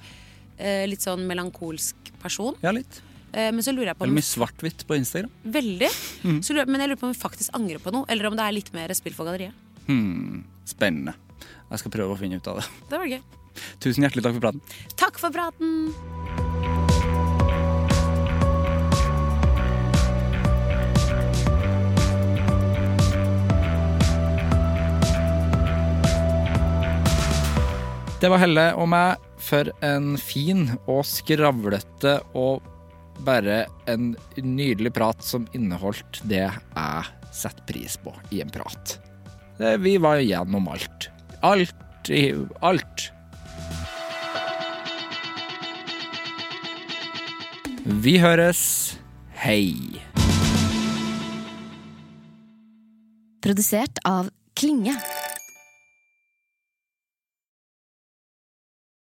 [0.58, 2.58] eh, litt sånn melankolsk person.
[2.64, 3.00] Ja, litt.
[3.32, 5.32] Eh, men så lurer jeg på Eller om mye svart-hvitt på Instagram.
[5.56, 5.90] Veldig.
[6.26, 6.38] Mm.
[6.44, 8.46] Så lurer, men jeg lurer på om hun faktisk angrer på noe, eller om det
[8.46, 9.68] er litt mer spill for galleriet.
[9.86, 11.16] Hmm, spennende.
[11.70, 12.66] Jeg skal prøve å finne ut av det.
[12.90, 13.22] Det var gøy.
[13.82, 14.62] Tusen hjertelig takk for praten.
[15.00, 15.90] Takk for praten!
[28.20, 32.60] Det var Helle og meg for en fin og skravlete og
[33.24, 38.98] bare en nydelig prat som inneholdt det jeg setter pris på i en prat.
[39.80, 41.08] Vi var igjennom alt.
[41.40, 42.26] Alt i
[42.60, 43.08] alt.
[47.84, 48.98] Vi høres.
[49.40, 49.72] Hei.
[53.40, 54.92] Produsert av Klinge.